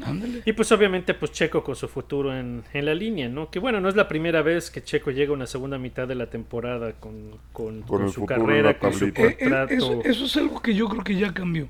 Ándale. 0.03 0.41
Y 0.45 0.53
pues 0.53 0.71
obviamente 0.71 1.13
pues 1.13 1.31
Checo 1.33 1.61
con 1.61 1.75
su 1.75 1.87
futuro 1.89 2.33
en, 2.33 2.63
en 2.73 2.85
la 2.85 2.93
línea, 2.95 3.27
¿no? 3.27 3.49
Que 3.51 3.59
bueno, 3.59 3.81
no 3.81 3.89
es 3.89 3.95
la 3.97 4.07
primera 4.07 4.41
vez 4.41 4.71
que 4.71 4.81
Checo 4.81 5.11
llega 5.11 5.31
a 5.31 5.33
una 5.35 5.45
segunda 5.45 5.77
mitad 5.77 6.07
de 6.07 6.15
la 6.15 6.27
temporada 6.29 6.93
con, 6.93 7.31
con- 7.51 7.81
con 7.81 8.03
el 8.05 8.09
su 8.11 8.25
carrera, 8.25 8.79
con 8.79 8.93
su 8.93 9.11
tablita. 9.11 9.21
Eh, 9.23 9.27
eh, 9.27 9.37
contrato. 9.39 9.73
eso, 9.73 10.01
eso 10.05 10.25
es 10.25 10.37
algo 10.37 10.61
que 10.61 10.73
yo 10.73 10.87
creo 10.87 11.03
que 11.03 11.15
ya 11.15 11.33
cambió. 11.33 11.67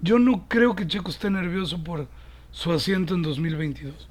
Yo 0.00 0.18
no 0.20 0.44
creo 0.48 0.76
que 0.76 0.86
Checo 0.86 1.10
esté 1.10 1.28
nervioso 1.28 1.82
por 1.82 2.06
su 2.52 2.70
asiento 2.72 3.14
en 3.14 3.22
2022. 3.22 4.08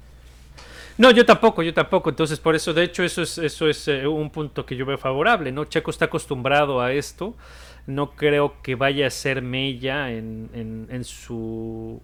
No, 0.98 1.10
yo 1.10 1.24
tampoco, 1.24 1.62
yo 1.62 1.72
tampoco. 1.72 2.10
Entonces, 2.10 2.38
por 2.38 2.54
eso, 2.54 2.74
de 2.74 2.82
hecho, 2.84 3.02
eso 3.04 3.22
es, 3.22 3.38
eso 3.38 3.68
es 3.68 3.88
eh, 3.88 4.06
un 4.06 4.28
punto 4.30 4.66
que 4.66 4.76
yo 4.76 4.84
veo 4.84 4.98
favorable, 4.98 5.50
¿no? 5.52 5.64
Checo 5.64 5.90
está 5.90 6.06
acostumbrado 6.06 6.80
a 6.80 6.92
esto. 6.92 7.34
No 7.86 8.12
creo 8.12 8.60
que 8.62 8.74
vaya 8.74 9.06
a 9.06 9.10
ser 9.10 9.42
mella 9.42 10.10
en, 10.10 10.50
en, 10.54 10.88
en 10.90 11.04
su 11.04 12.00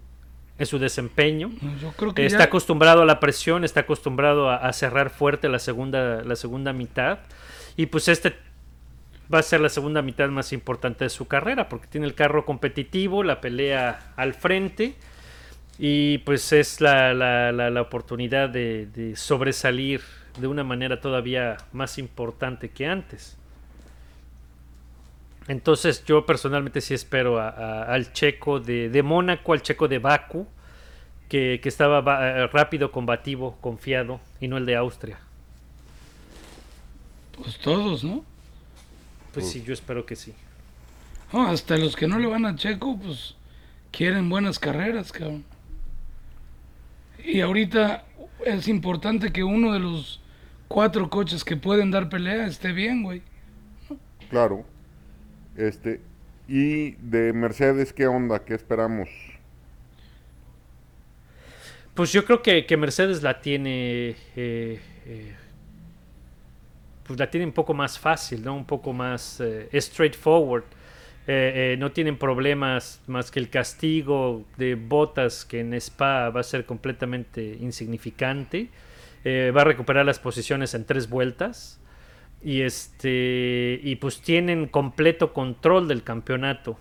en 0.59 0.65
su 0.67 0.77
desempeño. 0.79 1.49
Yo 1.81 1.91
creo 1.97 2.13
que 2.13 2.25
Está 2.25 2.37
ya- 2.39 2.43
acostumbrado 2.45 3.01
a 3.01 3.05
la 3.05 3.19
presión, 3.19 3.63
está 3.63 3.81
acostumbrado 3.81 4.49
a, 4.49 4.57
a 4.57 4.71
cerrar 4.71 5.09
fuerte 5.09 5.49
la 5.49 5.59
segunda, 5.59 6.23
la 6.23 6.35
segunda 6.35 6.71
mitad. 6.73 7.19
Y 7.75 7.87
pues 7.87 8.07
este 8.07 8.35
va 9.33 9.39
a 9.39 9.43
ser 9.43 9.61
la 9.61 9.69
segunda 9.69 10.01
mitad 10.03 10.29
más 10.29 10.53
importante 10.53 11.05
de 11.05 11.09
su 11.09 11.27
carrera, 11.27 11.67
porque 11.69 11.87
tiene 11.87 12.05
el 12.05 12.13
carro 12.13 12.45
competitivo, 12.45 13.23
la 13.23 13.41
pelea 13.41 14.13
al 14.15 14.35
frente. 14.35 14.93
Y 15.79 16.19
pues 16.19 16.53
es 16.53 16.79
la, 16.81 17.13
la- 17.15 17.51
la- 17.51 17.71
la 17.71 17.81
oportunidad 17.81 18.47
de, 18.49 18.85
de 18.85 19.15
sobresalir 19.15 20.01
de 20.39 20.47
una 20.47 20.63
manera 20.63 21.01
todavía 21.01 21.57
más 21.73 21.97
importante 21.97 22.69
que 22.69 22.85
antes. 22.85 23.37
Entonces 25.47 26.03
yo 26.05 26.25
personalmente 26.25 26.79
sí 26.81 26.93
espero 26.93 27.39
a- 27.39 27.49
a- 27.49 27.83
al 27.93 28.13
checo 28.13 28.59
de, 28.59 28.89
de 28.89 29.03
Mónaco, 29.03 29.53
al 29.53 29.61
checo 29.61 29.87
de 29.87 29.99
Baku, 29.99 30.47
que, 31.29 31.59
que 31.61 31.69
estaba 31.69 32.01
va- 32.01 32.29
eh, 32.29 32.47
rápido, 32.47 32.91
combativo, 32.91 33.57
confiado, 33.59 34.19
y 34.39 34.47
no 34.47 34.57
el 34.57 34.65
de 34.65 34.75
Austria. 34.77 35.17
Pues 37.37 37.57
todos, 37.57 38.03
¿no? 38.03 38.23
Pues 39.33 39.49
sí, 39.49 39.63
yo 39.63 39.73
espero 39.73 40.05
que 40.05 40.15
sí. 40.15 40.33
No, 41.31 41.47
hasta 41.47 41.77
los 41.77 41.95
que 41.95 42.07
no 42.07 42.19
le 42.19 42.27
van 42.27 42.45
a 42.45 42.55
Checo, 42.55 42.97
pues 42.99 43.35
quieren 43.91 44.29
buenas 44.29 44.59
carreras, 44.59 45.11
cabrón. 45.11 45.43
Y 47.25 47.41
ahorita 47.41 48.03
es 48.45 48.67
importante 48.67 49.31
que 49.31 49.43
uno 49.43 49.73
de 49.73 49.79
los 49.79 50.19
cuatro 50.67 51.09
coches 51.09 51.43
que 51.43 51.57
pueden 51.57 51.89
dar 51.89 52.09
pelea 52.09 52.45
esté 52.45 52.71
bien, 52.71 53.01
güey. 53.01 53.23
Claro. 54.29 54.63
Este, 55.55 56.01
y 56.47 56.91
de 56.93 57.33
Mercedes, 57.33 57.93
¿qué 57.93 58.07
onda? 58.07 58.43
¿Qué 58.43 58.53
esperamos? 58.55 59.09
Pues 61.93 62.11
yo 62.11 62.25
creo 62.25 62.41
que, 62.41 62.65
que 62.65 62.77
Mercedes 62.77 63.21
la 63.21 63.39
tiene. 63.41 64.15
eh, 64.35 64.79
eh, 65.05 65.35
pues 67.05 67.19
la 67.19 67.29
tiene 67.29 67.45
un 67.45 67.51
poco 67.51 67.73
más 67.73 67.99
fácil, 67.99 68.43
¿no? 68.43 68.55
Un 68.55 68.65
poco 68.65 68.93
más 68.93 69.39
eh, 69.41 69.69
straightforward. 69.79 70.63
Eh, 71.27 71.75
no 71.79 71.91
tienen 71.91 72.17
problemas 72.17 73.01
más 73.07 73.31
que 73.31 73.39
el 73.39 73.49
castigo 73.49 74.43
de 74.57 74.75
botas 74.75 75.45
que 75.45 75.61
en 75.61 75.73
Spa 75.73 76.29
va 76.29 76.41
a 76.41 76.43
ser 76.43 76.65
completamente 76.65 77.57
insignificante. 77.61 78.69
Va 79.25 79.61
a 79.61 79.63
recuperar 79.63 80.05
las 80.05 80.19
posiciones 80.19 80.73
en 80.73 80.83
tres 80.85 81.09
vueltas. 81.09 81.79
Y 82.43 82.61
este. 82.61 83.79
Y 83.81 83.95
pues 83.95 84.21
tienen 84.21 84.67
completo 84.67 85.33
control 85.33 85.87
del 85.87 86.03
campeonato 86.03 86.77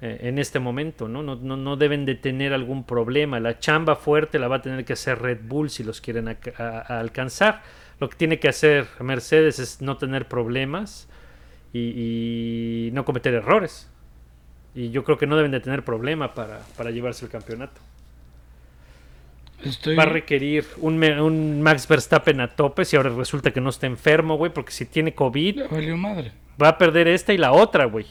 eh, 0.00 0.18
en 0.22 0.38
este 0.38 0.60
momento, 0.60 1.08
¿no? 1.08 1.22
No, 1.22 1.36
no, 1.36 1.56
no 1.56 1.76
deben 1.76 2.04
de 2.04 2.14
tener 2.14 2.52
algún 2.52 2.84
problema. 2.84 3.40
La 3.40 3.58
chamba 3.58 3.96
fuerte 3.96 4.38
la 4.38 4.48
va 4.48 4.56
a 4.56 4.62
tener 4.62 4.84
que 4.84 4.92
hacer 4.92 5.20
Red 5.20 5.40
Bull 5.42 5.70
si 5.70 5.82
los 5.82 6.00
quieren 6.00 6.36
alcanzar. 6.58 7.62
Lo 7.98 8.08
que 8.08 8.16
tiene 8.16 8.38
que 8.38 8.48
hacer 8.48 8.86
Mercedes 9.00 9.58
es 9.58 9.80
no 9.80 9.96
tener 9.96 10.28
problemas 10.28 11.08
y, 11.72 12.88
y 12.88 12.90
no 12.92 13.04
cometer 13.04 13.34
errores. 13.34 13.90
Y 14.74 14.90
yo 14.90 15.02
creo 15.04 15.16
que 15.16 15.26
no 15.26 15.36
deben 15.36 15.52
de 15.52 15.60
tener 15.60 15.82
problema 15.82 16.34
para, 16.34 16.60
para 16.76 16.90
llevarse 16.90 17.24
el 17.24 17.30
campeonato. 17.30 17.80
Estoy... 19.64 19.96
Va 19.96 20.02
a 20.04 20.06
requerir 20.06 20.64
un, 20.78 21.60
Max 21.62 21.88
Verstappen 21.88 22.40
a 22.40 22.48
tope 22.54 22.84
si 22.84 22.96
ahora 22.96 23.10
resulta 23.10 23.50
que 23.50 23.60
no 23.60 23.70
está 23.70 23.86
enfermo, 23.86 24.36
güey, 24.36 24.52
porque 24.52 24.70
si 24.72 24.84
tiene 24.84 25.14
COVID 25.14 25.56
Ya 25.56 25.68
valió 25.68 25.96
madre. 25.96 26.32
va 26.62 26.68
a 26.68 26.78
perder 26.78 27.08
esta 27.08 27.32
y 27.32 27.38
la 27.38 27.52
otra, 27.52 27.86
güey. 27.86 28.06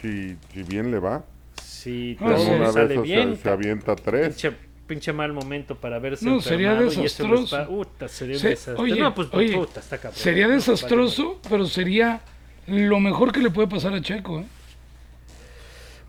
Si, 0.00 0.36
si 0.52 0.62
bien 0.64 0.90
le 0.90 0.98
va, 0.98 1.24
Si 1.62 2.16
todo 2.18 2.36
sí. 2.36 2.50
una 2.50 2.72
sale 2.72 2.88
vez 2.96 3.02
bien, 3.02 3.36
se 3.40 3.48
avienta 3.48 3.94
tres. 3.94 4.28
pinche, 4.28 4.52
pinche 4.86 5.12
mal 5.12 5.32
momento 5.32 5.76
para 5.76 5.98
verse 6.00 6.26
No, 6.26 6.40
sería 6.40 6.72
enfermado 6.72 6.86
y 6.86 7.06
eso 7.06 7.24
desastroso. 7.24 7.56
va- 7.56 7.68
Uta, 7.68 8.08
sería 8.08 8.34
un 8.34 8.40
Se- 8.40 8.48
desastre. 8.48 8.74
oye, 8.82 9.00
no, 9.00 9.14
pues 9.14 9.28
oye, 9.32 9.54
puta, 9.56 9.78
está 9.80 9.98
cabrón. 9.98 10.18
Sería 10.20 10.48
No, 10.48 10.54
desastroso, 10.54 11.40
pero 11.48 11.64
sería 11.66 12.20
lo 12.66 12.98
mejor 13.00 13.30
que 13.32 13.40
le 13.40 13.50
puede 13.50 13.68
pasar 13.68 13.94
a 13.94 14.00
Checo, 14.00 14.40
¿eh? 14.40 14.44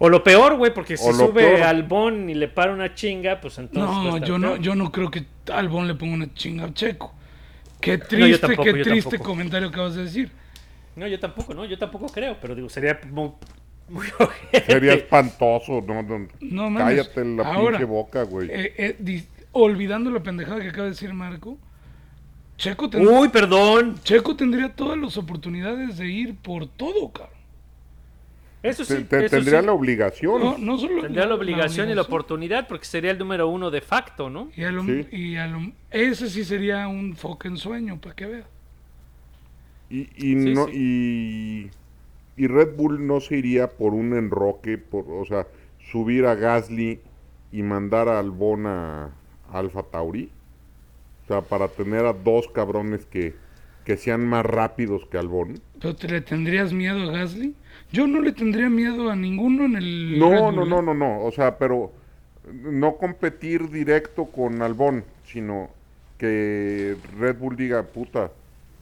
O 0.06 0.10
lo 0.10 0.22
peor, 0.22 0.58
güey, 0.58 0.74
porque 0.74 0.98
si 0.98 1.14
sube 1.14 1.44
peor. 1.44 1.62
al 1.64 1.84
Bon 1.84 2.30
y 2.30 2.34
le 2.34 2.50
para 2.50 2.74
una 2.74 2.94
chinga, 2.94 3.40
pues 3.40 3.58
entonces. 3.58 3.90
a 3.90 4.04
No, 4.04 4.18
yo 4.18 4.38
no, 4.38 4.48
peor. 4.50 4.60
yo 4.60 4.76
no 4.76 4.92
creo 4.92 5.10
que 5.10 5.24
Albon 5.50 5.88
le 5.88 5.96
ponga 5.96 6.14
una 6.16 6.34
chinga 6.34 6.66
a 6.66 6.74
Checo. 6.74 7.14
Qué 7.80 7.98
triste, 8.00 8.40
tampoco, 8.48 8.64
qué 8.64 8.74
triste 8.84 9.10
tampoco. 9.12 9.30
comentario 9.32 9.70
acabas 9.70 9.96
de 9.96 10.04
decir. 10.04 10.30
No, 10.98 11.08
yo 11.08 11.18
tampoco, 11.22 11.54
no, 11.54 11.64
yo 11.64 11.78
tampoco 11.78 12.08
creo, 12.08 12.36
pero 12.42 12.54
digo, 12.54 12.68
sería 12.68 13.00
muy. 13.10 13.32
muy. 13.88 14.06
Sería 14.68 14.94
espantoso, 14.94 15.82
no, 15.88 16.04
no, 16.04 16.28
No 16.42 16.70
mames. 16.70 17.08
cállate 17.08 17.24
la 17.26 17.44
Ahora, 17.54 17.78
pinche 17.78 17.86
boca, 17.86 18.24
güey. 18.24 18.50
eh, 18.52 18.74
eh, 18.78 18.96
di- 19.00 19.24
olvidando 19.54 20.10
la 20.12 20.22
pendejada 20.22 20.60
que 20.60 20.68
acaba 20.68 20.84
de 20.84 20.90
decir 20.92 21.14
Marco, 21.14 21.58
Checo, 22.58 22.90
ten- 22.90 23.08
Uy, 23.08 23.30
perdón. 23.30 23.96
Checo 24.04 24.36
tendría 24.36 24.68
todas 24.76 24.98
las 24.98 25.16
oportunidades 25.18 25.98
de 25.98 26.08
ir 26.08 26.36
por 26.36 26.68
todo, 26.68 27.10
cabrón. 27.12 27.33
Eso 28.64 28.86
sí. 28.86 28.96
Te- 28.96 29.04
te- 29.04 29.26
eso 29.26 29.36
tendría 29.36 29.60
sí. 29.60 29.66
la 29.66 29.74
obligación. 29.74 30.40
No, 30.42 30.58
no 30.58 30.78
solo 30.78 31.02
Tendría 31.02 31.26
la 31.26 31.36
obligación 31.36 31.90
y 31.90 31.94
la 31.96 32.02
oportunidad 32.04 32.68
porque 32.68 32.86
sería 32.86 33.12
el 33.12 33.18
número 33.20 33.48
uno 33.50 33.70
de 33.70 33.82
facto, 33.82 34.30
¿no? 34.30 34.50
Y 34.56 34.64
a 34.64 34.72
lo- 34.72 34.84
Sí. 34.84 35.06
y 35.12 35.36
a 35.36 35.48
lo- 35.48 35.72
ese 35.92 36.30
sí 36.30 36.44
sería 36.46 36.88
un 36.88 37.16
fucking 37.16 37.58
sueño, 37.58 38.00
para 38.00 38.16
que 38.16 38.26
veas. 38.26 38.46
Y, 39.90 40.02
y, 40.16 40.42
Sí, 40.44 40.54
no, 40.54 40.66
sí. 40.68 40.72
y, 42.38 42.42
y 42.44 42.48
Red 42.48 42.76
Bull 42.76 43.06
no 43.06 43.20
se 43.20 43.38
iría 43.38 43.70
por 43.70 43.94
un 43.94 44.14
enroque, 44.18 44.78
por, 44.78 45.06
o 45.10 45.26
sea, 45.26 45.46
subir 45.92 46.26
a 46.26 46.36
Gasly 46.36 47.00
y 47.52 47.62
mandar 47.64 48.08
a 48.08 48.20
Albon 48.20 48.66
a 48.66 49.12
Alfa 49.52 49.84
Tauri. 49.84 50.32
O 51.26 51.28
sea, 51.28 51.42
para 51.42 51.68
tener 51.68 52.06
a 52.06 52.14
dos 52.14 52.48
cabrones 52.48 53.06
que, 53.06 53.36
que 53.86 53.98
sean 53.98 54.26
más 54.26 54.46
rápidos 54.46 55.06
que 55.06 55.18
Albon. 55.18 55.60
¿Pero 55.80 55.96
te 55.96 56.08
le 56.08 56.22
tendrías 56.22 56.74
miedo 56.74 57.10
a 57.10 57.12
Gasly? 57.12 57.54
Yo 57.94 58.08
no 58.08 58.20
le 58.22 58.32
tendría 58.34 58.70
miedo 58.70 59.10
a 59.10 59.16
ninguno 59.16 59.66
en 59.66 59.76
el. 59.78 60.12
Red 60.14 60.18
No, 60.20 60.52
Bull, 60.52 60.56
no, 60.56 60.64
¿eh? 60.64 60.70
no, 60.70 60.82
no, 60.82 60.94
no. 60.94 61.22
O 61.24 61.32
sea, 61.32 61.58
pero 61.58 61.94
no 62.52 62.98
competir 62.98 63.70
directo 63.70 64.26
con 64.26 64.62
Albon, 64.62 65.06
sino 65.26 65.70
que 66.18 66.98
Red 67.20 67.38
Bull 67.38 67.56
diga, 67.56 67.84
puta, 67.84 68.32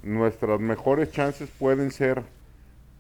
nuestras 0.02 0.60
mejores 0.60 1.12
chances 1.12 1.50
pueden 1.60 1.92
ser 1.92 2.24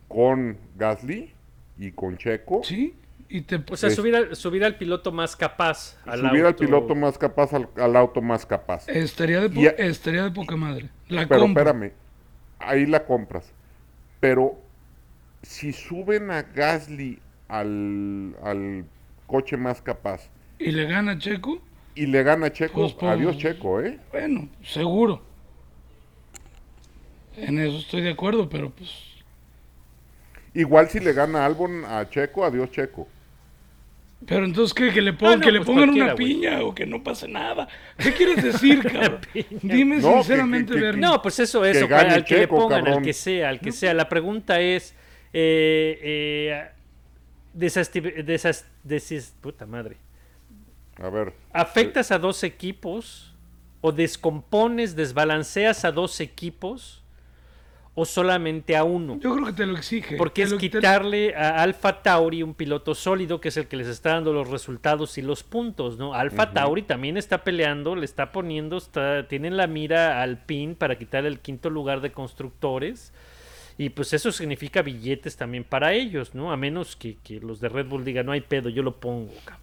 con 0.07 0.57
Gasly 0.77 1.31
y 1.79 1.91
con 1.91 2.17
Checo. 2.17 2.61
Sí, 2.63 2.93
y 3.29 3.41
te. 3.41 3.61
O 3.71 3.77
sea, 3.77 3.89
Es- 3.89 3.95
subir 3.95 4.15
al, 4.15 4.35
subir 4.35 4.65
al 4.65 4.75
piloto 4.77 5.11
más 5.13 5.35
capaz. 5.37 5.97
Al 6.05 6.19
subir 6.19 6.45
al 6.45 6.55
piloto 6.55 6.93
más 6.93 7.17
capaz, 7.17 7.53
al, 7.53 7.69
al 7.77 7.95
auto 7.95 8.21
más 8.21 8.45
capaz. 8.45 8.87
estaría, 8.89 9.39
de 9.39 9.49
po- 9.49 9.61
a- 9.61 9.81
estaría 9.81 10.23
de 10.25 10.31
poca 10.31 10.55
madre. 10.57 10.89
La 11.07 11.25
Pero 11.27 11.41
compro. 11.41 11.61
espérame, 11.63 11.91
ahí 12.59 12.85
la 12.85 13.05
compras. 13.05 13.49
Pero 14.19 14.57
si 15.41 15.73
suben 15.73 16.31
a 16.31 16.41
Gasly 16.43 17.19
al, 17.47 18.35
al 18.43 18.85
coche 19.27 19.57
más 19.57 19.81
capaz. 19.81 20.29
¿Y 20.59 20.71
le 20.71 20.85
gana 20.85 21.17
Checo? 21.17 21.61
Y 21.95 22.05
le 22.05 22.23
gana 22.23 22.47
a 22.47 22.51
Checo, 22.53 22.81
Pues, 22.81 22.93
pues, 22.93 23.11
adiós 23.11 23.37
Checo, 23.37 23.81
¿eh? 23.81 23.99
Bueno, 24.11 24.47
seguro. 24.63 25.21
En 27.37 27.59
eso 27.59 27.77
estoy 27.77 28.01
de 28.01 28.11
acuerdo, 28.11 28.49
pero 28.49 28.69
pues 28.71 28.89
Igual 30.53 30.89
si 30.89 30.99
le 30.99 31.13
gana 31.13 31.45
Albon 31.45 31.85
a 31.85 32.09
Checo, 32.09 32.43
adiós 32.43 32.69
Checo. 32.71 33.07
Pero 34.27 34.45
entonces, 34.45 34.73
¿qué? 34.75 34.91
¿Que 34.91 35.01
le, 35.01 35.13
pongan, 35.13 35.39
no, 35.39 35.45
que 35.45 35.51
le 35.51 35.59
pues 35.59 35.67
pongan 35.67 35.89
una 35.89 36.13
cualquiera, 36.13 36.13
güey. 36.13 36.27
piña 36.27 36.61
o 36.63 36.75
que 36.75 36.85
no 36.85 37.01
pase 37.03 37.27
nada? 37.27 37.67
¿Qué 37.97 38.11
quieres 38.13 38.43
decir, 38.43 38.83
cabrón? 38.91 39.21
Dime 39.63 39.97
No, 39.97 40.09
que- 40.09 40.13
sinceramente, 40.17 40.73
que- 40.73 40.79
que- 40.79 40.85
Bernie. 40.85 41.01
No, 41.01 41.21
pues 41.21 41.39
eso, 41.39 41.65
eso, 41.65 41.87
gane 41.87 42.13
al 42.13 42.25
que 42.25 42.37
le 42.37 42.47
pongan, 42.47 42.85
al 42.87 43.01
que 43.01 43.13
sea, 43.13 43.49
al 43.49 43.59
que 43.59 43.71
sea. 43.71 43.93
La 43.95 44.07
pregunta 44.09 44.59
es, 44.59 44.93
eh, 45.33 45.99
eh, 46.03 46.71
desas- 47.53 48.65
desis- 48.83 49.33
puta 49.41 49.65
madre, 49.65 49.97
A 51.01 51.09
ver. 51.09 51.33
¿afectas 51.53 52.11
a 52.11 52.19
dos 52.19 52.43
equipos 52.43 53.33
o 53.81 53.91
descompones, 53.91 54.95
desbalanceas 54.95 55.85
a 55.85 55.91
dos 55.91 56.19
equipos 56.19 57.01
o 57.93 58.05
solamente 58.05 58.77
a 58.77 58.83
uno? 58.85 59.19
Yo 59.19 59.33
creo 59.33 59.45
que 59.47 59.53
te 59.53 59.65
lo 59.65 59.75
exige. 59.77 60.15
Porque 60.17 60.41
Te 60.41 60.45
es 60.45 60.51
lo- 60.51 60.57
te- 60.57 60.69
quitarle 60.69 61.35
a 61.35 61.61
Alfa 61.61 62.01
Tauri 62.01 62.41
un 62.43 62.53
piloto 62.53 62.95
sólido 62.95 63.41
que 63.41 63.49
es 63.49 63.57
el 63.57 63.67
que 63.67 63.75
les 63.75 63.87
está 63.87 64.11
dando 64.11 64.31
los 64.33 64.49
resultados 64.49 65.17
y 65.17 65.21
los 65.21 65.43
puntos, 65.43 65.97
¿no? 65.97 66.13
Alfa 66.13 66.53
Tauri 66.53 66.83
también 66.83 67.17
está 67.17 67.43
peleando, 67.43 67.95
le 67.95 68.05
está 68.05 68.31
poniendo, 68.31 68.77
está, 68.77 69.27
tienen 69.27 69.57
la 69.57 69.67
mira 69.67 70.21
al 70.21 70.37
pin 70.37 70.75
para 70.75 70.97
quitar 70.97 71.25
el 71.25 71.39
quinto 71.39 71.69
lugar 71.69 71.99
de 72.01 72.11
constructores. 72.11 73.11
Y 73.77 73.89
pues 73.89 74.13
eso 74.13 74.31
significa 74.31 74.81
billetes 74.81 75.37
también 75.37 75.63
para 75.63 75.93
ellos, 75.93 76.35
¿no? 76.35 76.51
A 76.51 76.57
menos 76.57 76.95
que, 76.95 77.17
que 77.23 77.39
los 77.39 77.59
de 77.59 77.69
Red 77.69 77.87
Bull 77.87 78.03
digan, 78.05 78.25
no 78.25 78.31
hay 78.31 78.41
pedo, 78.41 78.69
yo 78.69 78.83
lo 78.83 78.99
pongo, 78.99 79.33
cabrón. 79.45 79.61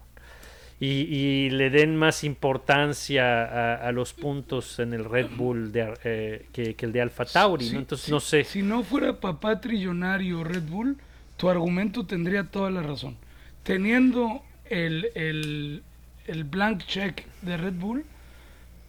Y, 0.81 0.87
y 0.87 1.51
le 1.51 1.71
den 1.71 1.97
más 1.97 2.23
importancia 2.23 3.45
a, 3.45 3.75
a 3.89 3.91
los 3.93 4.13
puntos 4.13 4.79
en 4.79 4.95
el 4.95 5.05
Red 5.05 5.27
Bull 5.37 5.73
de, 5.73 5.93
eh, 6.05 6.47
que, 6.53 6.75
que 6.75 6.87
el 6.87 6.93
de 6.93 7.01
Alfa 7.01 7.25
Tauri, 7.25 7.65
Sí, 7.67 7.73
¿no? 7.75 7.81
Entonces 7.81 8.07
sí, 8.07 8.13
no 8.13 8.21
sé. 8.21 8.45
Si 8.45 8.63
no 8.63 8.85
fuera 8.85 9.19
papá 9.19 9.61
trillonario 9.61 10.45
Red 10.45 10.63
Bull, 10.69 10.97
tu 11.37 11.49
argumento 11.49 12.07
tendría 12.07 12.45
toda 12.45 12.71
la 12.71 12.83
razón. 12.83 13.17
Teniendo 13.65 14.43
el, 14.67 15.09
el, 15.15 15.83
el 16.27 16.45
blank 16.45 16.85
check 16.87 17.27
de 17.43 17.57
Red 17.57 17.75
Bull, 17.75 18.05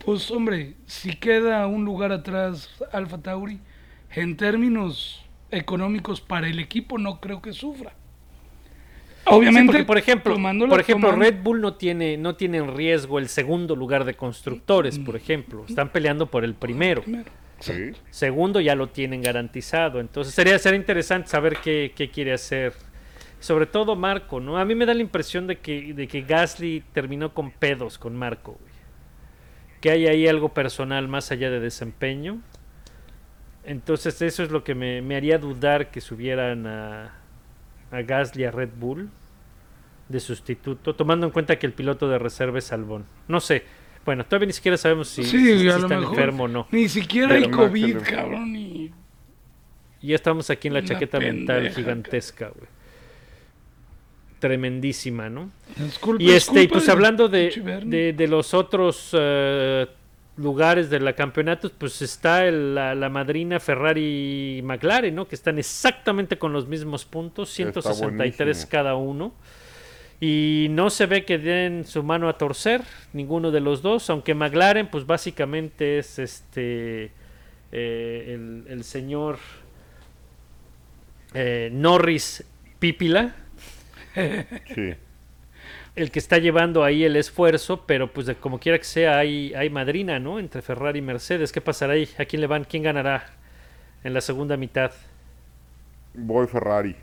pues 0.05 0.30
hombre, 0.30 0.76
si 0.86 1.15
queda 1.15 1.65
un 1.65 1.86
lugar 1.86 2.11
atrás 2.11 2.70
Alfa 2.91 3.17
Tauri, 3.17 3.59
en 4.16 4.38
términos 4.38 5.24
económicos 5.51 6.22
para 6.22 6.47
el 6.47 6.60
equipo 6.60 6.97
no 6.97 7.20
creo 7.20 7.41
que 7.41 7.53
sufra. 7.53 7.91
Sí, 7.91 9.36
Obviamente, 9.36 9.72
porque, 9.74 9.86
por 9.86 9.97
ejemplo, 9.97 10.34
por 10.70 10.80
ejemplo 10.80 11.10
tomando- 11.10 11.24
Red 11.26 11.43
Bull 11.43 11.62
no 11.62 11.74
tiene, 11.76 12.18
no 12.18 12.36
tiene 12.36 12.57
en 12.57 12.76
riesgo 12.76 13.20
el 13.20 13.30
segundo 13.30 13.76
lugar 13.76 14.03
de 14.05 14.16
constructores, 14.16 14.97
por 14.97 15.16
ejemplo. 15.16 15.66
Están 15.68 15.89
peleando 15.89 16.26
por 16.28 16.43
el 16.43 16.55
primero. 16.55 17.03
Primero. 17.03 17.30
Sí. 17.60 17.91
Segundo 18.10 18.60
ya 18.62 18.74
lo 18.74 18.88
tienen 18.88 19.22
garantizado. 19.22 19.99
Entonces 19.99 20.34
sería, 20.34 20.57
sería 20.57 20.80
interesante 20.80 21.28
saber 21.30 21.57
qué, 21.64 21.91
qué 21.95 22.10
quiere 22.10 22.34
hacer. 22.34 22.74
Sobre 23.39 23.66
todo 23.68 23.95
Marco, 23.95 24.39
¿no? 24.39 24.57
A 24.57 24.66
mí 24.66 24.74
me 24.76 24.86
da 24.86 24.93
la 24.93 25.01
impresión 25.01 25.45
de 25.45 25.57
que, 25.60 25.93
de 25.93 26.07
que 26.07 26.22
Gasly 26.22 26.84
terminó 26.93 27.34
con 27.34 27.51
pedos 27.51 27.97
con 27.99 28.16
Marco. 28.16 28.53
güey. 28.60 28.74
Que 29.82 29.91
hay 29.91 30.07
ahí 30.07 30.28
algo 30.28 30.53
personal 30.53 31.07
más 31.07 31.32
allá 31.32 31.49
de 31.51 31.60
desempeño. 31.60 32.41
Entonces 33.64 34.22
eso 34.22 34.43
es 34.43 34.51
lo 34.51 34.64
que 34.64 34.74
me, 34.76 35.01
me 35.01 35.16
haría 35.16 35.38
dudar 35.38 35.91
que 35.91 36.01
subieran 36.01 36.66
a, 36.66 37.14
a 37.91 38.01
Gasly 38.01 38.45
a 38.45 38.51
Red 38.51 38.70
Bull 38.80 39.10
de 40.07 40.20
sustituto, 40.20 40.95
tomando 40.95 41.28
en 41.28 41.32
cuenta 41.32 41.60
que 41.60 41.68
el 41.68 41.74
piloto 41.74 42.10
de 42.10 42.18
reserva 42.18 42.57
es 42.60 42.72
Albón. 42.72 43.05
No 43.28 43.39
sé. 43.39 43.64
Bueno, 44.05 44.26
todavía 44.26 44.47
ni 44.47 44.53
siquiera 44.53 44.76
sabemos 44.78 45.10
si, 45.10 45.24
Sí, 45.24 45.38
si- 45.38 45.60
si 45.60 45.66
mejor. 45.88 46.03
enfermo 46.03 46.45
o 46.45 46.47
no. 46.47 46.68
Ni 46.72 46.89
siquiera 46.89 47.28
Pero 47.30 47.49
no, 47.49 47.57
COVID, 47.57 47.95
le- 47.97 48.01
cabrón, 48.01 48.55
y 48.55 48.91
ya 50.01 50.16
estamos 50.16 50.49
aquí 50.49 50.70
en 50.70 50.74
la 50.76 50.80
Una 50.80 50.88
chaqueta 50.88 51.20
mental 51.20 51.70
gigantesca, 51.70 52.47
güey. 52.47 52.68
Tremendísima, 54.39 55.30
¿no? 55.30 55.51
es 55.86 55.99
culpa- 55.99 56.24
Y 56.24 56.30
es 56.32 56.47
este, 56.47 56.64
y 56.64 56.68
pues 56.70 56.88
hablando 56.88 57.28
de, 57.28 57.82
de, 57.86 58.14
de 58.14 58.28
los 58.30 58.53
otros 58.53 59.10
eh, 59.12 59.86
lugares 60.40 60.90
de 60.90 61.00
la 61.00 61.14
campeonato, 61.14 61.70
pues 61.78 62.02
está 62.02 62.46
el- 62.48 62.74
la, 62.76 62.96
la 62.96 63.10
madrina 63.10 63.60
Ferrari 63.60 64.58
y 64.60 64.62
McLaren, 64.64 65.14
¿no? 65.14 65.28
Que 65.28 65.36
están 65.36 65.60
exactamente 65.60 66.38
con 66.38 66.54
los 66.54 66.68
mismos 66.68 67.06
puntos, 67.06 67.50
Está 67.60 67.82
163 67.82 68.38
buenísimo. 68.38 68.70
cada 68.72 68.96
uno. 68.96 69.34
Y 70.22 70.68
no 70.72 70.90
se 70.90 71.06
ve 71.06 71.24
que 71.24 71.38
den 71.38 71.86
su 71.86 72.04
mano 72.04 72.28
a 72.28 72.38
torcer 72.38 72.82
ninguno 73.14 73.52
de 73.52 73.62
los 73.62 73.82
dos, 73.82 74.10
aunque 74.10 74.34
McLaren, 74.34 74.88
pues 74.88 75.06
básicamente 75.06 76.00
es 76.00 76.20
este 76.20 77.12
eh, 77.72 78.34
el, 78.36 78.66
el 78.68 78.84
señor 78.84 79.38
eh, 81.34 81.70
Norris 81.72 82.44
Pípila, 82.80 83.36
Sí. 84.74 84.94
El 86.02 86.12
que 86.12 86.20
está 86.20 86.38
llevando 86.38 86.84
ahí 86.84 87.04
el 87.04 87.16
esfuerzo, 87.16 87.84
pero 87.86 88.12
pues 88.12 88.26
de 88.26 88.36
como 88.36 88.60
quiera 88.60 88.78
que 88.78 88.86
sea, 88.86 89.18
hay, 89.20 89.54
hay 89.54 89.70
madrina, 89.70 90.20
¿no? 90.20 90.39
Entre 90.39 90.62
Ferrari 90.62 91.00
y 91.00 91.02
Mercedes. 91.02 91.52
¿Qué 91.52 91.62
pasará 91.62 91.93
ahí? 91.93 92.08
¿A 92.18 92.26
quién 92.26 92.39
le 92.41 92.47
van? 92.47 92.64
¿Quién 92.64 92.84
ganará 92.84 93.26
en 94.04 94.14
la 94.14 94.22
segunda 94.22 94.56
mitad? 94.58 94.91
Voy 96.14 96.47
Ferrari. 96.47 96.95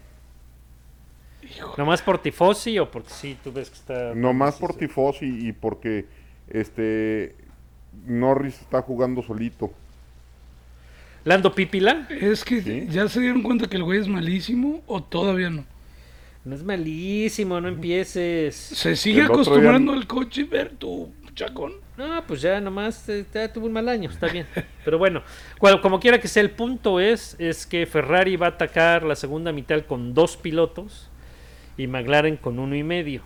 ¿Nomás 1.76 2.02
por 2.02 2.18
Tifosi 2.18 2.78
o 2.78 2.90
porque 2.90 3.10
sí, 3.10 3.36
tú 3.44 3.52
ves 3.52 3.70
que 3.70 3.76
está... 3.76 4.14
No 4.14 4.32
más 4.32 4.56
por 4.56 4.74
Tifosi 4.74 5.48
y 5.48 5.52
porque 5.52 6.06
este 6.48 7.36
Norris 8.06 8.60
está 8.60 8.82
jugando 8.82 9.22
solito. 9.22 9.72
Lando 11.24 11.54
Pípila? 11.54 12.06
Es 12.10 12.44
que 12.44 12.62
Sí. 12.62 12.86
ya 12.90 13.08
se 13.08 13.20
dieron 13.20 13.42
cuenta 13.42 13.68
que 13.68 13.76
el 13.76 13.84
güey 13.84 14.00
es 14.00 14.08
malísimo 14.08 14.82
o 14.86 15.02
todavía 15.02 15.50
no. 15.50 15.64
No 16.46 16.54
es 16.54 16.62
malísimo, 16.62 17.60
no 17.60 17.66
empieces. 17.66 18.54
Se 18.54 18.94
sigue 18.94 19.18
El 19.20 19.26
acostumbrando 19.26 19.92
al 19.92 20.06
coche, 20.06 20.44
ver 20.44 20.70
tu 20.78 21.12
chacón. 21.34 21.72
No, 21.96 22.22
pues 22.24 22.40
ya 22.40 22.60
nomás 22.60 23.08
eh, 23.08 23.24
ya 23.34 23.52
tuvo 23.52 23.66
un 23.66 23.72
mal 23.72 23.88
año, 23.88 24.08
está 24.08 24.28
bien. 24.28 24.46
Pero 24.84 24.96
bueno, 24.96 25.22
cual- 25.58 25.80
como 25.80 25.98
quiera 25.98 26.20
que 26.20 26.28
sea, 26.28 26.42
el 26.42 26.50
punto 26.50 27.00
es, 27.00 27.34
es 27.40 27.66
que 27.66 27.84
Ferrari 27.84 28.36
va 28.36 28.46
a 28.46 28.50
atacar 28.50 29.02
la 29.02 29.16
segunda 29.16 29.50
mitad 29.50 29.82
con 29.86 30.14
dos 30.14 30.36
pilotos 30.36 31.08
y 31.76 31.88
McLaren 31.88 32.36
con 32.36 32.60
uno 32.60 32.76
y 32.76 32.84
medio. 32.84 33.22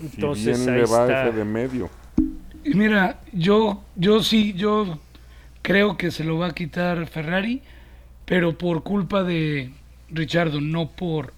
Entonces 0.00 0.56
si 0.58 0.64
bien 0.64 0.74
ahí 0.76 0.80
le 0.82 0.86
va 0.86 1.02
está. 1.02 1.28
ese 1.28 1.36
de 1.36 1.44
medio. 1.44 1.90
Y 2.64 2.74
mira, 2.74 3.20
yo, 3.32 3.82
yo 3.96 4.22
sí, 4.22 4.52
yo 4.52 5.00
creo 5.62 5.96
que 5.96 6.10
se 6.12 6.22
lo 6.22 6.38
va 6.38 6.46
a 6.48 6.54
quitar 6.54 7.06
Ferrari, 7.08 7.62
pero 8.24 8.56
por 8.56 8.84
culpa 8.84 9.24
de 9.24 9.72
Richardo, 10.10 10.60
no 10.60 10.90
por, 10.90 11.32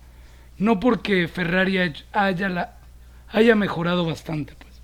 no 0.59 0.79
porque 0.81 1.29
Ferrari 1.29 1.79
haya, 1.79 2.05
haya 2.12 2.49
la- 2.49 2.77
haya 3.29 3.55
mejorado 3.55 4.05
bastante, 4.05 4.55
pues. 4.59 4.81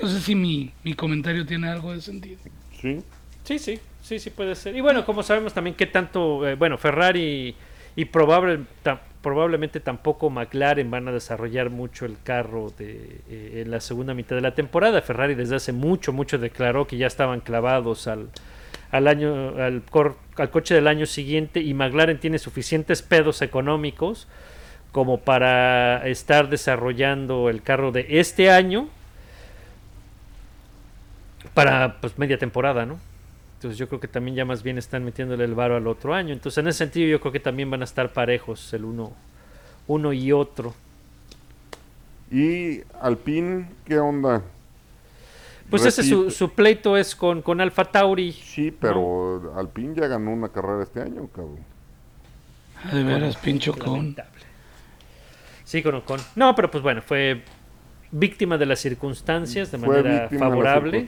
No 0.00 0.08
sé 0.08 0.20
si 0.20 0.34
mi, 0.34 0.72
mi 0.84 0.94
comentario 0.94 1.44
tiene 1.46 1.68
algo 1.68 1.92
de 1.92 2.00
sentido. 2.00 2.38
Sí. 2.80 3.00
Sí, 3.44 3.58
sí, 3.58 3.78
sí, 4.00 4.18
sí 4.18 4.30
puede 4.30 4.54
ser. 4.54 4.74
Y 4.76 4.80
bueno, 4.80 5.04
como 5.04 5.22
sabemos 5.22 5.52
también 5.52 5.74
que 5.76 5.86
tanto, 5.86 6.46
eh, 6.48 6.54
bueno, 6.54 6.78
Ferrari 6.78 7.54
y 7.96 8.04
probable, 8.06 8.60
ta- 8.82 9.00
probablemente 9.20 9.78
tampoco 9.80 10.30
McLaren 10.30 10.90
van 10.90 11.06
a 11.08 11.12
desarrollar 11.12 11.70
mucho 11.70 12.06
el 12.06 12.16
carro 12.24 12.72
de, 12.78 13.20
eh, 13.28 13.62
en 13.64 13.70
la 13.70 13.80
segunda 13.80 14.14
mitad 14.14 14.34
de 14.36 14.42
la 14.42 14.54
temporada. 14.54 15.00
Ferrari 15.02 15.34
desde 15.34 15.56
hace 15.56 15.72
mucho, 15.72 16.12
mucho 16.12 16.38
declaró 16.38 16.86
que 16.86 16.96
ya 16.96 17.06
estaban 17.06 17.40
clavados 17.40 18.06
al, 18.08 18.30
al 18.90 19.06
año, 19.08 19.56
al, 19.62 19.82
cor- 19.82 20.16
al 20.36 20.50
coche 20.50 20.74
del 20.74 20.88
año 20.88 21.06
siguiente 21.06 21.60
y 21.60 21.74
McLaren 21.74 22.18
tiene 22.18 22.38
suficientes 22.38 23.02
pedos 23.02 23.42
económicos 23.42 24.26
como 24.92 25.20
para 25.20 26.06
estar 26.06 26.48
desarrollando 26.48 27.48
el 27.48 27.62
carro 27.62 27.92
de 27.92 28.06
este 28.20 28.50
año 28.50 28.88
para 31.54 32.00
pues 32.00 32.18
media 32.18 32.38
temporada, 32.38 32.86
¿no? 32.86 32.98
Entonces 33.56 33.78
yo 33.78 33.88
creo 33.88 34.00
que 34.00 34.08
también 34.08 34.36
ya 34.36 34.44
más 34.44 34.62
bien 34.62 34.76
están 34.78 35.04
metiéndole 35.04 35.44
el 35.44 35.54
varo 35.54 35.76
al 35.76 35.86
otro 35.86 36.14
año. 36.14 36.32
Entonces 36.32 36.58
en 36.58 36.68
ese 36.68 36.78
sentido 36.78 37.08
yo 37.08 37.20
creo 37.20 37.32
que 37.32 37.40
también 37.40 37.70
van 37.70 37.82
a 37.82 37.84
estar 37.84 38.12
parejos 38.12 38.72
el 38.74 38.84
uno, 38.84 39.12
uno 39.86 40.12
y 40.12 40.32
otro. 40.32 40.74
Y 42.30 42.80
Alpine, 43.00 43.68
¿qué 43.84 43.98
onda? 43.98 44.42
Pues 45.72 45.86
ese 45.86 46.02
su, 46.04 46.26
Repite- 46.26 46.30
su 46.30 46.50
pleito 46.52 46.96
es 46.96 47.16
con, 47.16 47.42
con 47.42 47.60
Alfa 47.60 47.84
Tauri. 47.84 48.30
Sí, 48.32 48.70
pero 48.70 49.54
Alpine 49.56 49.94
ya 50.00 50.06
ganó 50.06 50.30
una 50.32 50.48
carrera 50.50 50.82
este 50.84 51.00
año, 51.02 51.26
cabrón. 51.34 51.58
Ah, 52.84 52.94
De 52.94 53.02
veras, 53.04 53.36
pincho 53.36 53.72
con. 53.74 53.94
Lamentable. 53.94 54.42
Sí, 55.64 55.82
con 55.82 55.94
Ocon. 55.94 56.20
No, 56.36 56.54
pero 56.54 56.70
pues 56.70 56.82
bueno, 56.82 57.00
fue 57.02 57.42
víctima 58.10 58.58
de 58.58 58.66
las 58.66 58.78
circunstancias 58.80 59.72
de 59.72 59.78
Fue 59.78 59.88
manera 59.88 60.20
víctima 60.28 60.50
de 60.50 60.56
las 60.62 60.64
favorable. 60.74 60.98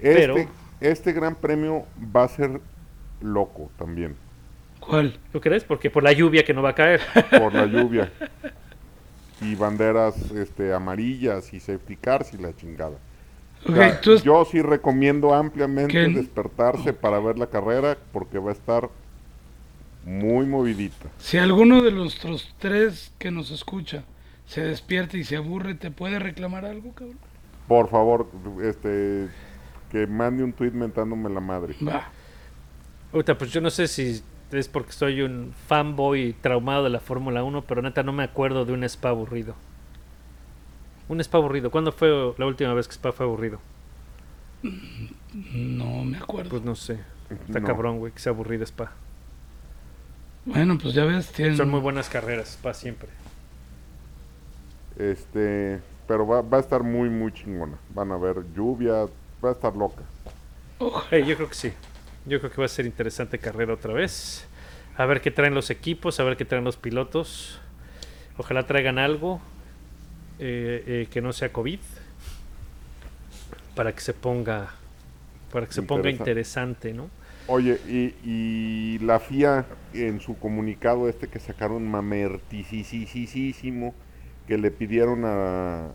Este, 0.00 0.14
pero- 0.14 0.34
este 0.80 1.12
gran 1.12 1.34
premio 1.36 1.86
va 2.14 2.24
a 2.24 2.28
ser 2.28 2.60
loco 3.20 3.70
también, 3.78 4.16
¿Cuál? 4.80 5.18
¿Tú 5.32 5.40
crees? 5.40 5.64
Porque 5.64 5.90
por 5.90 6.02
la 6.02 6.12
lluvia 6.12 6.44
que 6.44 6.54
no 6.54 6.62
va 6.62 6.70
a 6.70 6.74
caer. 6.74 7.00
por 7.38 7.52
la 7.54 7.66
lluvia. 7.66 8.10
y 9.40 9.54
banderas 9.54 10.30
este, 10.32 10.72
amarillas 10.72 11.52
y 11.52 11.60
safety 11.60 11.96
cars 11.96 12.32
y 12.34 12.38
la 12.38 12.54
chingada. 12.56 12.96
O 13.66 13.72
sea, 13.74 14.00
Yo 14.00 14.44
sí 14.44 14.62
recomiendo 14.62 15.34
ampliamente 15.34 15.92
¿Qué? 15.92 16.08
despertarse 16.08 16.92
para 16.92 17.18
ver 17.18 17.38
la 17.38 17.48
carrera 17.48 17.96
porque 18.12 18.38
va 18.38 18.50
a 18.50 18.54
estar 18.54 18.88
muy 20.04 20.46
movidita. 20.46 21.08
si 21.18 21.38
alguno 21.38 21.82
de 21.82 21.90
los 21.90 22.16
otros 22.18 22.54
tres 22.58 23.12
que 23.18 23.30
nos 23.30 23.50
escucha 23.50 24.04
se 24.46 24.62
despierta 24.62 25.16
y 25.18 25.24
se 25.24 25.36
aburre, 25.36 25.74
¿te 25.74 25.90
puede 25.90 26.18
reclamar 26.18 26.64
algo, 26.64 26.92
cabrón? 26.94 27.18
Por 27.66 27.90
favor, 27.90 28.28
este, 28.62 29.28
que 29.90 30.06
mande 30.06 30.42
un 30.42 30.52
tweet 30.54 30.70
mentándome 30.70 31.28
la 31.28 31.40
madre. 31.40 31.74
Va. 31.86 32.08
Puta, 33.12 33.36
pues 33.36 33.52
yo 33.52 33.60
no 33.60 33.68
sé 33.68 33.88
si 33.88 34.22
es 34.52 34.68
porque 34.68 34.92
soy 34.92 35.20
un 35.20 35.52
fanboy 35.66 36.34
traumado 36.40 36.84
de 36.84 36.90
la 36.90 37.00
Fórmula 37.00 37.42
1, 37.44 37.62
pero 37.62 37.82
neta 37.82 38.02
no 38.02 38.12
me 38.12 38.22
acuerdo 38.22 38.64
de 38.64 38.72
un 38.72 38.84
spa 38.84 39.10
aburrido. 39.10 39.54
Un 41.08 41.20
spa 41.20 41.38
aburrido. 41.38 41.70
¿Cuándo 41.70 41.92
fue 41.92 42.34
la 42.36 42.46
última 42.46 42.74
vez 42.74 42.86
que 42.86 42.94
spa 42.94 43.12
fue 43.12 43.26
aburrido? 43.26 43.60
No 45.32 46.04
me 46.04 46.18
acuerdo. 46.18 46.50
Pues 46.50 46.62
no 46.62 46.74
sé. 46.74 46.98
Está 47.46 47.60
No. 47.60 47.66
cabrón, 47.66 47.98
güey, 47.98 48.12
que 48.12 48.18
sea 48.18 48.32
aburrido 48.32 48.64
spa. 48.64 48.92
Bueno, 50.44 50.78
pues 50.78 50.94
ya 50.94 51.04
ves, 51.04 51.30
tienen... 51.32 51.56
Son 51.56 51.68
muy 51.68 51.80
buenas 51.80 52.08
carreras, 52.08 52.52
spa 52.52 52.72
siempre. 52.74 53.08
Este, 54.98 55.80
pero 56.06 56.26
va, 56.26 56.42
va 56.42 56.56
a 56.56 56.60
estar 56.60 56.82
muy, 56.82 57.08
muy 57.08 57.32
chingona. 57.32 57.78
Van 57.94 58.10
a 58.12 58.16
ver 58.16 58.44
lluvia, 58.54 59.06
va 59.44 59.50
a 59.50 59.52
estar 59.52 59.76
loca. 59.76 60.02
Yo 60.80 61.36
creo 61.36 61.48
que 61.48 61.54
sí. 61.54 61.72
Yo 62.24 62.40
creo 62.40 62.50
que 62.50 62.60
va 62.60 62.64
a 62.66 62.68
ser 62.68 62.86
interesante 62.86 63.38
carrera 63.38 63.74
otra 63.74 63.92
vez. 63.92 64.46
A 64.96 65.06
ver 65.06 65.20
qué 65.20 65.30
traen 65.30 65.54
los 65.54 65.70
equipos, 65.70 66.18
a 66.18 66.24
ver 66.24 66.36
qué 66.36 66.44
traen 66.44 66.64
los 66.64 66.76
pilotos. 66.76 67.60
Ojalá 68.36 68.66
traigan 68.66 68.98
algo 68.98 69.40
eh, 70.38 70.84
eh, 70.86 71.08
que 71.10 71.20
no 71.20 71.32
sea 71.32 71.52
COVID. 71.52 71.80
Para 73.74 73.92
que 73.94 74.00
se 74.00 74.12
ponga. 74.14 74.68
Para 75.52 75.66
que 75.66 75.72
se 75.72 75.82
ponga 75.82 76.10
Interesante. 76.10 76.92
¿no? 76.92 77.08
Oye, 77.46 77.78
y, 77.88 78.14
y 78.24 78.98
la 78.98 79.18
FIA 79.20 79.64
en 79.94 80.20
su 80.20 80.38
comunicado 80.38 81.08
este 81.08 81.28
que 81.28 81.38
sacaron 81.38 81.88
mamerticisísimo 81.90 83.94
que 84.46 84.58
le 84.58 84.70
pidieron 84.70 85.24
a, 85.24 85.88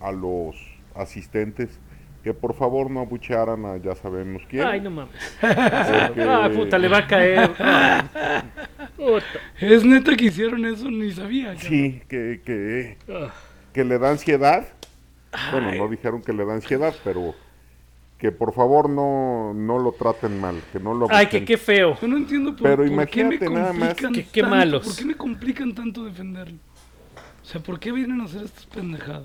a 0.00 0.12
los 0.12 0.56
asistentes 0.94 1.78
que 2.22 2.34
por 2.34 2.54
favor 2.54 2.90
no 2.90 3.00
abuchearan 3.00 3.64
a 3.64 3.78
ya 3.78 3.94
sabemos 3.94 4.42
quién. 4.50 4.66
Ay, 4.66 4.82
no 4.82 4.90
mames. 4.90 5.14
porque- 5.40 6.22
Ah, 6.22 6.50
puta, 6.54 6.76
le 6.78 6.88
va 6.88 6.98
a 6.98 7.06
caer. 7.06 7.50
Puta. 8.96 9.24
Es 9.58 9.82
neta 9.86 10.14
que 10.14 10.26
hicieron 10.26 10.62
eso, 10.66 10.90
ni 10.90 11.10
sabía. 11.12 11.56
Sí, 11.58 12.02
que, 12.08 12.42
que, 12.44 12.98
Ah. 13.10 13.32
Que 13.72 13.84
le 13.84 13.98
da 13.98 14.10
ansiedad. 14.10 14.66
Bueno, 15.52 15.72
no 15.74 15.88
dijeron 15.88 16.22
que 16.22 16.32
le 16.32 16.44
da 16.44 16.54
ansiedad, 16.54 16.94
pero 17.04 17.34
que 18.18 18.32
por 18.32 18.52
favor 18.52 18.90
no, 18.90 19.54
no 19.54 19.78
lo 19.78 19.92
traten 19.92 20.40
mal, 20.40 20.60
que 20.72 20.80
no 20.80 20.92
lo 20.92 21.06
Ay, 21.10 21.28
que 21.28 21.44
qué 21.44 21.56
feo. 21.56 21.96
Yo 22.00 22.08
no 22.08 22.16
entiendo 22.16 22.50
por, 22.54 22.62
Pero 22.64 22.76
por 22.76 22.84
qué 22.84 22.90
me 22.90 22.94
imagínate 22.94 23.48
nada 23.50 23.72
más 23.72 23.88
complican 23.90 24.12
que- 24.12 24.24
qué 24.26 24.40
tanto, 24.42 24.56
malos. 24.56 24.86
¿Por 24.86 24.96
qué 24.96 25.04
me 25.04 25.14
complican 25.14 25.74
tanto 25.74 26.04
defenderlo? 26.04 26.58
O 27.42 27.46
sea, 27.46 27.60
¿por 27.62 27.78
qué 27.80 27.92
vienen 27.92 28.20
a 28.20 28.24
hacer 28.24 28.42
estas 28.44 28.66
pendejadas? 28.66 29.24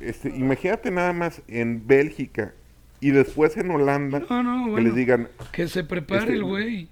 Este, 0.00 0.28
imagínate 0.30 0.90
nada 0.90 1.12
más 1.12 1.42
en 1.48 1.86
Bélgica 1.86 2.52
y 3.00 3.10
después 3.10 3.56
en 3.56 3.70
Holanda 3.70 4.22
No, 4.28 4.42
no, 4.42 4.74
que 4.74 4.80
les 4.82 4.94
digan, 4.94 5.28
Que 5.52 5.68
se 5.68 5.84
prepare 5.84 6.20
Este- 6.22 6.32
el 6.34 6.44
güey. 6.44 6.88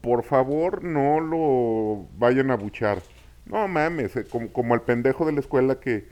por 0.00 0.24
favor 0.24 0.82
no 0.82 1.20
lo 1.20 2.06
vayan 2.18 2.50
a 2.50 2.56
buchar. 2.56 3.02
No 3.46 3.68
mames, 3.68 4.16
eh, 4.16 4.24
como, 4.28 4.48
como 4.52 4.74
el 4.74 4.80
pendejo 4.82 5.26
de 5.26 5.32
la 5.32 5.40
escuela 5.40 5.78
que, 5.80 6.08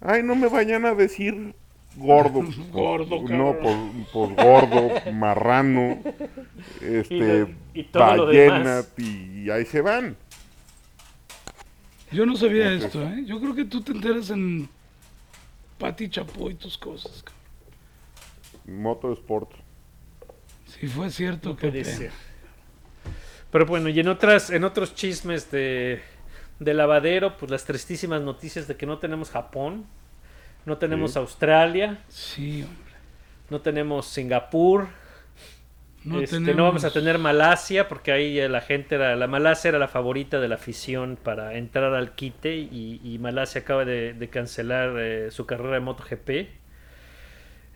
ay, 0.00 0.22
no 0.22 0.34
me 0.36 0.48
vayan 0.48 0.84
a 0.86 0.94
decir 0.94 1.54
gordo. 1.96 2.42
Gordo, 2.72 3.22
No, 3.28 3.56
pues, 3.62 3.76
pues 4.12 4.36
gordo, 4.36 4.90
marrano, 5.12 5.98
este, 6.82 7.14
lo- 7.40 7.48
y 7.72 7.84
todo 7.84 8.16
lo 8.16 8.26
ballena, 8.26 8.82
demás. 8.82 8.88
y 8.98 9.50
ahí 9.50 9.64
se 9.64 9.80
van. 9.80 10.16
Yo 12.10 12.26
no 12.26 12.36
sabía 12.36 12.72
esto, 12.72 13.02
¿eh? 13.02 13.24
Yo 13.26 13.40
creo 13.40 13.54
que 13.54 13.64
tú 13.64 13.80
te 13.80 13.92
enteras 13.92 14.30
en 14.30 14.68
Pati 15.78 16.08
Chapoy 16.08 16.52
y 16.52 16.56
tus 16.56 16.78
cosas. 16.78 17.24
cabrón. 17.24 18.82
Motorsport. 18.82 19.50
Si 20.66 20.86
fue 20.86 21.10
cierto 21.10 21.50
No 21.50 21.56
que... 21.56 22.10
Pero 23.50 23.66
bueno, 23.66 23.88
y 23.88 23.98
en 24.00 24.08
otras, 24.08 24.50
en 24.50 24.64
otros 24.64 24.94
chismes 24.94 25.50
de, 25.50 26.00
de 26.64 26.74
lavadero, 26.74 27.36
pues 27.36 27.50
las 27.50 27.64
tristísimas 27.64 28.22
noticias 28.22 28.66
de 28.68 28.76
que 28.76 28.86
no 28.86 28.98
tenemos 28.98 29.30
Japón, 29.30 29.86
no 30.66 30.78
tenemos 30.78 31.12
Sí. 31.12 31.18
Australia, 31.18 31.98
Sí, 32.08 32.62
hombre. 32.62 32.94
no 33.50 33.60
tenemos 33.60 34.06
Singapur, 34.06 34.88
No, 36.04 36.20
este, 36.20 36.40
tenemos... 36.44 36.56
no 36.56 36.64
vamos 36.64 36.84
a 36.84 36.92
tener 36.92 37.18
Malasia, 37.18 37.88
porque 37.88 38.12
ahí 38.12 38.46
la 38.48 38.60
gente 38.60 38.96
era, 38.96 39.16
la 39.16 39.26
Malasia 39.26 39.70
era 39.70 39.78
la 39.78 39.88
favorita 39.88 40.38
de 40.40 40.48
la 40.48 40.56
afición 40.56 41.16
para 41.22 41.54
entrar 41.56 41.94
al 41.94 42.14
quite 42.14 42.54
y, 42.56 43.00
y 43.02 43.18
Malasia 43.18 43.62
acaba 43.62 43.84
de, 43.86 44.12
de 44.14 44.28
cancelar 44.30 44.94
eh, 44.98 45.30
su 45.30 45.46
carrera 45.46 45.74
de 45.74 45.80
MotoGP. 45.80 46.30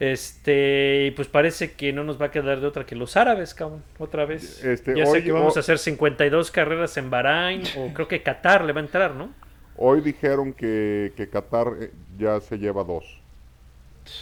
Este, 0.01 1.07
y 1.07 1.11
pues 1.11 1.27
parece 1.29 1.73
que 1.73 1.93
no 1.93 2.05
nos 2.05 2.21
va 2.21 2.27
a 2.27 2.31
quedar 2.31 2.61
de 2.61 2.67
otra 2.67 2.87
que 2.87 2.95
los 2.95 3.17
árabes, 3.17 3.53
cabrón, 3.55 3.83
otra 3.99 4.25
vez. 4.27 4.63
Este, 4.65 4.97
ya 4.97 5.05
sé 5.07 5.11
hoy- 5.13 5.25
que 5.25 5.33
vamos 5.33 5.57
a 5.57 5.61
hacer 5.61 5.79
52 5.79 6.51
carreras 6.53 6.97
en 6.97 7.11
Bahrein, 7.11 7.63
o 7.77 7.93
creo 7.93 8.07
que 8.07 8.23
Qatar 8.23 8.65
le 8.65 8.73
va 8.73 8.81
a 8.81 8.85
entrar, 8.85 9.15
¿no? 9.15 9.31
Hoy 9.77 10.01
dijeron 10.01 10.53
que, 10.53 11.13
que 11.17 11.29
Qatar 11.29 11.69
eh, 11.81 11.91
ya 12.19 12.41
se 12.41 12.59
lleva 12.59 12.85
dos. 12.85 13.05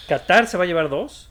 Qatar 0.09 0.47
se 0.47 0.57
va 0.57 0.65
a 0.65 0.67
llevar 0.67 0.89
dos. 0.89 1.31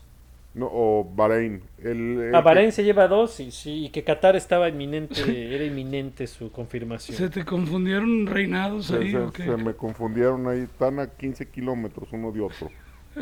No, 0.53 0.69
o 0.71 1.03
Bahrein. 1.15 1.61
El, 1.83 2.21
el 2.21 2.35
A 2.35 2.39
que- 2.39 2.43
Bahrein 2.45 2.71
se 2.71 2.83
lleva 2.83 3.07
dos, 3.09 3.39
y 3.41 3.51
sí, 3.51 3.85
y 3.85 3.89
que 3.89 4.03
Qatar 4.03 4.35
estaba 4.35 4.69
inminente, 4.69 5.53
era 5.55 5.65
inminente 5.65 6.27
su 6.27 6.51
confirmación. 6.51 7.17
¿Se 7.17 7.29
te 7.29 7.43
confundieron 7.43 8.25
reinados 8.27 8.85
se, 8.85 8.95
ahí 8.97 9.11
se- 9.11 9.17
o 9.17 9.33
qué? 9.33 9.43
se 9.43 9.57
me 9.57 9.73
confundieron 9.73 10.47
ahí. 10.47 10.61
Están 10.61 10.99
a 10.99 11.07
15 11.07 11.49
kilómetros 11.49 12.07
uno 12.13 12.31
de 12.31 12.41
otro. 12.41 12.69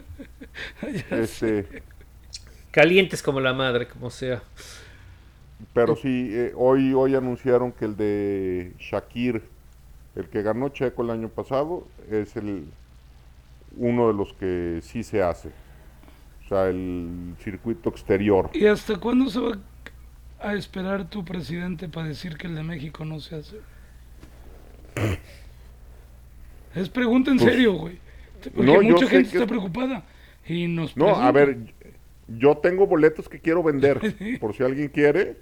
este, 1.12 1.84
Calientes 2.72 3.22
como 3.22 3.40
la 3.40 3.54
madre, 3.54 3.88
como 3.88 4.10
sea. 4.10 4.42
pero 5.74 5.96
sí, 5.96 6.30
eh, 6.32 6.54
hoy, 6.56 6.94
hoy 6.94 7.16
anunciaron 7.16 7.72
que 7.72 7.86
el 7.86 7.96
de 7.98 8.74
Shakir, 8.80 9.44
el 10.16 10.30
que 10.30 10.42
ganó 10.42 10.70
Checo 10.70 11.04
el 11.04 11.10
año 11.12 11.30
pasado, 11.30 11.88
es 12.10 12.36
el 12.36 12.66
uno 13.78 14.08
de 14.08 14.14
los 14.14 14.34
que 14.34 14.80
sí 14.84 15.04
se 15.04 15.22
hace. 15.24 15.50
O 16.46 16.48
sea, 16.50 16.68
el 16.70 17.36
circuito 17.40 17.90
exterior. 17.90 18.50
¿Y 18.54 18.66
hasta 18.68 18.98
cuándo 18.98 19.30
se 19.30 19.40
va 19.40 19.58
a 20.40 20.54
esperar 20.56 21.10
tu 21.10 21.24
presidente 21.24 21.88
para 21.90 22.08
decir 22.08 22.38
que 22.38 22.48
el 22.48 22.56
de 22.56 22.64
México 22.64 23.06
no 23.06 23.20
se 23.20 23.36
hace? 23.38 23.58
Es 26.76 26.90
pregunta 26.90 27.32
en 27.32 27.38
Pues, 27.38 27.52
serio, 27.52 27.74
güey. 27.74 27.98
Porque 28.50 28.72
no, 28.72 28.82
mucha 28.82 29.08
gente 29.08 29.30
que 29.30 29.38
está 29.38 29.44
es- 29.44 29.50
preocupada. 29.50 30.04
Y 30.48 30.68
nos 30.68 30.96
No, 30.98 31.16
a 31.16 31.32
ver, 31.32 31.58
yo 32.28 32.58
tengo 32.58 32.86
boletos 32.88 33.30
que 33.30 33.40
quiero 33.40 33.64
vender. 33.64 34.00
Por 34.40 34.56
si 34.56 34.64
alguien 34.64 34.90
quiere, 34.90 35.38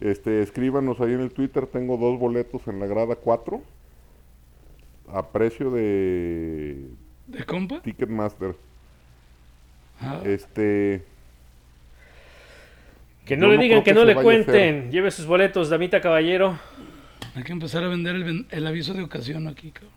este, 0.00 0.42
escríbanos 0.42 1.00
ahí 1.00 1.12
en 1.12 1.20
el 1.20 1.30
Twitter. 1.32 1.66
Tengo 1.66 1.96
dos 1.96 2.18
boletos 2.18 2.66
en 2.68 2.80
la 2.80 2.86
grada 2.86 3.16
4 3.16 3.62
a 5.12 5.26
precio 5.28 5.70
de 5.70 6.86
¿De 7.26 7.44
compa? 7.44 7.80
Ticketmaster. 7.82 8.54
Ah, 10.00 10.20
Este, 10.24 11.02
Que 13.24 13.36
no 13.36 13.46
Yo 13.46 13.50
le 13.52 13.56
no 13.56 13.62
digan 13.62 13.78
que 13.80 13.90
que 13.90 13.94
no 13.94 14.04
le 14.04 14.14
cuenten. 14.14 14.90
Lleve 14.90 15.10
sus 15.10 15.26
boletos, 15.26 15.68
damita 15.70 16.00
caballero. 16.00 16.58
hay 17.34 17.42
que 17.42 17.52
empezar 17.52 17.84
a 17.84 17.88
vender 17.88 18.16
el, 18.16 18.46
el 18.50 18.66
aviso 18.66 18.94
de 18.94 19.02
ocasión 19.02 19.48
aquí, 19.48 19.70
cabrón. 19.70 19.92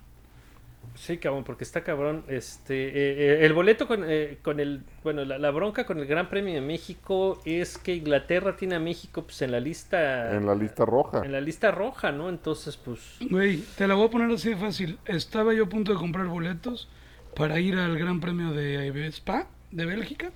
Sí, 1.01 1.17
cabrón, 1.17 1.43
porque 1.43 1.63
está 1.63 1.83
cabrón. 1.83 2.23
Este, 2.27 2.89
eh, 2.89 2.91
eh, 2.93 3.45
el 3.47 3.53
boleto 3.53 3.87
con, 3.87 4.03
eh, 4.07 4.37
con 4.43 4.59
el, 4.59 4.83
bueno, 5.03 5.25
la, 5.25 5.39
la 5.39 5.49
bronca 5.49 5.83
con 5.83 5.97
el 5.97 6.05
Gran 6.05 6.29
Premio 6.29 6.53
de 6.53 6.61
México 6.61 7.41
es 7.43 7.79
que 7.79 7.95
Inglaterra 7.95 8.55
tiene 8.55 8.75
a 8.75 8.79
México 8.79 9.23
pues 9.23 9.41
en 9.41 9.51
la 9.51 9.59
lista, 9.59 10.37
en 10.37 10.45
la 10.45 10.53
lista 10.53 10.85
roja. 10.85 11.23
en 11.25 11.31
la 11.31 11.41
lista 11.41 11.71
roja, 11.71 12.11
¿no? 12.11 12.29
Entonces, 12.29 12.77
pues, 12.77 12.99
Güey, 13.19 13.63
te 13.75 13.87
la 13.87 13.95
voy 13.95 14.09
a 14.09 14.11
poner 14.11 14.29
así 14.29 14.49
de 14.49 14.57
fácil. 14.57 14.99
Estaba 15.07 15.55
yo 15.55 15.63
a 15.63 15.69
punto 15.69 15.91
de 15.91 15.97
comprar 15.97 16.27
boletos 16.27 16.87
para 17.35 17.59
ir 17.59 17.77
al 17.77 17.97
Gran 17.97 18.19
Premio 18.19 18.51
de 18.51 19.07
Spa 19.07 19.47
de 19.71 19.87
Bélgica. 19.87 20.29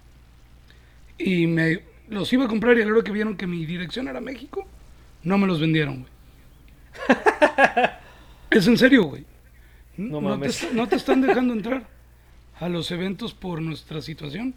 Y 1.20 1.46
me 1.46 1.84
los 2.10 2.34
iba 2.34 2.46
a 2.46 2.48
comprar 2.48 2.76
y 2.76 2.82
a 2.82 2.86
la 2.88 2.92
hora 2.92 3.04
que 3.04 3.12
vieron 3.12 3.38
que 3.38 3.46
mi 3.46 3.68
dirección 3.68 4.08
era 4.08 4.20
México, 4.20 4.66
no 5.22 5.38
me 5.38 5.46
los 5.46 5.60
vendieron, 5.60 6.02
güey. 6.02 6.14
es 8.50 8.66
en 8.68 8.80
serio, 8.80 9.04
güey. 9.04 9.35
No 9.98 10.20
te, 10.20 10.24
mames. 10.26 10.64
est- 10.64 10.72
no 10.74 10.88
te 10.88 10.96
están 10.96 11.22
dejando 11.22 11.54
entrar 11.54 11.84
a 12.60 12.70
los 12.70 12.92
eventos 12.92 13.34
por 13.34 13.62
nuestra 13.62 14.02
situación, 14.02 14.54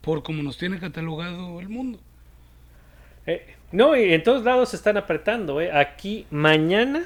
por 0.00 0.22
como 0.22 0.42
nos 0.42 0.56
tiene 0.58 0.78
catalogado 0.78 1.60
el 1.60 1.68
mundo. 1.68 1.98
eh, 3.26 3.54
no, 3.72 3.96
y 3.96 4.12
en 4.12 4.22
todos 4.22 4.44
lados 4.44 4.68
se 4.70 4.76
están 4.76 4.96
apretando, 4.96 5.60
¿eh? 5.60 5.72
Aquí 5.72 6.26
mañana 6.30 7.02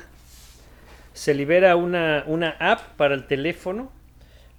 se 1.14 1.35
libera 1.35 1.76
una, 1.76 2.24
una 2.26 2.51
app 2.61 2.81
para 2.97 3.14
el 3.14 3.26
teléfono 3.26 3.91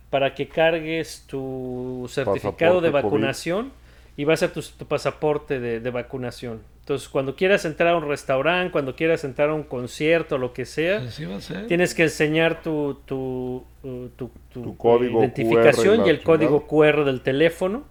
para 0.09 0.33
que 0.33 0.47
cargues 0.47 1.23
tu 1.27 2.09
certificado 2.09 2.81
de 2.81 2.89
COVID. 2.91 3.03
vacunación 3.03 3.71
y 4.17 4.23
va 4.23 4.33
a 4.33 4.37
ser 4.37 4.51
tu, 4.51 4.61
tu 4.61 4.85
pasaporte 4.85 5.59
de, 5.59 5.79
de 5.79 5.89
vacunación. 5.91 6.61
Entonces, 6.89 7.07
cuando 7.07 7.35
quieras 7.35 7.65
entrar 7.65 7.89
a 7.93 7.97
un 7.97 8.07
restaurante, 8.07 8.71
cuando 8.71 8.95
quieras 8.95 9.23
entrar 9.23 9.49
a 9.49 9.53
un 9.53 9.61
concierto, 9.61 10.39
lo 10.39 10.53
que 10.53 10.65
sea, 10.65 11.07
ser. 11.11 11.67
tienes 11.67 11.93
que 11.93 12.01
enseñar 12.01 12.63
tu, 12.63 12.99
tu, 13.05 13.63
uh, 13.83 14.07
tu, 14.15 14.31
tu- 14.51 14.63
Tu 14.63 14.75
código 14.75 15.19
identificación 15.19 15.97
QR 15.97 16.07
y 16.07 16.09
el 16.09 16.23
código 16.23 16.65
QR 16.65 17.05
del 17.05 17.21
teléfono 17.21 17.83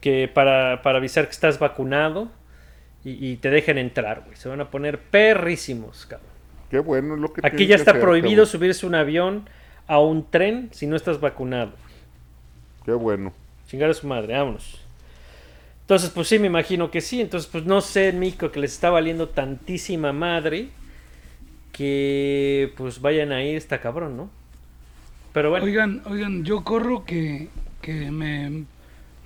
que 0.00 0.30
para, 0.32 0.80
para 0.82 0.98
avisar 0.98 1.24
que 1.24 1.32
estás 1.32 1.58
vacunado 1.58 2.28
y, 3.04 3.32
y 3.32 3.36
te 3.38 3.50
dejen 3.50 3.78
entrar, 3.78 4.22
güey. 4.24 4.36
Se 4.36 4.48
van 4.48 4.60
a 4.60 4.70
poner 4.70 5.00
perrísimos, 5.00 6.06
cabrón. 6.06 6.28
Qué 6.70 6.78
bueno 6.78 7.16
es 7.16 7.20
lo 7.20 7.32
que 7.32 7.40
Aquí 7.44 7.66
ya 7.66 7.74
está 7.74 7.90
hacer, 7.90 8.00
prohibido 8.00 8.46
subirse 8.46 8.86
un 8.86 8.94
avión 8.94 9.48
a 9.88 9.98
un 9.98 10.30
tren 10.30 10.68
si 10.70 10.86
no 10.86 10.94
estás 10.94 11.18
vacunado. 11.18 11.72
Qué 12.84 12.92
bueno. 12.92 13.32
Chingar 13.66 13.90
a 13.90 13.94
su 13.94 14.06
madre, 14.06 14.34
vámonos. 14.34 14.83
Entonces, 15.84 16.10
pues 16.10 16.28
sí, 16.28 16.38
me 16.38 16.46
imagino 16.46 16.90
que 16.90 17.00
sí. 17.00 17.20
Entonces, 17.20 17.48
pues 17.50 17.64
no 17.64 17.80
sé, 17.80 18.12
Mico, 18.12 18.50
que 18.50 18.60
les 18.60 18.72
está 18.72 18.90
valiendo 18.90 19.28
tantísima 19.28 20.12
madre 20.12 20.68
que 21.72 22.72
pues 22.76 23.00
vayan 23.00 23.32
a 23.32 23.42
ir 23.44 23.56
esta 23.56 23.80
cabrón, 23.80 24.16
¿no? 24.16 24.30
Pero 25.32 25.50
bueno, 25.50 25.64
Oigan, 25.64 26.02
oigan, 26.06 26.44
yo 26.44 26.62
corro 26.62 27.04
que, 27.04 27.48
que 27.82 28.10
me 28.10 28.64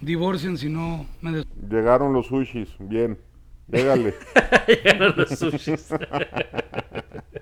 divorcien 0.00 0.56
si 0.56 0.68
no 0.68 1.06
me 1.20 1.32
des- 1.32 1.46
Llegaron 1.68 2.12
los 2.12 2.26
sushis, 2.28 2.68
bien. 2.78 3.18
Llégale. 3.68 4.14
llegaron 4.66 5.14
los 5.16 5.28
sushis. 5.30 5.88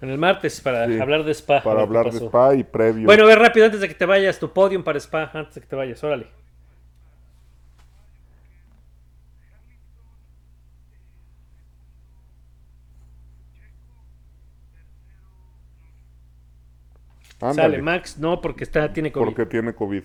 en 0.00 0.10
el 0.10 0.18
martes 0.18 0.60
para 0.60 0.86
Sí, 0.86 0.98
hablar 1.00 1.24
de 1.24 1.32
spa. 1.34 1.62
para 1.62 1.82
hablar 1.82 2.10
de 2.10 2.18
spa 2.18 2.54
y 2.54 2.64
previo. 2.64 3.06
Bueno, 3.06 3.24
a 3.24 3.26
ver 3.26 3.38
rápido 3.38 3.66
antes 3.66 3.80
de 3.80 3.88
que 3.88 3.94
te 3.94 4.04
vayas, 4.06 4.38
tu 4.38 4.52
podium 4.52 4.82
para 4.84 4.98
spa, 4.98 5.30
antes 5.32 5.54
de 5.54 5.60
que 5.62 5.66
te 5.66 5.76
vayas, 5.76 6.02
órale. 6.04 6.26
Ándale, 17.40 17.54
Sale 17.76 17.82
Max, 17.82 18.18
no, 18.18 18.40
porque 18.40 18.64
está, 18.64 18.92
tiene 18.92 19.12
COVID. 19.12 19.24
porque 19.26 19.46
tiene 19.46 19.74
COVID. 19.74 20.02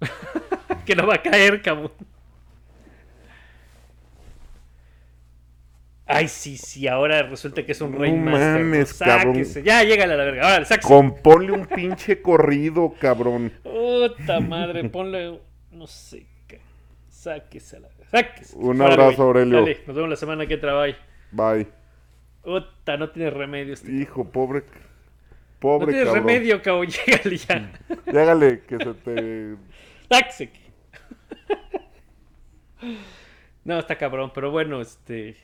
Que 0.84 0.94
no 0.94 1.06
va 1.06 1.14
a 1.14 1.22
caer, 1.22 1.62
cabrón. 1.62 1.92
Ay, 6.06 6.28
sí, 6.28 6.58
sí, 6.58 6.86
ahora 6.86 7.22
resulta 7.22 7.64
que 7.64 7.72
es 7.72 7.80
un 7.80 7.92
No 7.92 7.98
rey 7.98 8.12
mames, 8.12 8.92
cabrón. 8.94 9.42
Ya, 9.64 9.82
llégale 9.84 10.12
a 10.12 10.16
la 10.16 10.24
verga. 10.24 10.52
Ahora, 10.52 10.64
sáquese. 10.66 10.86
Componle 10.88 11.52
un 11.52 11.66
pinche 11.66 12.20
corrido, 12.20 12.94
cabrón. 13.00 13.52
Puta 13.62 14.40
madre, 14.40 14.88
ponle. 14.90 15.40
No 15.70 15.86
sé. 15.86 16.26
Sáquese 17.08 17.78
a 17.78 17.80
la 17.80 17.88
verga. 17.88 18.04
Sáquese. 18.10 18.54
Un 18.56 18.82
abrazo, 18.82 19.16
güey. 19.16 19.28
Aurelio. 19.28 19.60
Dale, 19.60 19.78
nos 19.86 19.96
vemos 19.96 20.10
la 20.10 20.16
semana 20.16 20.46
que 20.46 20.58
trabaja. 20.58 20.94
Bye. 21.32 21.68
Puta, 22.42 22.98
no 22.98 23.08
tiene 23.08 23.30
remedio 23.30 23.72
este. 23.72 23.90
Hijo, 23.90 24.30
pobre. 24.30 24.60
No 24.60 24.84
Pobre 25.58 25.92
tiene 25.94 26.04
cabrón. 26.04 26.26
remedio, 26.26 26.60
cabrón. 26.60 26.86
Llégale 27.06 27.36
ya. 27.38 27.72
Llégale, 28.12 28.60
que 28.60 28.76
se 28.76 28.94
te. 28.94 29.56
Sáquese. 30.10 30.50
No, 33.64 33.78
está 33.78 33.96
cabrón, 33.96 34.30
pero 34.34 34.50
bueno, 34.50 34.82
este. 34.82 35.36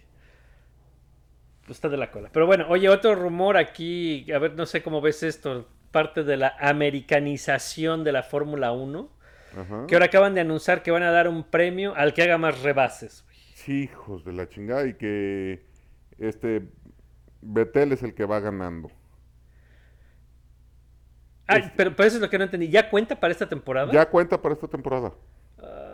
Está 1.72 1.88
de 1.88 1.96
la 1.96 2.10
cola. 2.10 2.30
Pero 2.32 2.46
bueno, 2.46 2.66
oye, 2.68 2.88
otro 2.88 3.14
rumor 3.14 3.56
aquí, 3.56 4.30
a 4.32 4.38
ver, 4.38 4.54
no 4.54 4.66
sé 4.66 4.82
cómo 4.82 5.00
ves 5.00 5.22
esto, 5.22 5.66
parte 5.90 6.22
de 6.24 6.36
la 6.36 6.54
americanización 6.60 8.04
de 8.04 8.12
la 8.12 8.22
Fórmula 8.22 8.72
1, 8.72 9.10
Ajá. 9.56 9.86
que 9.86 9.94
ahora 9.94 10.06
acaban 10.06 10.34
de 10.34 10.40
anunciar 10.42 10.82
que 10.82 10.90
van 10.90 11.02
a 11.02 11.10
dar 11.10 11.28
un 11.28 11.44
premio 11.44 11.94
al 11.96 12.14
que 12.14 12.22
haga 12.22 12.38
más 12.38 12.62
rebases. 12.62 13.24
güey. 13.24 13.82
Hijos 13.82 14.24
de 14.24 14.32
la 14.32 14.48
chingada. 14.48 14.86
Y 14.86 14.94
que. 14.94 15.64
Este. 16.18 16.68
Betel 17.42 17.92
es 17.92 18.02
el 18.02 18.14
que 18.14 18.24
va 18.26 18.40
ganando. 18.40 18.90
Ay, 21.46 21.72
pero, 21.76 21.94
pero 21.96 22.06
eso 22.06 22.16
es 22.16 22.22
lo 22.22 22.30
que 22.30 22.38
no 22.38 22.44
entendí. 22.44 22.68
¿Ya 22.68 22.88
cuenta 22.88 23.18
para 23.18 23.32
esta 23.32 23.48
temporada? 23.48 23.92
Ya 23.92 24.06
cuenta 24.08 24.40
para 24.40 24.54
esta 24.54 24.68
temporada. 24.68 25.12
Ah, 25.58 25.89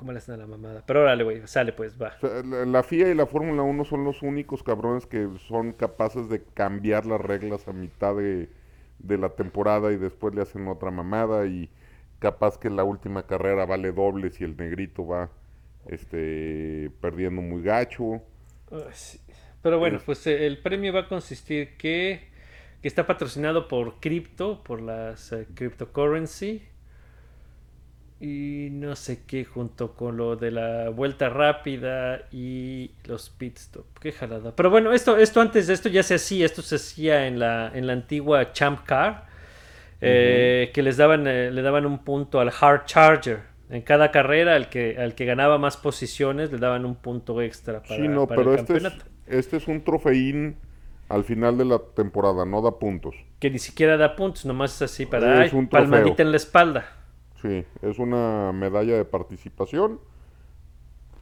¿Cómo 0.00 0.12
le 0.12 0.18
hacen 0.18 0.34
a 0.34 0.38
la 0.38 0.46
mamada? 0.46 0.82
Pero 0.86 1.02
órale, 1.02 1.24
güey, 1.24 1.46
sale 1.46 1.74
pues, 1.74 2.00
va. 2.00 2.16
La, 2.22 2.64
la 2.64 2.82
FIA 2.82 3.10
y 3.10 3.14
la 3.14 3.26
Fórmula 3.26 3.60
1 3.60 3.84
son 3.84 4.02
los 4.02 4.22
únicos 4.22 4.62
cabrones 4.62 5.04
que 5.04 5.28
son 5.46 5.74
capaces 5.74 6.30
de 6.30 6.42
cambiar 6.42 7.04
las 7.04 7.20
reglas 7.20 7.68
a 7.68 7.74
mitad 7.74 8.16
de, 8.16 8.48
de 8.98 9.18
la 9.18 9.28
temporada 9.28 9.92
y 9.92 9.98
después 9.98 10.34
le 10.34 10.40
hacen 10.40 10.66
otra 10.68 10.90
mamada 10.90 11.44
y 11.44 11.68
capaz 12.18 12.56
que 12.56 12.70
la 12.70 12.82
última 12.82 13.26
carrera 13.26 13.66
vale 13.66 13.92
doble 13.92 14.30
si 14.30 14.42
el 14.42 14.56
negrito 14.56 15.06
va 15.06 15.28
este 15.84 16.90
perdiendo 17.02 17.42
muy 17.42 17.62
gacho. 17.62 18.22
Pero 19.60 19.78
bueno, 19.78 20.00
pues 20.06 20.26
eh, 20.26 20.46
el 20.46 20.62
premio 20.62 20.94
va 20.94 21.00
a 21.00 21.08
consistir 21.08 21.76
que, 21.76 22.30
que 22.80 22.88
está 22.88 23.06
patrocinado 23.06 23.68
por 23.68 24.00
cripto, 24.00 24.64
por 24.64 24.80
las 24.80 25.30
eh, 25.32 25.46
cryptocurrency 25.54 26.62
y 28.20 28.68
no 28.70 28.96
sé 28.96 29.22
qué 29.26 29.46
junto 29.46 29.94
con 29.94 30.18
lo 30.18 30.36
de 30.36 30.50
la 30.50 30.90
vuelta 30.90 31.30
rápida 31.30 32.26
y 32.30 32.90
los 33.06 33.30
pit 33.30 33.56
stop. 33.56 33.86
Qué 33.98 34.12
jalada. 34.12 34.54
Pero 34.54 34.68
bueno, 34.68 34.92
esto, 34.92 35.16
esto 35.16 35.40
antes 35.40 35.66
de 35.66 35.72
esto 35.74 35.88
ya 35.88 36.02
se 36.02 36.16
hacía, 36.16 36.44
esto 36.44 36.60
se 36.60 36.76
hacía 36.76 37.26
en 37.26 37.38
la, 37.38 37.72
en 37.74 37.86
la 37.86 37.94
antigua 37.94 38.52
Champ 38.52 38.84
Car, 38.84 39.24
eh, 40.02 40.70
que 40.74 40.82
les 40.82 40.98
daban, 40.98 41.26
eh, 41.26 41.50
le 41.50 41.62
daban 41.62 41.86
un 41.86 42.00
punto 42.00 42.40
al 42.40 42.52
Hard 42.60 42.84
Charger. 42.84 43.50
En 43.70 43.82
cada 43.82 44.10
carrera, 44.10 44.56
al 44.56 44.68
que, 44.68 44.98
al 44.98 45.14
que 45.14 45.24
ganaba 45.24 45.56
más 45.56 45.76
posiciones, 45.76 46.52
le 46.52 46.58
daban 46.58 46.84
un 46.84 46.96
punto 46.96 47.40
extra 47.40 47.80
para, 47.82 48.02
sí, 48.02 48.08
no, 48.08 48.26
para 48.26 48.40
pero 48.40 48.54
el 48.54 48.60
este 48.60 48.76
es, 48.76 48.92
este 49.28 49.56
es 49.58 49.68
un 49.68 49.82
trofeín 49.82 50.56
al 51.08 51.24
final 51.24 51.56
de 51.56 51.64
la 51.64 51.78
temporada, 51.78 52.44
no 52.44 52.60
da 52.62 52.78
puntos. 52.78 53.14
Que 53.38 53.48
ni 53.48 53.60
siquiera 53.60 53.96
da 53.96 54.16
puntos, 54.16 54.44
nomás 54.44 54.74
es 54.74 54.82
así 54.82 55.06
para 55.06 55.44
Es 55.44 55.54
ay, 55.54 55.66
palmadita 55.66 56.22
en 56.22 56.32
la 56.32 56.36
espalda. 56.36 56.99
Sí, 57.42 57.64
es 57.82 57.98
una 57.98 58.52
medalla 58.52 58.96
de 58.96 59.04
participación 59.04 60.00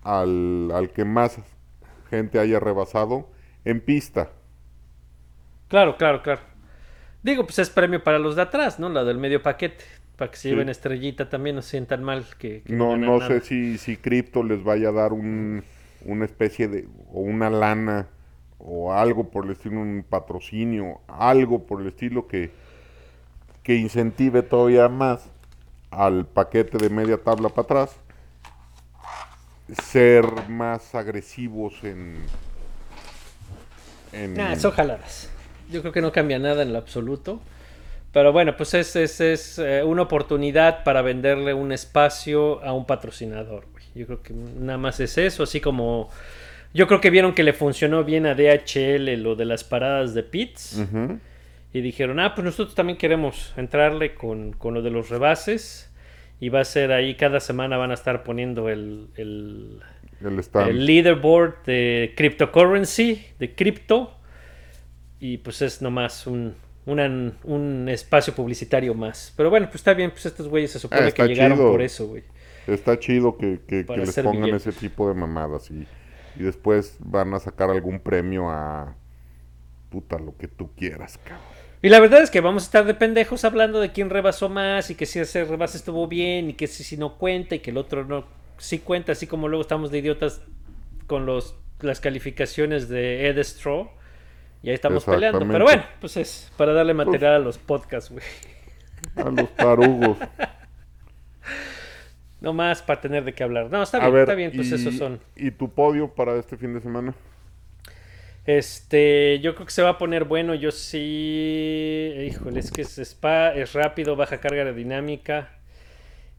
al, 0.02 0.70
al 0.72 0.90
que 0.90 1.04
más 1.04 1.38
gente 2.10 2.38
haya 2.38 2.58
rebasado 2.60 3.28
en 3.64 3.80
pista. 3.80 4.30
Claro, 5.68 5.96
claro, 5.96 6.22
claro. 6.22 6.40
Digo, 7.22 7.44
pues 7.44 7.58
es 7.60 7.70
premio 7.70 8.02
para 8.04 8.18
los 8.18 8.36
de 8.36 8.42
atrás, 8.42 8.78
¿no? 8.80 8.88
La 8.88 9.04
del 9.04 9.18
medio 9.18 9.42
paquete. 9.42 9.84
Para 10.16 10.30
que 10.30 10.36
se 10.38 10.48
Sí. 10.48 10.50
lleven 10.50 10.68
estrellita 10.68 11.28
también, 11.28 11.56
no 11.56 11.62
se 11.62 11.70
sientan 11.72 12.04
mal. 12.04 12.24
Que, 12.38 12.62
que 12.64 12.74
No, 12.74 12.96
no 12.96 13.20
sé 13.20 13.40
si, 13.40 13.78
si 13.78 13.96
Crypto 13.96 14.42
les 14.42 14.62
vaya 14.62 14.90
a 14.90 14.92
dar 14.92 15.12
un, 15.12 15.64
una 16.04 16.24
especie 16.24 16.68
de, 16.68 16.86
o 17.12 17.20
una 17.20 17.48
lana, 17.50 18.08
o 18.58 18.92
algo 18.92 19.30
por 19.30 19.44
el 19.46 19.52
estilo, 19.52 19.80
un 19.80 20.04
patrocinio, 20.08 21.00
algo 21.08 21.66
por 21.66 21.80
el 21.80 21.88
estilo 21.88 22.26
que, 22.26 22.52
que 23.62 23.76
incentive 23.76 24.42
todavía 24.42 24.88
más 24.88 25.30
al 25.90 26.26
paquete 26.26 26.78
de 26.78 26.90
media 26.90 27.16
tabla 27.18 27.48
para 27.48 27.62
atrás, 27.62 27.96
ser 29.84 30.24
más 30.48 30.94
agresivos 30.94 31.74
en... 31.82 32.16
en 34.12 34.34
Nah, 34.34 34.56
son 34.56 34.72
jaladas. 34.72 35.30
Yo 35.70 35.80
creo 35.80 35.92
que 35.92 36.00
no 36.00 36.12
cambia 36.12 36.38
nada 36.38 36.62
en 36.62 36.72
lo 36.72 36.78
absoluto. 36.78 37.40
Pero 38.12 38.32
bueno, 38.32 38.56
pues 38.56 38.72
es, 38.74 38.96
es, 38.96 39.20
es, 39.20 39.58
eh, 39.58 39.82
una 39.82 40.02
oportunidad 40.02 40.82
para 40.82 41.02
venderle 41.02 41.52
un 41.52 41.72
espacio 41.72 42.64
a 42.64 42.72
un 42.72 42.86
patrocinador. 42.86 43.66
Yo 43.94 44.06
creo 44.06 44.22
que 44.22 44.32
nada 44.32 44.78
más 44.78 45.00
es 45.00 45.18
eso, 45.18 45.42
así 45.42 45.60
como... 45.60 46.08
Yo 46.74 46.86
creo 46.86 47.00
que 47.00 47.10
vieron 47.10 47.34
que 47.34 47.42
le 47.42 47.52
funcionó 47.52 48.04
bien 48.04 48.26
a 48.26 48.34
DHL 48.34 49.22
lo 49.22 49.34
de 49.36 49.44
las 49.44 49.64
paradas 49.64 50.14
de 50.14 50.22
pits. 50.22 50.78
Ujú. 50.78 51.18
Y 51.72 51.80
dijeron, 51.82 52.18
ah, 52.20 52.34
pues 52.34 52.44
nosotros 52.44 52.74
también 52.74 52.96
queremos 52.98 53.52
entrarle 53.56 54.14
con, 54.14 54.52
con 54.52 54.74
lo 54.74 54.82
de 54.82 54.90
los 54.90 55.10
rebases. 55.10 55.92
Y 56.40 56.48
va 56.50 56.60
a 56.60 56.64
ser 56.64 56.92
ahí, 56.92 57.14
cada 57.16 57.40
semana 57.40 57.76
van 57.76 57.90
a 57.90 57.94
estar 57.94 58.22
poniendo 58.22 58.68
el, 58.68 59.08
el, 59.16 59.80
el 60.20 60.38
stand. 60.38 60.68
el 60.70 60.86
leaderboard 60.86 61.64
de 61.66 62.14
cryptocurrency, 62.16 63.26
de 63.38 63.54
cripto. 63.54 64.14
Y 65.20 65.38
pues 65.38 65.60
es 65.62 65.82
nomás 65.82 66.26
un, 66.26 66.54
una- 66.86 67.32
un 67.44 67.88
espacio 67.88 68.34
publicitario 68.34 68.94
más. 68.94 69.34
Pero 69.36 69.50
bueno, 69.50 69.66
pues 69.66 69.76
está 69.76 69.94
bien, 69.94 70.10
pues 70.12 70.26
estos 70.26 70.48
güeyes 70.48 70.70
se 70.70 70.78
supone 70.78 71.08
Ah, 71.08 71.10
que 71.10 71.26
llegaron 71.26 71.58
chido. 71.58 71.70
por 71.72 71.82
eso, 71.82 72.06
güey. 72.06 72.22
Está 72.68 72.98
chido 72.98 73.36
que, 73.36 73.60
que- 73.66 73.84
les 73.96 74.14
pongan 74.20 74.54
ese 74.54 74.72
tipo 74.72 75.08
de 75.08 75.14
mamadas 75.14 75.70
y, 75.70 75.86
y 76.36 76.42
después 76.44 76.96
van 77.00 77.34
a 77.34 77.40
sacar 77.40 77.68
algún 77.70 77.98
premio 77.98 78.48
a 78.48 78.94
puta 79.90 80.18
lo 80.18 80.36
que 80.36 80.46
tú 80.48 80.70
quieras, 80.76 81.18
cabrón. 81.24 81.57
Y 81.82 81.88
la 81.90 82.00
verdad 82.00 82.22
es 82.22 82.30
que 82.30 82.40
vamos 82.40 82.64
a 82.64 82.66
estar 82.66 82.84
de 82.84 82.94
pendejos 82.94 83.44
hablando 83.44 83.80
de 83.80 83.92
quién 83.92 84.10
rebasó 84.10 84.48
más 84.48 84.90
y 84.90 84.94
que 84.96 85.06
si 85.06 85.20
ese 85.20 85.44
rebase 85.44 85.76
estuvo 85.76 86.08
bien 86.08 86.50
y 86.50 86.54
que 86.54 86.66
si, 86.66 86.82
si 86.82 86.96
no 86.96 87.16
cuenta 87.18 87.54
y 87.54 87.60
que 87.60 87.70
el 87.70 87.76
otro 87.76 88.04
no 88.04 88.24
sí 88.58 88.80
cuenta, 88.80 89.12
así 89.12 89.28
como 89.28 89.46
luego 89.46 89.62
estamos 89.62 89.90
de 89.92 89.98
idiotas 89.98 90.40
con 91.06 91.24
los, 91.24 91.54
las 91.80 92.00
calificaciones 92.00 92.88
de 92.88 93.28
Ed 93.28 93.38
Straw. 93.38 93.88
Y 94.62 94.70
ahí 94.70 94.74
estamos 94.74 95.04
peleando. 95.04 95.46
Pero 95.46 95.64
bueno, 95.64 95.84
pues 96.00 96.16
es 96.16 96.50
para 96.56 96.72
darle 96.72 96.94
material 96.94 97.34
a 97.34 97.38
los 97.38 97.58
podcasts, 97.58 98.10
güey. 98.10 98.24
A 99.16 99.30
los 99.30 99.48
tarugos. 99.54 100.16
No 102.40 102.52
más 102.52 102.82
para 102.82 103.00
tener 103.00 103.24
de 103.24 103.32
qué 103.34 103.42
hablar. 103.42 103.68
No, 103.68 103.82
está 103.82 103.96
A 103.98 104.00
bien, 104.02 104.12
ver, 104.12 104.22
está 104.22 104.34
bien, 104.34 104.52
pues 104.54 104.70
y- 104.70 104.74
esos 104.76 104.94
son. 104.94 105.18
¿Y 105.34 105.50
tu 105.50 105.70
podio 105.72 106.14
para 106.14 106.36
este 106.36 106.56
fin 106.56 106.72
de 106.72 106.80
semana? 106.80 107.12
Este, 108.48 109.40
yo 109.40 109.54
creo 109.54 109.66
que 109.66 109.72
se 109.72 109.82
va 109.82 109.90
a 109.90 109.98
poner 109.98 110.24
bueno. 110.24 110.54
Yo 110.54 110.70
sí. 110.70 112.14
Híjole, 112.28 112.60
es 112.60 112.70
que 112.70 112.80
es 112.80 112.98
spa, 112.98 113.54
es 113.54 113.74
rápido, 113.74 114.16
baja 114.16 114.40
carga 114.40 114.62
aerodinámica. 114.62 115.50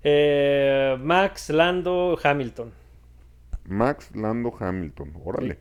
Eh, 0.03 0.97
Max, 0.99 1.51
Lando, 1.51 2.17
Hamilton. 2.21 2.73
Max 3.65 4.09
Lando 4.15 4.51
Hamilton. 4.59 5.13
Órale. 5.23 5.59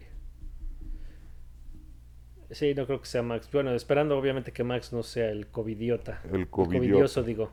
Sí, 2.51 2.73
no 2.75 2.87
creo 2.87 3.03
que 3.03 3.07
sea 3.07 3.23
Max. 3.23 3.51
Bueno, 3.53 3.75
esperando 3.75 4.17
obviamente 4.17 4.51
que 4.51 4.65
Max 4.65 4.91
no 4.91 5.03
sea 5.03 5.29
el 5.29 5.49
covidiota. 5.49 6.23
El 6.33 6.49
covidioso. 6.49 6.79
covidioso, 6.79 7.23
digo. 7.25 7.53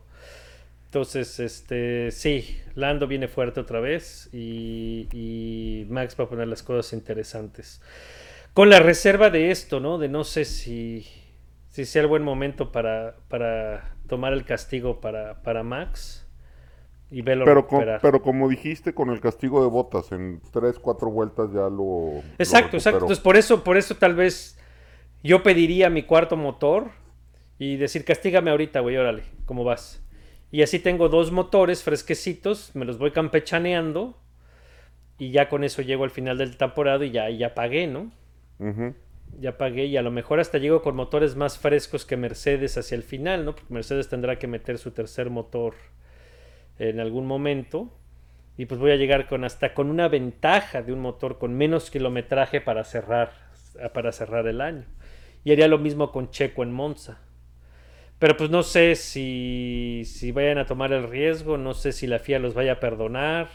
Entonces, 0.86 1.42
este, 1.42 2.12
sí, 2.12 2.62
Lando 2.76 3.08
viene 3.08 3.28
fuerte 3.28 3.60
otra 3.60 3.82
vez 3.82 4.30
y, 4.32 5.10
y 5.12 5.86
Max 5.90 6.16
va 6.18 6.24
a 6.24 6.30
poner 6.30 6.48
las 6.48 6.64
cosas 6.64 6.94
interesantes. 6.94 7.82
Con 8.56 8.70
la 8.70 8.80
reserva 8.80 9.30
de 9.30 9.52
esto, 9.52 9.80
¿no? 9.80 9.98
De 10.00 10.08
no 10.10 10.24
sé 10.24 10.46
si, 10.46 11.06
si 11.70 11.86
sea 11.86 12.02
el 12.02 12.08
buen 12.08 12.24
momento 12.24 12.72
para, 12.72 13.18
para 13.28 13.96
tomar 14.08 14.34
el 14.34 14.46
castigo 14.46 15.02
para, 15.02 15.44
para 15.44 15.62
Max 15.62 16.26
y 17.12 17.22
verlo 17.22 17.46
Pero, 17.46 17.68
con- 17.68 17.86
pero 18.02 18.22
como 18.22 18.50
dijiste, 18.50 18.94
con 18.94 19.10
el 19.10 19.20
castigo 19.20 19.62
de 19.62 19.70
botas, 19.70 20.12
en 20.12 20.42
3, 20.52 20.80
4 20.80 21.12
vueltas 21.12 21.52
ya 21.52 21.70
lo. 21.70 22.24
Exacto, 22.38 22.72
lo 22.72 22.78
exacto. 22.78 23.00
Entonces, 23.00 23.20
por 23.24 23.36
eso, 23.38 23.64
por 23.64 23.78
eso 23.78 23.96
tal 23.98 24.16
vez 24.16 24.58
yo 25.24 25.44
pediría 25.44 25.90
mi 25.90 26.04
cuarto 26.04 26.38
motor 26.38 26.92
y 27.60 27.78
decir, 27.78 28.06
castígame 28.06 28.52
ahorita, 28.52 28.80
güey, 28.80 28.98
órale, 28.98 29.24
¿cómo 29.46 29.64
vas? 29.64 30.02
Y 30.52 30.62
así 30.62 30.80
tengo 30.80 31.10
dos 31.10 31.32
motores 31.32 31.84
fresquecitos, 31.84 32.72
me 32.74 32.86
los 32.86 32.98
voy 32.98 33.12
campechaneando 33.12 34.18
y 35.18 35.32
ya 35.32 35.50
con 35.50 35.64
eso 35.64 35.82
llego 35.82 36.04
al 36.04 36.10
final 36.12 36.38
del 36.38 36.58
temporada 36.58 37.06
y 37.06 37.12
ya, 37.12 37.30
y 37.30 37.38
ya 37.38 37.54
pagué, 37.54 37.88
¿no? 37.88 38.12
Ya 39.40 39.58
pagué 39.58 39.86
y 39.86 39.98
a 39.98 40.02
lo 40.02 40.12
mejor 40.12 40.40
hasta 40.40 40.58
llego 40.58 40.82
con 40.82 40.96
motores 40.96 41.36
más 41.36 41.58
frescos 41.58 42.06
que 42.06 42.18
Mercedes 42.18 42.78
hacia 42.78 42.96
el 42.96 43.04
final, 43.04 43.44
¿no? 43.46 43.56
Porque 43.56 43.74
Mercedes 43.74 44.08
tendrá 44.08 44.40
que 44.40 44.48
meter 44.48 44.78
su 44.78 44.92
tercer 44.92 45.30
motor 45.30 45.76
en 46.80 47.00
algún 47.00 47.26
momento. 47.26 47.92
Y 48.58 48.68
pues 48.68 48.80
voy 48.80 48.92
a 48.92 48.96
llegar 48.96 49.28
con 49.28 49.44
hasta 49.44 49.74
con 49.74 49.90
una 49.90 50.08
ventaja 50.08 50.82
de 50.82 50.94
un 50.94 51.02
motor 51.02 51.38
con 51.38 51.56
menos 51.56 51.92
kilometraje 51.92 52.62
para 52.62 52.86
cerrar, 52.86 53.32
para 53.94 54.12
cerrar 54.14 54.48
el 54.48 54.62
año. 54.62 54.86
Y 55.44 55.52
haría 55.52 55.68
lo 55.68 55.78
mismo 55.78 56.12
con 56.12 56.30
Checo 56.30 56.64
en 56.64 56.72
Monza. 56.72 57.20
Pero 58.18 58.38
pues 58.38 58.50
no 58.50 58.64
sé 58.64 58.96
si, 58.96 60.04
si 60.06 60.32
vayan 60.32 60.58
a 60.58 60.66
tomar 60.66 60.94
el 60.94 61.10
riesgo, 61.10 61.58
no 61.58 61.74
sé 61.74 61.92
si 61.92 62.08
la 62.08 62.20
FIA 62.20 62.40
los 62.40 62.54
vaya 62.54 62.74
a 62.74 62.80
perdonar 62.80 63.50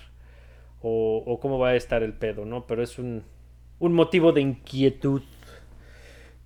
o, 0.82 1.22
o 1.26 1.40
cómo 1.40 1.58
va 1.58 1.70
a 1.70 1.76
estar 1.76 2.02
el 2.02 2.12
pedo, 2.12 2.44
¿no? 2.44 2.66
Pero 2.66 2.82
es 2.82 2.98
un, 2.98 3.24
un 3.80 3.92
motivo 3.94 4.30
de 4.32 4.42
inquietud 4.42 5.22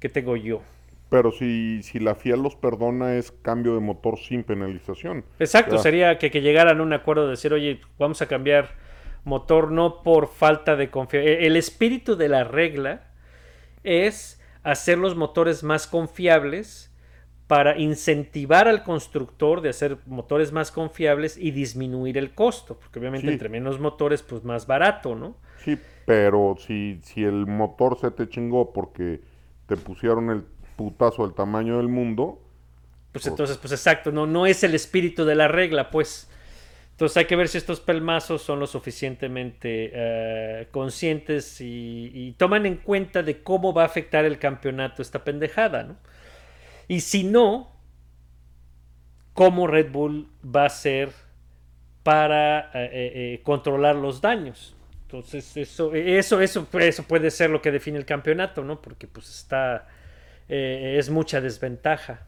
que 0.00 0.08
tengo 0.08 0.36
yo. 0.36 0.62
Pero 1.10 1.30
si, 1.30 1.82
si 1.82 1.98
la 2.00 2.14
FIA 2.14 2.36
los 2.36 2.56
perdona, 2.56 3.16
es 3.16 3.30
cambio 3.30 3.74
de 3.74 3.80
motor 3.80 4.18
sin 4.18 4.42
penalización. 4.42 5.24
Exacto, 5.38 5.76
Ya. 5.76 5.82
sería 5.82 6.18
que, 6.18 6.30
que 6.30 6.40
llegaran 6.40 6.80
a 6.80 6.82
un 6.82 6.92
acuerdo 6.92 7.24
de 7.24 7.30
decir, 7.32 7.52
oye, 7.52 7.80
vamos 7.98 8.22
a 8.22 8.26
cambiar 8.26 8.70
motor 9.24 9.70
no 9.70 10.02
por 10.02 10.28
falta 10.28 10.76
de 10.76 10.90
confianza. 10.90 11.28
El 11.28 11.56
espíritu 11.56 12.16
de 12.16 12.28
la 12.28 12.44
regla 12.44 13.10
es 13.82 14.40
hacer 14.62 14.98
los 14.98 15.14
motores 15.14 15.62
más 15.62 15.86
confiables 15.86 16.93
para 17.46 17.78
incentivar 17.78 18.68
al 18.68 18.82
constructor 18.84 19.60
de 19.60 19.68
hacer 19.70 19.98
motores 20.06 20.52
más 20.52 20.70
confiables 20.70 21.36
y 21.38 21.50
disminuir 21.50 22.18
el 22.18 22.34
costo, 22.34 22.78
porque 22.78 22.98
obviamente 22.98 23.30
Sí. 23.30 23.32
entre 23.32 23.48
menos 23.50 23.78
motores, 23.80 24.22
pues 24.22 24.44
más 24.44 24.66
barato, 24.66 25.14
¿no? 25.14 25.36
Sí, 25.56 25.78
pero 26.04 26.56
si, 26.58 27.00
si 27.02 27.24
el 27.24 27.46
motor 27.46 27.98
se 27.98 28.10
te 28.10 28.28
chingó 28.28 28.72
porque 28.72 29.22
te 29.66 29.76
pusieron 29.76 30.30
el 30.30 30.44
putazo 30.76 31.24
del 31.26 31.34
tamaño 31.34 31.78
del 31.78 31.88
mundo, 31.88 32.40
Pues 33.12 33.26
entonces, 33.28 33.58
pues 33.58 33.72
exacto, 33.72 34.10
no, 34.10 34.26
no 34.26 34.46
es 34.46 34.64
el 34.64 34.74
espíritu 34.74 35.24
de 35.24 35.34
la 35.36 35.46
regla, 35.48 35.90
pues. 35.90 36.28
Entonces 36.92 37.16
hay 37.18 37.26
que 37.26 37.36
ver 37.36 37.48
si 37.48 37.58
estos 37.58 37.80
pelmazos 37.80 38.42
son 38.42 38.60
lo 38.60 38.66
suficientemente 38.66 39.90
eh, 39.94 40.68
conscientes 40.72 41.60
y, 41.60 42.10
y 42.14 42.32
toman 42.34 42.66
en 42.66 42.76
cuenta 42.78 43.22
de 43.22 43.42
cómo 43.42 43.72
va 43.74 43.82
a 43.82 43.86
afectar 43.86 44.24
el 44.24 44.38
campeonato 44.38 45.02
esta 45.02 45.24
pendejada, 45.24 45.84
¿no? 45.84 45.96
Y 46.88 47.00
si 47.00 47.24
no, 47.24 47.74
cómo 49.32 49.66
Red 49.66 49.90
Bull 49.90 50.28
va 50.44 50.66
a 50.66 50.70
ser 50.70 51.10
para 52.02 52.60
eh, 52.60 52.70
eh, 52.74 53.12
eh, 53.14 53.40
controlar 53.42 53.96
los 53.96 54.20
daños. 54.20 54.76
Entonces, 55.02 55.56
eso, 55.56 55.94
eso, 55.94 56.40
eso, 56.40 56.68
eso 56.78 57.02
puede 57.04 57.30
ser 57.30 57.50
lo 57.50 57.62
que 57.62 57.70
define 57.70 57.98
el 57.98 58.04
campeonato, 58.04 58.64
¿no? 58.64 58.80
Porque 58.80 59.06
pues 59.06 59.28
está, 59.28 59.88
eh, 60.48 60.96
es 60.98 61.10
mucha 61.10 61.40
desventaja. 61.40 62.26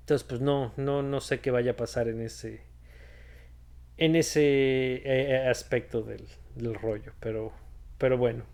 Entonces, 0.00 0.26
pues 0.26 0.40
no, 0.40 0.72
no, 0.76 1.02
no 1.02 1.20
sé 1.20 1.40
qué 1.40 1.50
vaya 1.50 1.72
a 1.72 1.76
pasar 1.76 2.08
en 2.08 2.22
ese, 2.22 2.62
en 3.96 4.16
ese 4.16 5.44
aspecto 5.50 6.02
del, 6.02 6.26
del 6.54 6.74
rollo, 6.74 7.12
pero, 7.20 7.52
pero 7.98 8.16
bueno. 8.16 8.44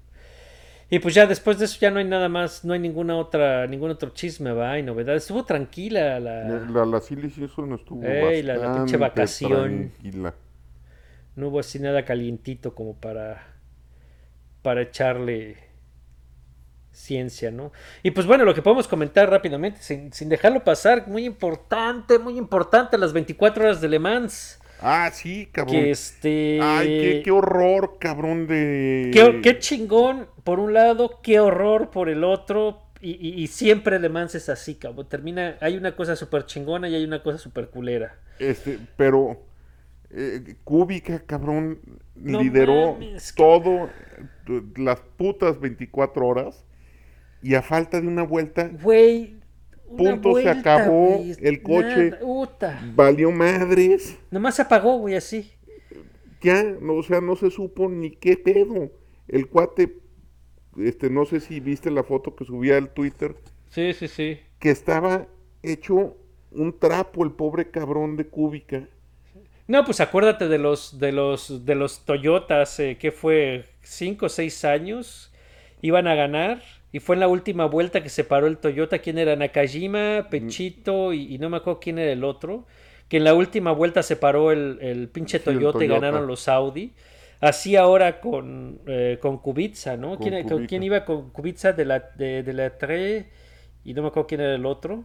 Y 0.91 0.99
pues 0.99 1.15
ya 1.15 1.27
después 1.27 1.59
de 1.59 1.65
eso 1.65 1.79
ya 1.81 1.91
no 1.91 1.99
hay 1.99 2.05
nada 2.05 2.29
más, 2.29 2.65
no 2.65 2.73
hay 2.75 2.79
ninguna 2.79 3.17
otra, 3.17 3.67
ningún 3.67 3.91
otro 3.91 4.11
chisme, 4.11 4.53
va, 4.53 4.79
y 4.79 4.83
novedades. 4.83 5.23
Estuvo 5.25 5.45
tranquila 5.45 6.21
la, 6.21 6.45
la, 6.45 6.85
la 6.85 7.01
Silly 7.01 7.31
Season 7.31 7.73
estuvo 7.73 8.03
Ey, 8.05 8.43
la- 8.43 8.57
la 8.57 8.75
pinche 8.77 8.97
vacación. 8.97 9.91
tranquila. 9.93 10.35
no 11.37 11.49
hubo 11.49 11.59
así 11.61 11.79
nada 11.81 12.05
calientito 12.05 12.75
como 12.75 12.95
para, 12.95 13.43
para 14.63 14.83
echarle 14.83 15.57
ciencia, 16.93 17.51
¿no? 17.51 17.73
Y 18.03 18.13
pues 18.13 18.27
bueno, 18.27 18.45
lo 18.45 18.55
que 18.55 18.63
podemos 18.63 18.87
comentar 18.87 19.29
rápidamente, 19.29 19.81
sin, 19.83 20.13
sin 20.13 20.29
dejarlo 20.29 20.63
pasar, 20.63 21.09
muy 21.09 21.25
importante, 21.25 22.19
muy 22.19 22.39
importante, 22.39 22.97
las 22.99 23.13
24 23.13 23.65
horas 23.65 23.81
de 23.81 23.89
Le 23.89 23.99
Mans. 23.99 24.61
Ah, 24.81 25.11
sí, 25.13 25.49
cabrón. 25.51 25.75
Que 25.75 25.91
este... 25.91 26.59
Ay, 26.63 26.87
qué, 26.87 27.23
qué 27.25 27.31
horror, 27.31 27.97
cabrón 27.99 28.47
de... 28.47 29.11
Qué, 29.13 29.41
qué 29.43 29.59
chingón 29.59 30.27
por 30.45 30.61
un 30.61 30.73
lado, 30.75 31.21
qué 31.23 31.41
horror 31.41 31.91
por 31.91 32.09
el 32.09 32.23
otro. 32.25 32.79
Y, 33.01 33.11
y- 33.29 33.43
y 33.43 33.47
siempre 33.49 33.99
Le 33.99 34.09
Mans 34.09 34.35
es 34.35 34.49
así, 34.49 34.77
cabrón. 34.77 35.09
Termina, 35.09 35.57
hay 35.61 35.77
una 35.77 35.95
cosa 35.97 36.17
súper 36.17 36.47
chingona 36.47 36.89
y 36.89 36.95
hay 36.95 37.05
una 37.05 37.23
cosa 37.23 37.39
súper 37.39 37.69
culera. 37.69 38.19
Este, 38.39 38.79
pero 38.97 39.43
eh, 40.11 40.55
Kubica, 40.65 41.21
cabrón, 41.27 41.81
No 42.15 42.41
lideró 42.41 42.93
mames, 42.93 43.35
todo, 43.35 43.87
eh, 44.49 44.63
las 44.77 45.01
putas 45.01 45.61
24 45.61 46.27
horas, 46.27 46.65
y 47.43 47.55
a 47.57 47.63
falta 47.63 48.01
de 48.01 48.07
una 48.09 48.23
vuelta, 48.23 48.71
Güey. 48.83 49.37
Punto, 49.97 50.35
se 50.41 50.49
acabó 50.49 51.23
el 51.41 51.63
coche. 51.63 52.11
nada, 52.11 52.83
valió 52.97 53.31
madres, 53.31 54.17
Nomás 54.31 54.57
se 54.57 54.63
apagó, 54.63 54.99
güey, 54.99 55.15
así. 55.15 55.53
ya, 56.41 56.63
no, 56.81 56.95
o 56.95 57.03
sea, 57.03 57.21
no 57.21 57.37
se 57.37 57.51
supo 57.51 57.89
ni 57.89 58.11
qué 58.11 58.37
pedo. 58.37 58.91
El 59.29 59.47
cuate, 59.49 59.99
este, 60.79 61.11
no 61.11 61.25
sé 61.27 61.41
si 61.41 61.61
viste 61.61 61.91
la 61.91 62.05
foto 62.05 62.35
que 62.37 62.45
subía 62.45 62.77
al 62.79 62.93
Twitter, 62.95 63.37
Sí, 63.71 63.93
sí, 63.95 64.09
sí. 64.09 64.41
que 64.59 64.71
estaba 64.71 65.29
hecho 65.63 66.17
un 66.51 66.79
trapo 66.79 67.25
el 67.25 67.33
pobre 67.33 67.71
cabrón 67.71 68.17
de 68.17 68.27
Kubica. 68.27 68.89
No, 69.67 69.85
pues 69.85 70.01
acuérdate 70.01 70.49
de 70.49 70.59
los 70.59 70.99
de 70.99 71.13
los 71.13 71.65
de 71.65 71.75
los 71.75 72.05
Toyotas 72.05 72.79
eh, 72.81 72.99
que 72.99 73.13
fue 73.13 73.65
cinco 73.83 74.27
o 74.27 74.29
seis 74.29 74.65
años 74.65 75.33
iban 75.81 76.07
a 76.07 76.15
ganar 76.15 76.63
y 76.93 77.01
fue 77.01 77.17
en 77.17 77.21
la 77.21 77.29
última 77.29 77.65
vuelta 77.67 78.03
que 78.03 78.09
se 78.11 78.25
paró 78.25 78.47
el 78.47 78.59
Toyota. 78.59 78.99
¿Quién 78.99 79.19
era? 79.19 79.37
Nakajima, 79.37 80.29
Pechito 80.31 81.13
y, 81.13 81.35
y 81.35 81.39
no 81.39 81.49
me 81.51 81.57
acuerdo 81.57 81.81
quién 81.81 81.99
era 81.99 82.13
el 82.13 82.25
otro. 82.25 82.67
Que 83.09 83.17
en 83.19 83.25
la 83.25 83.35
última 83.35 83.73
vuelta 83.73 84.03
se 84.03 84.17
paró 84.17 84.53
el, 84.53 84.79
el 84.81 85.09
pinche 85.09 85.41
Sí, 85.43 85.53
el 85.53 85.69
Toyota, 85.69 85.85
y 85.85 85.89
ganaron 85.89 86.27
los 86.27 86.47
Audi. 86.49 86.93
Así 87.41 87.77
ahora 87.77 88.21
con, 88.21 88.81
eh, 88.87 89.19
con 89.21 89.39
Kubica, 89.39 89.97
¿no? 89.97 90.19
Con 90.19 90.19
¿Quién, 90.19 90.43
con 90.49 90.59
Kubica. 90.59 90.69
quién 90.69 90.83
iba 90.83 91.05
con 91.05 91.31
Kubica 91.31 91.73
de 91.73 91.85
la, 91.85 92.01
de, 92.17 92.43
de 92.43 92.53
la 92.53 92.79
3? 92.79 93.27
Y 93.85 93.95
no 93.95 94.03
me 94.03 94.09
acuerdo 94.09 94.27
quién 94.27 94.41
era 94.41 94.55
el 94.55 94.65
otro. 94.67 95.05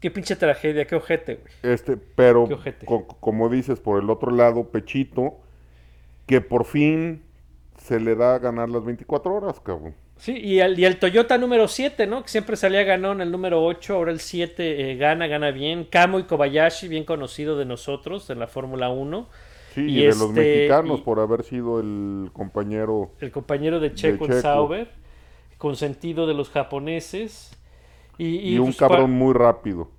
Qué 0.00 0.10
pinche 0.10 0.36
tragedia, 0.36 0.86
qué 0.86 0.96
ojete, 0.96 1.36
güey. 1.36 1.52
Este, 1.62 1.96
pero 1.96 2.46
Qué 2.46 2.54
ojete. 2.54 2.84
co- 2.86 3.06
como 3.06 3.48
dices, 3.48 3.80
por 3.80 4.02
el 4.02 4.10
otro 4.10 4.30
lado, 4.30 4.70
Pechito, 4.70 5.40
que 6.26 6.40
por 6.42 6.64
fin 6.66 7.22
se 7.78 8.00
le 8.00 8.14
da 8.14 8.34
a 8.34 8.38
ganar 8.38 8.68
las 8.68 8.84
24 8.84 9.34
horas, 9.34 9.60
cabrón. 9.60 9.94
Sí, 10.16 10.36
y 10.38 10.60
el, 10.60 10.78
y 10.78 10.84
el 10.84 10.98
Toyota 10.98 11.38
número 11.38 11.66
7, 11.68 12.06
¿no? 12.06 12.22
Que 12.22 12.28
siempre 12.28 12.56
salía 12.56 12.84
ganón 12.84 13.20
el 13.20 13.30
número 13.32 13.64
8, 13.64 13.94
ahora 13.96 14.12
el 14.12 14.20
7 14.20 14.92
eh, 14.92 14.96
gana, 14.96 15.26
gana 15.26 15.50
bien. 15.50 15.84
Kamo 15.84 16.18
y 16.20 16.24
Kobayashi, 16.24 16.86
bien 16.88 17.04
conocido 17.04 17.56
de 17.58 17.64
nosotros 17.64 18.28
en 18.30 18.38
la 18.38 18.46
Fórmula 18.46 18.90
1. 18.90 19.28
Sí, 19.74 19.80
Y 19.88 20.02
de 20.04 20.14
los 20.14 20.30
este, 20.30 20.32
mexicanos 20.32 21.00
y- 21.00 21.02
por 21.02 21.20
haber 21.20 21.42
sido 21.44 21.80
el 21.80 22.30
compañero. 22.32 23.10
el 23.20 23.32
compañero 23.32 23.80
de 23.80 23.94
Checo, 23.94 24.26
en 24.26 24.32
Checo. 24.32 24.40
Sauber, 24.42 24.90
consentido 25.58 26.26
de 26.26 26.34
los 26.34 26.50
japoneses. 26.50 27.52
Y, 28.18 28.54
Y, 28.54 28.58
un 28.58 28.74
pues, 28.74 28.76
cabrón 28.76 29.12
muy 29.12 29.34
rápido. 29.34 29.90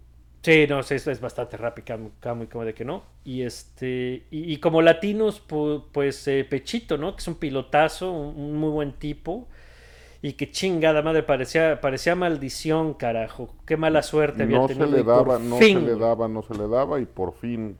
Sí, 0.43 0.67
no, 0.69 0.79
es, 0.79 0.91
es 0.91 1.19
bastante 1.21 1.57
rápido, 1.57 1.85
cam- 1.87 2.11
cam- 2.21 2.43
y 2.43 2.47
como 2.47 2.65
de 2.65 2.73
que 2.75 2.85
no. 2.85 3.03
Y 3.23 3.41
este 3.41 4.27
y, 4.29 4.57
como 4.57 4.81
latinos, 4.83 5.41
pu- 5.47 5.85
pues 5.91 6.27
eh, 6.27 6.45
Pechito, 6.47 6.97
¿no? 6.97 7.15
Que 7.15 7.21
es 7.21 7.27
un 7.27 7.35
pilotazo, 7.35 8.11
un, 8.11 8.39
un 8.39 8.55
muy 8.57 8.69
buen 8.69 8.93
tipo. 8.93 9.47
Y 10.21 10.33
que 10.33 10.51
chingada 10.51 11.01
madre, 11.03 11.23
parecía, 11.23 11.81
parecía 11.81 12.15
maldición, 12.15 12.93
carajo. 12.95 13.55
Qué 13.65 13.77
mala 13.77 14.03
suerte 14.03 14.43
había 14.43 14.59
No 14.59 14.67
se 14.67 14.87
le 14.87 15.03
daba, 15.03 15.39
no 15.39 15.57
fin, 15.57 15.79
se 15.79 15.85
le 15.85 15.95
daba, 15.95 16.27
no 16.27 16.41
se 16.43 16.55
le 16.55 16.67
daba 16.67 16.99
y 16.99 17.05
por 17.05 17.33
fin 17.35 17.77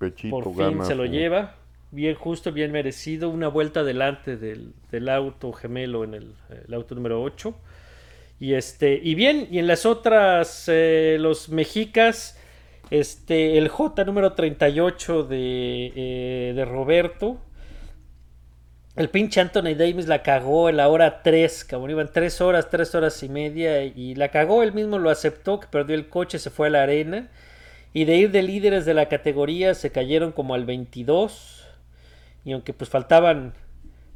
Pechito 0.00 0.40
por 0.40 0.54
fin 0.56 0.84
se 0.84 0.94
lo 0.96 1.04
lleva. 1.04 1.54
Bien 1.92 2.14
justo, 2.14 2.52
bien 2.52 2.72
merecido. 2.72 3.28
Una 3.28 3.48
vuelta 3.48 3.80
adelante 3.80 4.36
del, 4.36 4.72
del 4.90 5.08
auto 5.08 5.52
gemelo 5.52 6.04
en 6.04 6.14
el, 6.14 6.34
el 6.66 6.74
auto 6.74 6.94
número 6.94 7.22
8. 7.22 7.54
Y 8.40 8.54
este, 8.54 8.98
y 9.02 9.14
bien, 9.14 9.48
y 9.50 9.58
en 9.58 9.66
las 9.66 9.84
otras, 9.84 10.64
eh, 10.68 11.18
los 11.20 11.50
mexicas, 11.50 12.40
este, 12.90 13.58
el 13.58 13.68
J 13.68 14.04
número 14.04 14.32
38 14.32 15.24
de, 15.24 15.92
eh, 15.94 16.52
de 16.56 16.64
Roberto. 16.64 17.38
El 18.96 19.10
pinche 19.10 19.40
Anthony 19.40 19.74
Davis 19.76 20.06
la 20.06 20.22
cagó 20.22 20.70
en 20.70 20.78
la 20.78 20.88
hora 20.88 21.22
3, 21.22 21.64
cabrón. 21.64 21.90
Iban 21.90 22.10
3 22.12 22.40
horas, 22.40 22.70
3 22.70 22.94
horas 22.94 23.22
y 23.22 23.28
media. 23.28 23.84
Y 23.84 24.14
la 24.14 24.30
cagó, 24.30 24.62
él 24.62 24.72
mismo 24.72 24.98
lo 24.98 25.10
aceptó, 25.10 25.60
que 25.60 25.66
perdió 25.66 25.94
el 25.94 26.08
coche, 26.08 26.38
se 26.38 26.48
fue 26.48 26.68
a 26.68 26.70
la 26.70 26.82
arena. 26.84 27.28
Y 27.92 28.04
de 28.04 28.16
ir 28.16 28.30
de 28.30 28.42
líderes 28.42 28.84
de 28.84 28.94
la 28.94 29.08
categoría 29.08 29.74
se 29.74 29.90
cayeron 29.90 30.32
como 30.32 30.54
al 30.54 30.64
22. 30.64 31.66
Y 32.44 32.52
aunque 32.52 32.72
pues 32.72 32.88
faltaban 32.88 33.54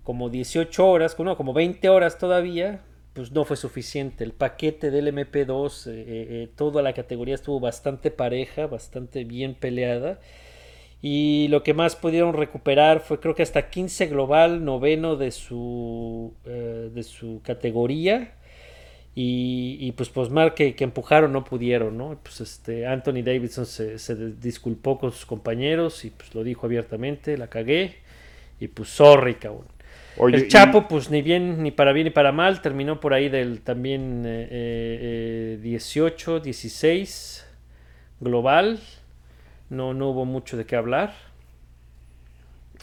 como 0.05 0.29
18 0.29 0.87
horas, 0.87 1.15
como 1.15 1.53
20 1.53 1.89
horas 1.89 2.19
todavía, 2.19 2.83
pues 3.15 3.33
no 3.33 3.45
fue 3.45 3.57
suficiente. 3.57 4.23
El 4.23 4.33
paquete 4.33 4.91
del 4.91 5.09
MP2, 5.09 5.87
eh, 5.87 5.91
eh, 5.91 6.05
eh, 6.07 6.49
toda 6.55 6.83
la 6.83 6.93
categoría 6.93 7.35
estuvo 7.35 7.59
bastante 7.59 8.11
pareja, 8.11 8.67
bastante 8.67 9.25
bien 9.25 9.55
peleada. 9.55 10.21
Y 11.01 11.49
lo 11.49 11.63
que 11.63 11.75
más 11.75 11.97
pudieron 11.97 12.33
recuperar 12.33 13.01
fue 13.01 13.21
creo 13.21 13.35
que 13.35 13.43
hasta 13.43 13.71
15 13.71 14.07
global, 14.07 14.65
noveno 14.65 15.17
de 15.17 15.33
su, 15.33 16.33
de 16.45 17.03
su 17.03 17.41
categoría. 17.45 18.35
Y, 19.17 19.77
y, 19.81 19.93
pues 19.93 20.09
Posmar 20.09 20.55
que, 20.55 20.75
que 20.75 20.85
empujaron 20.85 21.33
no 21.33 21.45
pudieron, 21.45 21.97
¿no? 21.97 22.19
Pues 22.23 22.41
este 22.41 22.87
Anthony 22.87 23.23
Davidson 23.23 23.65
se, 23.67 23.99
se 24.01 24.17
disculpó 24.33 24.99
con 24.99 25.13
sus 25.13 25.25
compañeros 25.27 26.05
y 26.05 26.11
pues 26.11 26.35
lo 26.35 26.43
dijo 26.43 26.67
abiertamente, 26.67 27.39
la 27.39 27.49
cagué. 27.49 27.97
Y 28.61 28.69
pues 28.69 28.89
sorry, 28.91 29.35
cabrón. 29.37 29.67
Oye, 30.17 30.41
el 30.41 30.49
y- 30.49 30.49
Chapo, 30.49 30.89
pues 30.89 31.11
ni 31.11 31.23
bien, 31.23 31.63
ni 31.63 31.71
para 31.71 31.93
bien 31.93 32.05
ni 32.07 32.11
para 32.11 32.33
mal, 32.33 32.61
terminó 32.63 33.01
por 33.01 33.15
ahí 33.15 33.29
del 33.29 33.61
también 33.63 34.25
eh, 34.27 34.49
eh, 34.51 35.55
eh, 35.57 35.61
18, 35.63 36.41
16 36.41 37.47
global. 38.21 38.81
No, 39.71 39.95
no 39.95 40.11
hubo 40.11 40.25
mucho 40.25 40.57
de 40.57 40.67
qué 40.67 40.77
hablar. 40.77 41.15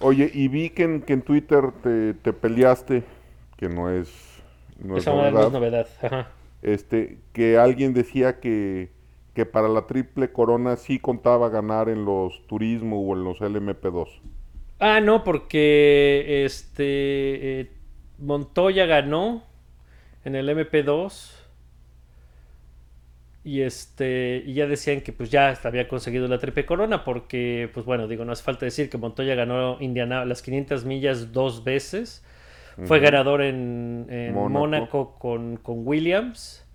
Oye, 0.02 0.30
y 0.34 0.48
vi 0.48 0.70
que 0.72 0.84
en, 0.84 1.02
que 1.02 1.14
en 1.14 1.22
Twitter 1.22 1.72
te, 1.84 2.14
te 2.16 2.34
peleaste, 2.34 3.04
que 3.58 3.70
no 3.70 3.90
es, 3.90 4.10
no 4.84 4.98
es 4.98 5.06
no 5.06 5.16
novedad, 5.16 5.48
es 5.48 5.52
novedad. 5.52 5.88
Ajá. 6.02 6.30
este, 6.62 7.20
que 7.34 7.58
alguien 7.58 7.94
decía 7.94 8.40
que, 8.40 8.92
que 9.34 9.46
para 9.46 9.68
la 9.68 9.88
triple 9.88 10.32
corona 10.32 10.76
sí 10.76 11.00
contaba 11.00 11.50
ganar 11.50 11.90
en 11.90 12.06
los 12.06 12.46
turismo 12.48 13.02
o 13.02 13.16
en 13.16 13.24
los 13.24 13.40
LMP2. 13.40 14.08
Ah, 14.80 15.00
no, 15.00 15.24
porque 15.24 16.44
este 16.46 17.62
eh, 17.62 17.72
Montoya 18.18 18.86
ganó 18.86 19.44
en 20.26 20.36
el 20.36 20.50
MP2 20.50 21.42
y 23.44 23.62
este 23.62 24.44
y 24.46 24.54
ya 24.54 24.68
decían 24.68 25.02
que 25.02 25.14
pues 25.14 25.32
ya 25.32 25.58
había 25.64 25.88
conseguido 25.88 26.28
la 26.28 26.38
triple 26.38 26.66
corona 26.66 27.04
porque 27.04 27.70
pues 27.74 27.86
bueno 27.86 28.08
digo 28.08 28.24
no 28.24 28.32
hace 28.34 28.44
falta 28.44 28.66
decir 28.66 28.90
que 28.90 29.00
Montoya 29.00 29.34
ganó 29.34 29.78
Indiana 29.80 30.26
las 30.26 30.44
500 30.44 30.86
millas 30.86 31.32
dos 31.32 31.64
veces 31.64 32.24
fue 32.86 33.00
ganador 33.00 33.42
en, 33.42 34.08
en 34.10 34.34
Mónaco. 34.34 34.60
Mónaco, 34.60 35.16
con, 35.20 35.58
con 35.58 35.88
Williams 35.88 36.66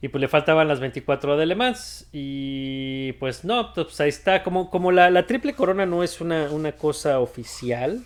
y 0.00 0.08
pues 0.08 0.20
le 0.20 0.28
faltaban 0.28 0.68
las 0.68 0.80
24 0.80 1.36
de 1.36 1.46
Le 1.46 1.54
Mans 1.54 2.08
y 2.12 3.12
pues 3.14 3.44
no 3.44 3.72
pues 3.72 3.98
ahí 4.00 4.10
está 4.10 4.42
como 4.42 4.70
como 4.70 4.92
la, 4.92 5.10
la 5.10 5.26
triple 5.26 5.54
corona 5.54 5.86
no 5.86 6.02
es 6.02 6.20
una, 6.20 6.50
una 6.50 6.72
cosa 6.72 7.18
oficial 7.20 8.04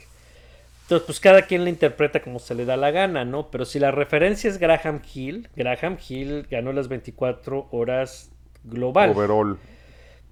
entonces, 0.91 1.07
pues 1.07 1.21
cada 1.21 1.43
quien 1.43 1.63
la 1.63 1.71
interpreta 1.71 2.21
como 2.21 2.41
se 2.41 2.53
le 2.57 2.65
da 2.65 2.77
la 2.77 2.91
gana, 2.91 3.25
¿no? 3.25 3.49
Pero 3.53 3.65
si 3.65 3.79
la 3.79 3.93
referencia 3.93 4.51
es 4.51 4.59
Graham 4.59 5.01
Hill, 5.15 5.49
Graham 5.55 5.99
Hill 6.09 6.49
ganó 6.51 6.73
las 6.73 6.89
24 6.89 7.69
horas 7.71 8.33
global. 8.65 9.11
Overall. 9.11 9.57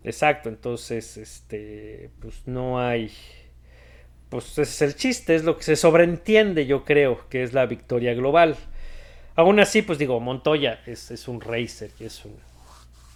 Exacto, 0.02 0.48
entonces, 0.48 1.16
este, 1.16 2.10
pues 2.20 2.42
no 2.46 2.80
hay, 2.80 3.12
pues 4.28 4.50
ese 4.58 4.62
es 4.62 4.82
el 4.82 4.94
chiste, 4.96 5.34
es 5.34 5.44
lo 5.44 5.56
que 5.56 5.62
se 5.62 5.76
sobreentiende, 5.76 6.66
yo 6.66 6.84
creo, 6.84 7.28
que 7.28 7.42
es 7.42 7.52
la 7.52 7.66
victoria 7.66 8.14
global. 8.14 8.56
Aún 9.36 9.60
así, 9.60 9.82
pues 9.82 9.98
digo, 9.98 10.20
Montoya 10.20 10.80
es, 10.86 11.10
es 11.10 11.28
un 11.28 11.40
racer 11.40 11.90
es 12.00 12.24
un, 12.24 12.34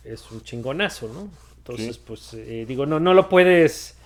es 0.05 0.31
un 0.31 0.43
chingonazo, 0.43 1.09
¿no? 1.09 1.29
Entonces, 1.59 1.97
Sí. 1.97 2.03
pues 2.07 2.35
eh, 2.35 2.65
digo, 2.67 2.87
no, 2.87 2.99
no 3.01 3.15
lo 3.15 3.29
puedes, 3.29 3.97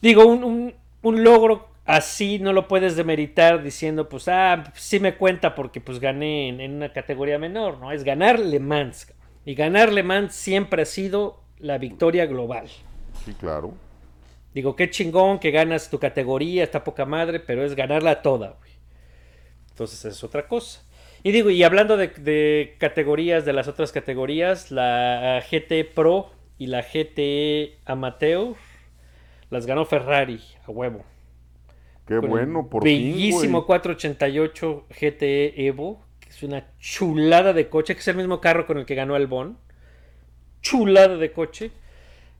digo, 0.00 0.26
un, 0.26 0.44
un, 0.44 0.74
un 1.02 1.24
logro 1.24 1.68
así 1.84 2.38
no 2.38 2.52
lo 2.52 2.68
puedes 2.68 2.94
demeritar 2.96 3.62
diciendo, 3.62 4.08
pues, 4.08 4.28
ah, 4.28 4.72
sí 4.76 5.00
me 5.00 5.16
cuenta 5.16 5.54
porque 5.54 5.80
pues 5.80 5.98
gané 5.98 6.48
en, 6.48 6.60
en 6.60 6.74
una 6.74 6.92
categoría 6.92 7.38
menor, 7.38 7.78
¿no? 7.78 7.90
Es 7.92 8.04
ganar 8.04 8.38
Le 8.38 8.60
Mans. 8.60 9.12
Y 9.44 9.54
ganar 9.54 9.92
Le 9.92 10.02
Mans 10.04 10.34
siempre 10.34 10.82
ha 10.82 10.86
sido 10.86 11.40
la 11.58 11.78
victoria 11.78 12.26
global. 12.26 12.68
Sí, 13.24 13.34
claro. 13.34 13.74
Digo, 14.54 14.76
qué 14.76 14.90
chingón 14.90 15.38
que 15.38 15.50
ganas 15.50 15.90
tu 15.90 15.98
categoría, 15.98 16.64
está 16.64 16.84
poca 16.84 17.04
madre, 17.06 17.40
pero 17.40 17.64
es 17.64 17.74
ganarla 17.74 18.22
toda, 18.22 18.56
güey. 18.58 18.72
Entonces 19.70 20.04
es 20.04 20.22
otra 20.22 20.46
cosa. 20.46 20.82
Y 21.22 21.32
digo, 21.32 21.50
y 21.50 21.62
hablando 21.62 21.96
de, 21.96 22.08
de 22.08 22.76
categorías, 22.78 23.44
de 23.44 23.52
las 23.52 23.68
otras 23.68 23.92
categorías, 23.92 24.70
la 24.70 25.42
GT 25.50 25.84
Pro 25.94 26.30
y 26.58 26.66
la 26.66 26.82
GT 26.82 27.78
Amateur 27.86 28.54
las 29.50 29.66
ganó 29.66 29.84
Ferrari 29.84 30.40
a 30.66 30.70
huevo. 30.70 31.04
Qué 32.06 32.16
Con 32.16 32.30
bueno, 32.30 32.68
por 32.68 32.82
Bellísimo 32.82 33.40
fin, 33.40 33.50
güey. 33.50 33.64
488 33.64 34.86
GTE 34.88 35.66
Evo, 35.66 36.02
que 36.20 36.30
es 36.30 36.42
una 36.42 36.66
chulada 36.78 37.52
de 37.52 37.68
coche, 37.68 37.94
que 37.94 38.00
es 38.00 38.08
el 38.08 38.16
mismo 38.16 38.40
carro 38.40 38.66
con 38.66 38.78
el 38.78 38.86
que 38.86 38.94
ganó 38.94 39.14
Albon. 39.14 39.58
Chulada 40.60 41.16
de 41.16 41.32
coche. 41.32 41.70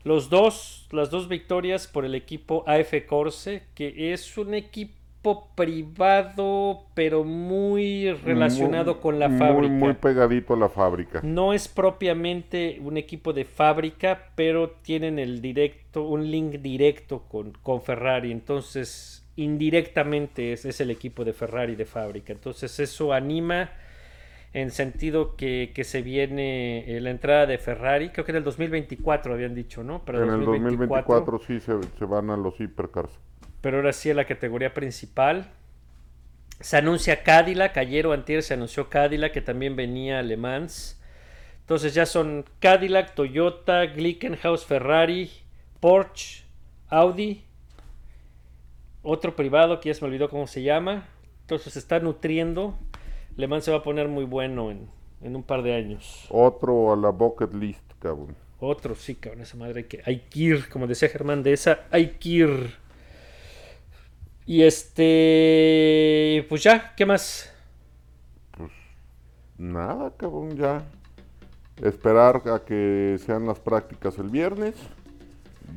Los 0.04 0.30
dos, 0.30 0.88
las 0.90 1.10
dos 1.10 1.28
victorias 1.28 1.86
por 1.86 2.04
el 2.04 2.14
equipo 2.14 2.64
AF 2.66 2.92
Corse, 3.06 3.62
que 3.74 4.12
es 4.12 4.36
un 4.36 4.54
equipo 4.54 5.48
privado, 5.54 6.86
pero 6.94 7.22
muy 7.22 8.12
relacionado 8.12 8.94
Muy- 8.94 9.00
con 9.02 9.18
la 9.20 9.28
muy, 9.28 9.38
fábrica. 9.38 9.72
Muy 9.74 9.92
pegadito 9.94 10.54
a 10.54 10.56
la 10.56 10.68
fábrica. 10.68 11.20
No 11.22 11.52
es 11.52 11.68
propiamente 11.68 12.78
un 12.82 12.96
equipo 12.96 13.32
de 13.32 13.44
fábrica, 13.44 14.30
pero 14.34 14.70
tienen 14.82 15.18
el 15.20 15.40
directo, 15.40 16.02
un 16.02 16.28
link 16.30 16.54
directo 16.60 17.22
con, 17.28 17.52
con 17.62 17.82
Ferrari. 17.82 18.32
Entonces, 18.32 19.24
indirectamente 19.36 20.52
es, 20.52 20.64
es 20.64 20.80
el 20.80 20.90
equipo 20.90 21.24
de 21.24 21.32
Ferrari 21.32 21.76
de 21.76 21.86
fábrica. 21.86 22.32
Entonces, 22.32 22.80
eso 22.80 23.12
anima 23.12 23.70
en 24.54 24.70
sentido 24.70 25.36
que, 25.36 25.72
que 25.74 25.84
se 25.84 26.02
viene 26.02 26.96
eh, 26.96 27.00
la 27.00 27.10
entrada 27.10 27.46
de 27.46 27.58
Ferrari. 27.58 28.10
Creo 28.10 28.24
que 28.24 28.32
en 28.32 28.36
el 28.36 28.44
2024 28.44 29.32
habían 29.32 29.54
dicho, 29.54 29.82
¿no? 29.82 30.04
Pero 30.04 30.22
en 30.22 30.30
el 30.30 30.44
2024 30.44 31.40
sí 31.46 31.60
se, 31.60 31.72
se 31.98 32.04
van 32.04 32.30
a 32.30 32.36
los 32.36 32.60
hipercars. 32.60 33.18
pero 33.60 33.78
ahora 33.78 33.92
sí 33.92 34.10
a 34.10 34.14
la 34.14 34.26
categoría 34.26 34.74
principal. 34.74 35.50
Se 36.60 36.76
anuncia 36.76 37.22
Cadillac, 37.22 37.76
ayer 37.76 38.06
o 38.06 38.12
antier 38.12 38.42
se 38.42 38.54
anunció 38.54 38.88
Cadillac, 38.88 39.32
que 39.32 39.40
también 39.40 39.74
venía 39.74 40.18
a 40.18 40.22
Le 40.22 40.36
Mans. 40.36 41.00
Entonces 41.60 41.94
ya 41.94 42.06
son 42.06 42.44
Cadillac, 42.60 43.14
Toyota, 43.14 43.86
Glickenhaus, 43.86 44.66
Ferrari, 44.66 45.30
Porsche, 45.80 46.44
Audi, 46.88 47.44
otro 49.02 49.34
privado 49.34 49.80
que 49.80 49.88
ya 49.88 49.94
se 49.94 50.02
me 50.02 50.08
olvidó 50.08 50.28
cómo 50.28 50.46
se 50.46 50.62
llama. 50.62 51.08
Entonces 51.40 51.72
se 51.72 51.78
está 51.78 51.98
nutriendo. 51.98 52.78
Le 53.36 53.46
Mans 53.48 53.64
se 53.64 53.70
va 53.70 53.78
a 53.78 53.82
poner 53.82 54.08
muy 54.08 54.24
bueno 54.24 54.70
en, 54.70 54.88
en 55.20 55.36
un 55.36 55.42
par 55.42 55.62
de 55.62 55.74
años. 55.74 56.26
Otro 56.28 56.92
a 56.92 56.96
la 56.96 57.10
bucket 57.10 57.52
list, 57.54 57.82
cabrón. 57.98 58.36
Otro, 58.58 58.94
sí, 58.94 59.16
cabrón, 59.16 59.42
esa 59.42 59.56
madre 59.56 59.80
hay 59.80 59.84
que, 59.84 60.02
hay 60.04 60.20
que 60.20 60.38
ir, 60.40 60.68
como 60.68 60.86
decía 60.86 61.08
Germán, 61.08 61.42
de 61.42 61.52
esa 61.52 61.80
hay 61.90 62.10
que 62.18 62.28
ir. 62.28 62.74
Y 64.46 64.62
este, 64.62 66.46
pues 66.48 66.62
ya, 66.62 66.94
¿qué 66.96 67.06
más? 67.06 67.52
Nada, 69.56 70.12
cabrón, 70.16 70.56
ya. 70.56 70.84
Esperar 71.82 72.42
a 72.48 72.64
que 72.64 73.18
sean 73.24 73.46
las 73.46 73.58
prácticas 73.60 74.18
el 74.18 74.28
viernes. 74.28 74.74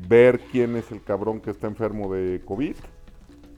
ver 0.07 0.39
quién 0.51 0.75
es 0.75 0.91
el 0.91 1.01
cabrón 1.03 1.39
que 1.41 1.51
está 1.51 1.67
enfermo 1.67 2.13
de 2.13 2.41
COVID. 2.45 2.75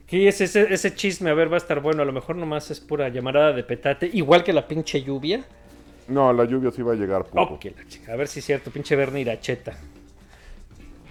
Sí, 0.08 0.26
ese, 0.26 0.44
ese, 0.44 0.72
ese 0.72 0.94
chisme, 0.94 1.28
a 1.30 1.34
ver, 1.34 1.50
va 1.50 1.56
a 1.56 1.58
estar 1.58 1.80
bueno. 1.80 2.02
A 2.02 2.04
lo 2.04 2.12
mejor 2.12 2.36
nomás 2.36 2.70
es 2.70 2.80
pura 2.80 3.08
llamarada 3.10 3.52
de 3.52 3.62
petate. 3.62 4.08
Igual 4.12 4.42
que 4.42 4.54
la 4.54 4.66
pinche 4.66 5.02
lluvia. 5.02 5.44
No, 6.08 6.32
la 6.32 6.44
lluvia 6.44 6.70
sí 6.70 6.80
va 6.80 6.94
a 6.94 6.96
llegar 6.96 7.24
poco. 7.24 7.58
Chica. 7.86 8.12
A 8.12 8.16
ver 8.16 8.26
si 8.28 8.38
es 8.38 8.46
cierto, 8.46 8.70
pinche 8.70 8.96
Bernie 8.96 9.20
Iracheta. 9.20 9.76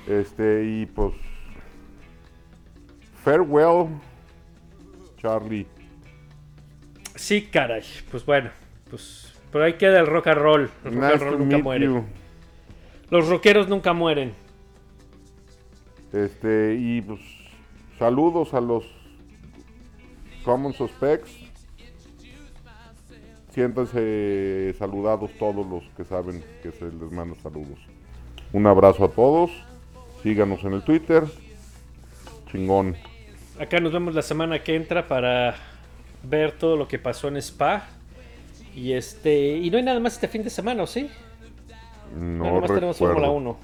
Este, 0.08 0.64
y 0.66 0.86
pues. 0.88 1.14
Farewell, 3.24 3.90
Charlie. 5.18 5.68
Sí, 7.16 7.44
caray. 7.44 7.84
Pues 8.10 8.26
bueno, 8.26 8.50
pues 8.90 9.34
por 9.52 9.62
ahí 9.62 9.74
queda 9.74 10.00
el 10.00 10.08
rock 10.08 10.28
and 10.28 10.40
roll. 10.40 10.72
El 10.84 10.94
rock 10.96 11.04
and 11.04 11.22
roll 11.22 11.40
nunca 11.40 11.58
muere. 11.60 11.86
you. 11.86 12.04
Los 13.12 13.28
rockeros 13.30 13.68
nunca 13.68 13.94
mueren. 13.94 14.34
Este, 16.12 16.76
y 16.80 17.02
pues. 17.02 17.37
Saludos 18.00 18.54
a 18.54 18.62
los 18.62 18.86
Common 20.44 20.74
Suspects. 20.74 21.32
Siéntanse 23.50 24.76
saludados 24.78 25.32
todos 25.40 25.66
los 25.66 25.84
que 25.96 26.06
saben 26.06 26.44
que 26.62 26.72
se 26.72 26.86
les 26.86 27.12
manda 27.12 27.36
saludos. 27.42 27.80
Un 28.54 28.68
abrazo 28.68 29.06
a 29.06 29.10
todos. 29.10 29.52
Síganos 30.22 30.64
en 30.64 30.74
el 30.74 30.84
Twitter. 30.84 31.24
Chingón. 32.52 32.96
Acá 33.60 33.80
nos 33.80 33.92
vemos 33.92 34.14
la 34.14 34.22
semana 34.22 34.64
que 34.64 34.76
entra 34.76 35.08
para 35.08 35.56
ver 36.22 36.52
todo 36.52 36.78
lo 36.78 36.88
que 36.88 37.00
pasó 37.00 37.30
en 37.30 37.38
Spa. 37.38 37.88
Y 38.76 38.94
este. 38.94 39.58
Y 39.58 39.72
no 39.72 39.78
hay 39.78 39.84
nada 39.84 40.00
más 40.00 40.14
este 40.14 40.28
fin 40.28 40.44
de 40.44 40.52
semana, 40.52 40.84
¿o 40.84 40.88
sí? 40.88 41.10
No 42.16 42.46
No, 42.46 42.54
nomás 42.54 42.72
tenemos 42.72 42.98
Fórmula 42.98 43.28
recuerdo. 43.28 43.58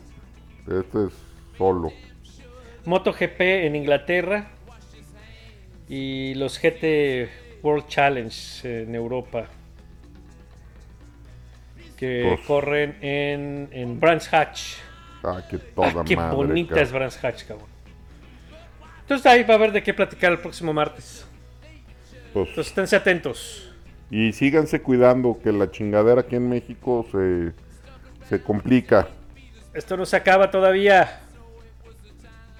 1. 0.67 0.79
Este 0.79 1.05
es 1.05 1.13
solo. 1.55 1.93
MotoGP 2.85 3.39
en 3.41 3.75
Inglaterra. 3.75 4.47
Y 5.89 6.33
los 6.35 6.59
GT 6.59 7.29
World 7.61 7.87
Challenge 7.87 8.83
en 8.83 8.95
Europa. 8.95 9.47
Que 11.97 12.37
corren 12.47 12.97
en, 13.01 13.69
en 13.71 13.99
Brands 13.99 14.33
Hatch. 14.33 14.75
Ah, 15.23 15.41
que 15.49 15.57
toda 15.57 15.87
Ah, 15.89 16.03
qué 16.05 16.15
madre. 16.15 16.35
bonita 16.35 16.69
cabrón. 16.69 16.83
es 16.85 16.91
Brands 16.91 17.23
Hatch, 17.23 17.43
cabrón. 17.45 17.67
Entonces 19.01 19.25
ahí 19.25 19.43
va 19.43 19.53
a 19.53 19.57
haber 19.57 19.71
de 19.71 19.83
qué 19.83 19.93
platicar 19.93 20.31
el 20.31 20.39
próximo 20.39 20.73
martes. 20.73 21.25
Pues, 22.33 22.49
Entonces 22.49 22.67
esténse 22.71 22.95
atentos. 22.95 23.69
y 24.09 24.31
síganse 24.33 24.81
cuidando 24.81 25.39
que 25.43 25.51
la 25.51 25.69
chingadera 25.71 26.21
aquí 26.21 26.35
en 26.35 26.49
México 26.49 27.05
se, 27.11 27.51
se 28.27 28.41
complica. 28.41 29.07
Esto 29.73 29.95
no 29.97 30.05
se 30.05 30.15
acaba 30.15 30.49
todavía. 30.51 31.21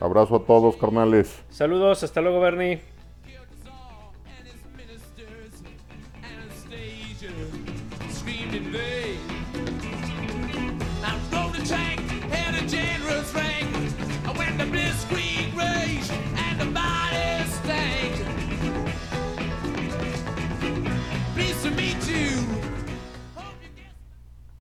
Abrazo 0.03 0.35
a 0.35 0.43
todos, 0.43 0.75
carnales. 0.75 1.45
Saludos, 1.49 2.03
hasta 2.03 2.19
luego, 2.19 2.41
Bernie. 2.41 2.81